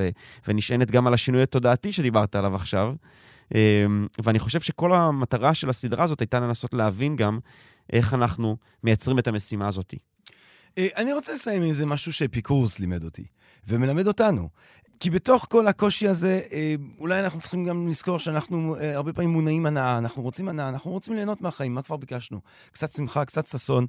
ונשענת 0.48 0.90
גם 0.90 1.06
על 1.06 1.14
השינוי 1.14 1.42
התודעתי 1.42 1.92
שדיברת 1.92 2.34
עליו 2.34 2.54
עכשיו. 2.54 2.94
ואני 4.24 4.38
חושב 4.38 4.60
שכל 4.60 4.94
המטרה 4.94 5.54
של 5.54 5.70
הסדרה 5.70 6.04
הזאת 6.04 6.20
הייתה 6.20 6.40
לנסות 6.40 6.74
להבין 6.74 7.16
גם 7.16 7.38
איך 7.92 8.14
אנחנו 8.14 8.56
מייצרים 8.84 9.18
את 9.18 9.26
המשימה 9.26 9.68
הזאת. 9.68 9.94
אני 10.78 11.12
רוצה 11.12 11.32
לסיים 11.32 11.62
עם 11.62 11.68
איזה 11.68 11.86
משהו 11.86 12.12
שאפיקורס 12.12 12.78
לימד 12.78 13.04
אותי, 13.04 13.24
ומלמד 13.68 14.06
אותנו. 14.06 14.48
כי 15.02 15.10
בתוך 15.10 15.46
כל 15.50 15.66
הקושי 15.66 16.08
הזה, 16.08 16.40
אולי 16.98 17.24
אנחנו 17.24 17.40
צריכים 17.40 17.64
גם 17.64 17.88
לזכור 17.88 18.18
שאנחנו 18.18 18.76
הרבה 18.80 19.12
פעמים 19.12 19.30
מונעים 19.30 19.66
הנאה, 19.66 19.98
אנחנו 19.98 20.22
רוצים 20.22 20.48
הנאה, 20.48 20.68
אנחנו 20.68 20.90
רוצים 20.90 21.14
ליהנות 21.14 21.40
מהחיים, 21.40 21.74
מה 21.74 21.82
כבר 21.82 21.96
ביקשנו? 21.96 22.40
קצת 22.72 22.92
שמחה, 22.92 23.24
קצת 23.24 23.46
ששון. 23.46 23.86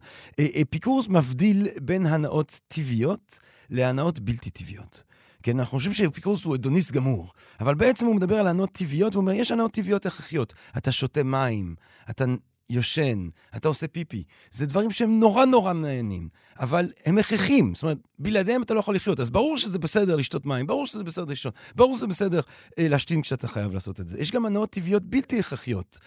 אפיקורס 0.62 1.08
מבדיל 1.08 1.68
בין 1.82 2.06
הנאות 2.06 2.60
טבעיות 2.68 3.40
להנאות 3.70 4.20
בלתי 4.20 4.50
טבעיות. 4.50 5.04
כן, 5.44 5.60
אנחנו 5.60 5.78
חושבים 5.78 5.94
שאפיקורס 5.94 6.44
הוא 6.44 6.56
אדוניסט 6.56 6.92
גמור, 6.92 7.32
אבל 7.60 7.76
בעצם 7.76 8.06
הוא 8.06 8.16
מדבר 8.16 8.40
על 8.40 8.48
הנאות 8.48 8.70
טבעיות, 8.72 9.16
והוא 9.16 9.22
אומר, 9.22 9.34
יש 9.34 9.52
הנאות 9.52 9.72
טבעיות 9.72 10.06
הכרחיות. 10.06 10.54
אתה 10.78 10.92
שותה 10.92 11.24
מים, 11.24 11.76
אתה 12.10 12.26
יושן, 12.70 13.30
אתה 13.56 13.68
עושה 13.68 13.88
פיפי. 13.88 14.24
זה 14.52 14.66
דברים 14.66 14.92
שהם 14.92 15.20
נורא 15.20 15.46
נורא 15.46 15.74
נהנים, 15.74 16.30
אבל 16.60 16.92
הם 17.06 17.18
הכרחים. 17.18 17.76
זאת 17.76 17.84
אומרת, 17.84 17.98
בלעדיהם 18.20 18.62
אתה 18.62 18.74
לא 18.74 18.80
יכול 18.80 18.96
לחיות. 18.96 19.20
אז 19.20 19.30
ברור 19.30 19.58
שזה 19.58 19.80
בסדר 19.80 20.16
לשתות 20.16 20.46
מים, 20.46 20.68
ברור 20.68 20.88
שזה 20.88 21.04
בסדר 21.04 21.26
לישון, 21.26 21.52
ברור 21.76 21.96
שזה 21.96 22.08
בסדר 22.08 22.42
אה, 22.80 22.88
להשתין 22.88 23.22
כשאתה 23.22 23.48
חייב 23.48 23.74
לעשות 23.74 24.00
את 24.00 24.08
זה. 24.08 24.20
יש 24.20 24.32
גם 24.32 24.46
הנאות 24.46 24.70
טבעיות 24.70 25.04
בלתי 25.04 25.40
הכרחיות. 25.40 25.98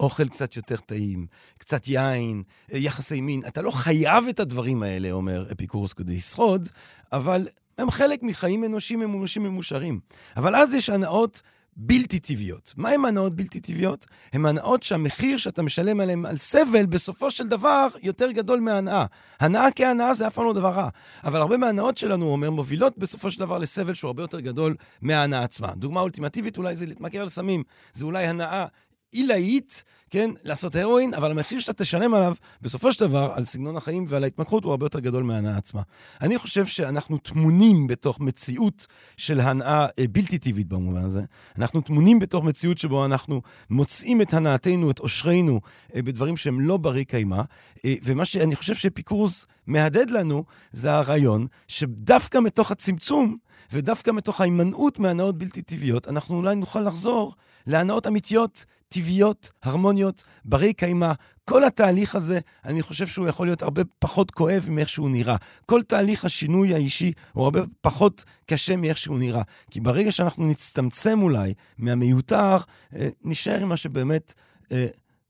אוכל 0.00 0.28
קצת 0.28 0.56
יותר 0.56 0.76
טעים, 0.76 1.26
קצת 1.58 1.88
יין, 1.88 2.42
אה, 2.72 2.78
יחסי 2.78 3.20
מין. 3.20 3.42
אתה 3.48 3.62
לא 3.62 3.70
חייב 3.70 4.24
את 4.28 4.40
הדברים 4.40 4.82
האלה, 4.82 5.12
אומר 5.12 5.46
אפיקורס, 5.52 5.92
כדי 5.92 6.16
לשרוד, 6.16 6.68
אבל 7.12 7.48
הם 7.78 7.90
חלק 7.90 8.22
מחיים 8.22 8.64
אנושיים 8.64 9.00
ממומשים 9.00 9.42
ממושרים. 9.42 10.00
אבל 10.36 10.56
אז 10.56 10.74
יש 10.74 10.90
הנאות 10.90 11.42
בלתי 11.76 12.18
טבעיות. 12.18 12.74
מה 12.76 12.90
הם 12.90 13.04
הנאות 13.04 13.36
בלתי 13.36 13.60
טבעיות? 13.60 14.06
הם 14.32 14.46
הנאות 14.46 14.82
שהמחיר 14.82 15.38
שאתה 15.38 15.62
משלם 15.62 16.00
עליהם 16.00 16.26
על 16.26 16.38
סבל, 16.38 16.86
בסופו 16.86 17.30
של 17.30 17.48
דבר, 17.48 17.86
יותר 18.02 18.30
גדול 18.30 18.60
מהנאה. 18.60 19.06
הנאה 19.40 19.70
כהנאה 19.76 20.14
זה 20.14 20.26
אף 20.26 20.34
פעם 20.34 20.44
לא 20.44 20.52
דבר 20.52 20.70
רע. 20.70 20.88
אבל 21.24 21.40
הרבה 21.40 21.56
מההנאות 21.56 21.98
שלנו, 21.98 22.24
הוא 22.24 22.32
אומר, 22.32 22.50
מובילות 22.50 22.98
בסופו 22.98 23.30
של 23.30 23.40
דבר 23.40 23.58
לסבל 23.58 23.94
שהוא 23.94 24.08
הרבה 24.08 24.22
יותר 24.22 24.40
גדול 24.40 24.74
מההנאה 25.02 25.42
עצמה. 25.42 25.72
דוגמה 25.76 26.00
אולטימטיבית 26.00 26.58
אולי 26.58 26.76
זה 26.76 26.86
להתמכר 26.86 27.24
לסמים. 27.24 27.62
זה 27.92 28.04
אולי 28.04 28.26
הנאה 28.26 28.66
עילאית, 29.12 29.84
כן, 30.10 30.30
לעשות 30.44 30.76
הרואין, 30.76 31.14
אבל 31.14 31.30
המחיר 31.30 31.60
שאתה 31.60 31.72
תשלם 31.72 32.14
עליו, 32.14 32.34
בסופו 32.62 32.92
של 32.92 33.00
דבר, 33.00 33.32
על 33.34 33.44
סגנון 33.44 33.76
החיים 33.76 34.04
ועל 34.08 34.24
ההתמכרות, 34.24 34.64
הוא 34.64 34.70
הרבה 34.70 34.86
יותר 34.86 35.00
גדול 35.00 35.22
מההנאה 35.22 35.56
עצמה. 35.56 35.82
אני 36.20 36.38
חושב 36.38 36.66
שאנחנו 36.66 37.18
טמונים 37.18 37.86
בתוך 37.86 38.20
מציאות 38.20 38.86
של 39.16 39.40
הנאה 39.40 39.86
אה, 39.98 40.04
בלתי 40.12 40.38
טבעית 40.38 40.68
במובן 40.68 41.04
הזה. 41.04 41.22
אנחנו 41.58 41.80
טמונים 41.80 42.18
בתוך 42.18 42.44
מציאות 42.44 42.78
שבו 42.78 43.04
אנחנו 43.04 43.42
מוצאים 43.70 44.22
את 44.22 44.34
הנאתנו, 44.34 44.90
את 44.90 44.98
עושרנו, 44.98 45.60
אה, 45.94 46.02
בדברים 46.02 46.36
שהם 46.36 46.60
לא 46.60 46.76
ברי 46.76 47.04
קיימא. 47.04 47.42
אה, 47.84 47.94
ומה 48.04 48.24
שאני 48.24 48.56
חושב 48.56 48.74
שפיקורס 48.74 49.46
מהדהד 49.66 50.10
לנו, 50.10 50.44
זה 50.72 50.92
הרעיון 50.92 51.46
שדווקא 51.68 52.38
מתוך 52.38 52.70
הצמצום, 52.70 53.36
ודווקא 53.72 54.10
מתוך 54.10 54.40
ההימנעות 54.40 54.98
מהנאות 54.98 55.38
בלתי 55.38 55.62
טבעיות, 55.62 56.08
אנחנו 56.08 56.36
אולי 56.36 56.56
נוכל 56.56 56.80
לחזור 56.80 57.34
להנאות 57.66 58.06
אמיתיות, 58.06 58.64
טבעיות, 58.88 59.50
הרמוניות, 59.62 59.95
ברי 60.44 60.72
קיימא. 60.72 61.12
כל 61.44 61.64
התהליך 61.64 62.14
הזה, 62.14 62.40
אני 62.64 62.82
חושב 62.82 63.06
שהוא 63.06 63.28
יכול 63.28 63.46
להיות 63.46 63.62
הרבה 63.62 63.82
פחות 63.98 64.30
כואב 64.30 64.66
מאיך 64.70 64.88
שהוא 64.88 65.10
נראה. 65.10 65.36
כל 65.66 65.82
תהליך 65.82 66.24
השינוי 66.24 66.74
האישי 66.74 67.12
הוא 67.32 67.44
הרבה 67.44 67.60
פחות 67.80 68.24
קשה 68.46 68.76
מאיך 68.76 68.98
שהוא 68.98 69.18
נראה. 69.18 69.42
כי 69.70 69.80
ברגע 69.80 70.12
שאנחנו 70.12 70.46
נצטמצם 70.46 71.22
אולי 71.22 71.54
מהמיותר, 71.78 72.56
אה, 72.96 73.08
נשאר 73.24 73.60
עם 73.60 73.68
מה 73.68 73.76
שבאמת 73.76 74.34
אה, 74.72 74.86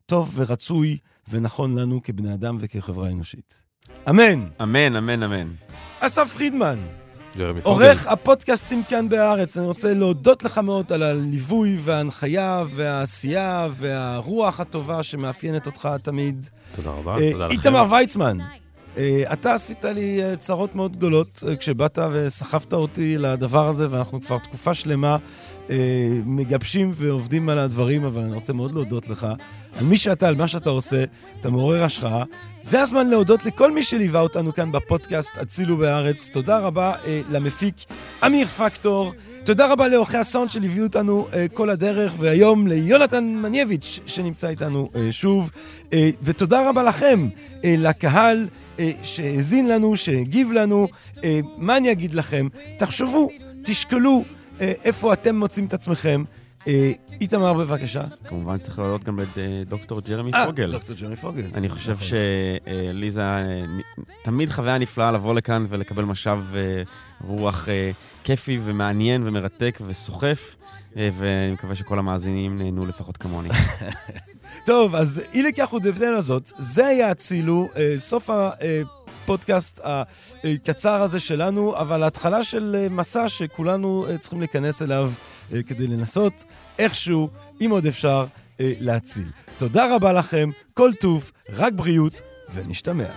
טוב 0.06 0.32
ורצוי 0.34 0.98
ונכון 1.28 1.78
לנו 1.78 2.02
כבני 2.02 2.34
אדם 2.34 2.56
וכחברה 2.60 3.08
אנושית. 3.10 3.62
אמן. 4.08 4.48
אמן, 4.62 4.96
אמן, 4.96 5.22
אמן. 5.22 5.48
אסף 6.00 6.34
פרידמן. 6.34 7.05
עורך 7.62 8.06
הפודקאסטים 8.06 8.82
כאן 8.88 9.08
בארץ, 9.08 9.56
אני 9.56 9.66
רוצה 9.66 9.94
להודות 9.94 10.42
לך 10.42 10.58
מאוד 10.58 10.92
על 10.92 11.02
הליווי 11.02 11.76
וההנחיה 11.80 12.64
והעשייה 12.66 13.68
והרוח 13.70 14.60
הטובה 14.60 15.02
שמאפיינת 15.02 15.66
אותך 15.66 15.88
תמיד. 16.02 16.46
תודה 16.76 16.90
רבה, 16.90 17.14
אה, 17.18 17.32
תודה 17.32 17.46
לכם. 17.46 17.54
איתמר 17.54 17.84
ויצמן, 17.90 18.38
אתה 19.32 19.54
עשית 19.54 19.84
לי 19.84 20.22
אה, 20.22 20.36
צרות 20.36 20.74
מאוד 20.74 20.96
גדולות 20.96 21.42
אה, 21.48 21.56
כשבאת 21.56 21.98
וסחבת 22.12 22.72
אותי 22.72 23.18
לדבר 23.18 23.68
הזה, 23.68 23.86
ואנחנו 23.90 24.20
כבר 24.20 24.38
תקופה 24.38 24.74
שלמה 24.74 25.16
אה, 25.70 25.76
מגבשים 26.26 26.92
ועובדים 26.94 27.48
על 27.48 27.58
הדברים, 27.58 28.04
אבל 28.04 28.22
אני 28.22 28.34
רוצה 28.34 28.52
מאוד 28.52 28.72
להודות 28.72 29.08
לך 29.08 29.26
על 29.76 29.84
מי 29.84 29.96
שאתה, 29.96 30.28
על 30.28 30.34
מה 30.34 30.48
שאתה 30.48 30.70
עושה, 30.70 31.04
אתה 31.40 31.50
מעורר 31.50 31.82
השחאה. 31.82 32.22
זה 32.60 32.80
הזמן 32.80 33.06
להודות 33.06 33.46
לכל 33.46 33.72
מי 33.72 33.82
שליווה 33.82 34.20
אותנו 34.20 34.54
כאן 34.54 34.72
בפודקאסט 34.72 35.36
הצילו 35.36 35.76
בארץ. 35.76 36.28
תודה 36.28 36.58
רבה 36.58 36.94
אה, 37.06 37.20
למפיק 37.30 37.74
אמיר 38.26 38.46
פקטור. 38.46 39.12
תודה 39.46 39.66
רבה 39.66 39.88
לאורחי 39.88 40.16
הסאונד 40.16 40.50
שליוו 40.50 40.82
אותנו 40.82 41.26
אה, 41.32 41.46
כל 41.48 41.70
הדרך, 41.70 42.14
והיום 42.18 42.66
ליונתן 42.66 43.24
מנייביץ' 43.24 44.00
שנמצא 44.06 44.48
איתנו 44.48 44.90
אה, 44.96 45.12
שוב. 45.12 45.50
אה, 45.92 46.10
ותודה 46.22 46.68
רבה 46.68 46.82
לכם, 46.82 47.28
אה, 47.64 47.74
לקהל 47.78 48.48
אה, 48.78 48.90
שהאזין 49.02 49.68
לנו, 49.68 49.96
שהגיב 49.96 50.52
לנו. 50.52 50.88
אה, 51.24 51.40
מה 51.56 51.76
אני 51.76 51.92
אגיד 51.92 52.14
לכם? 52.14 52.48
תחשבו, 52.78 53.28
תשקלו 53.64 54.24
אה, 54.60 54.72
איפה 54.84 55.12
אתם 55.12 55.36
מוצאים 55.36 55.66
את 55.66 55.74
עצמכם. 55.74 56.24
אה, 56.66 56.92
איתמר, 57.20 57.52
בבקשה. 57.52 58.04
כמובן 58.28 58.58
צריך 58.58 58.78
להודות 58.78 59.04
גם 59.04 59.18
לדוקטור 59.36 60.00
ג'רמי 60.00 60.30
אה, 60.34 60.46
פוגל. 60.46 60.70
דוקטור 60.70 60.96
ג'רמי 60.96 61.16
פוגל. 61.16 61.46
אני 61.54 61.68
חושב 61.68 61.92
נכון. 61.92 62.06
שלי 62.06 63.10
זה 63.10 63.20
היה 63.20 63.38
אה, 63.38 63.64
תמיד 64.24 64.50
חוויה 64.50 64.78
נפלאה 64.78 65.12
לבוא 65.12 65.34
לכאן 65.34 65.66
ולקבל 65.68 66.04
משב 66.04 66.38
אה, 66.54 66.82
רוח 67.24 67.68
אה, 67.68 67.90
כיפי 68.24 68.58
ומעניין 68.64 69.22
ומרתק 69.28 69.78
וסוחף, 69.86 70.56
אה, 70.96 71.08
ואני 71.18 71.52
מקווה 71.52 71.74
שכל 71.74 71.98
המאזינים 71.98 72.58
נהנו 72.58 72.86
לפחות 72.86 73.16
כמוני. 73.16 73.48
טוב, 74.66 74.94
אז 74.94 75.24
אי 75.34 75.42
לכך 75.42 75.72
ובהתאם 75.72 76.12
לזאת, 76.12 76.52
זה 76.56 76.86
היה 76.86 77.10
הצילו, 77.10 77.68
אה, 77.76 77.92
סוף 77.96 78.30
הפודקאסט 79.26 79.80
הקצר 79.84 81.02
הזה 81.02 81.20
שלנו, 81.20 81.76
אבל 81.76 82.02
ההתחלה 82.02 82.42
של 82.42 82.76
אה, 82.78 82.88
מסע 82.88 83.28
שכולנו 83.28 84.06
אה, 84.08 84.18
צריכים 84.18 84.38
להיכנס 84.38 84.82
אליו 84.82 85.10
אה, 85.52 85.62
כדי 85.62 85.86
לנסות 85.86 86.44
איכשהו, 86.78 87.28
אם 87.60 87.70
עוד 87.70 87.86
אפשר, 87.86 88.26
להציל. 88.58 89.30
תודה 89.56 89.94
רבה 89.94 90.12
לכם, 90.12 90.50
כל 90.74 90.90
טוב, 91.00 91.32
רק 91.48 91.72
בריאות, 91.72 92.20
ונשתמע. 92.54 93.08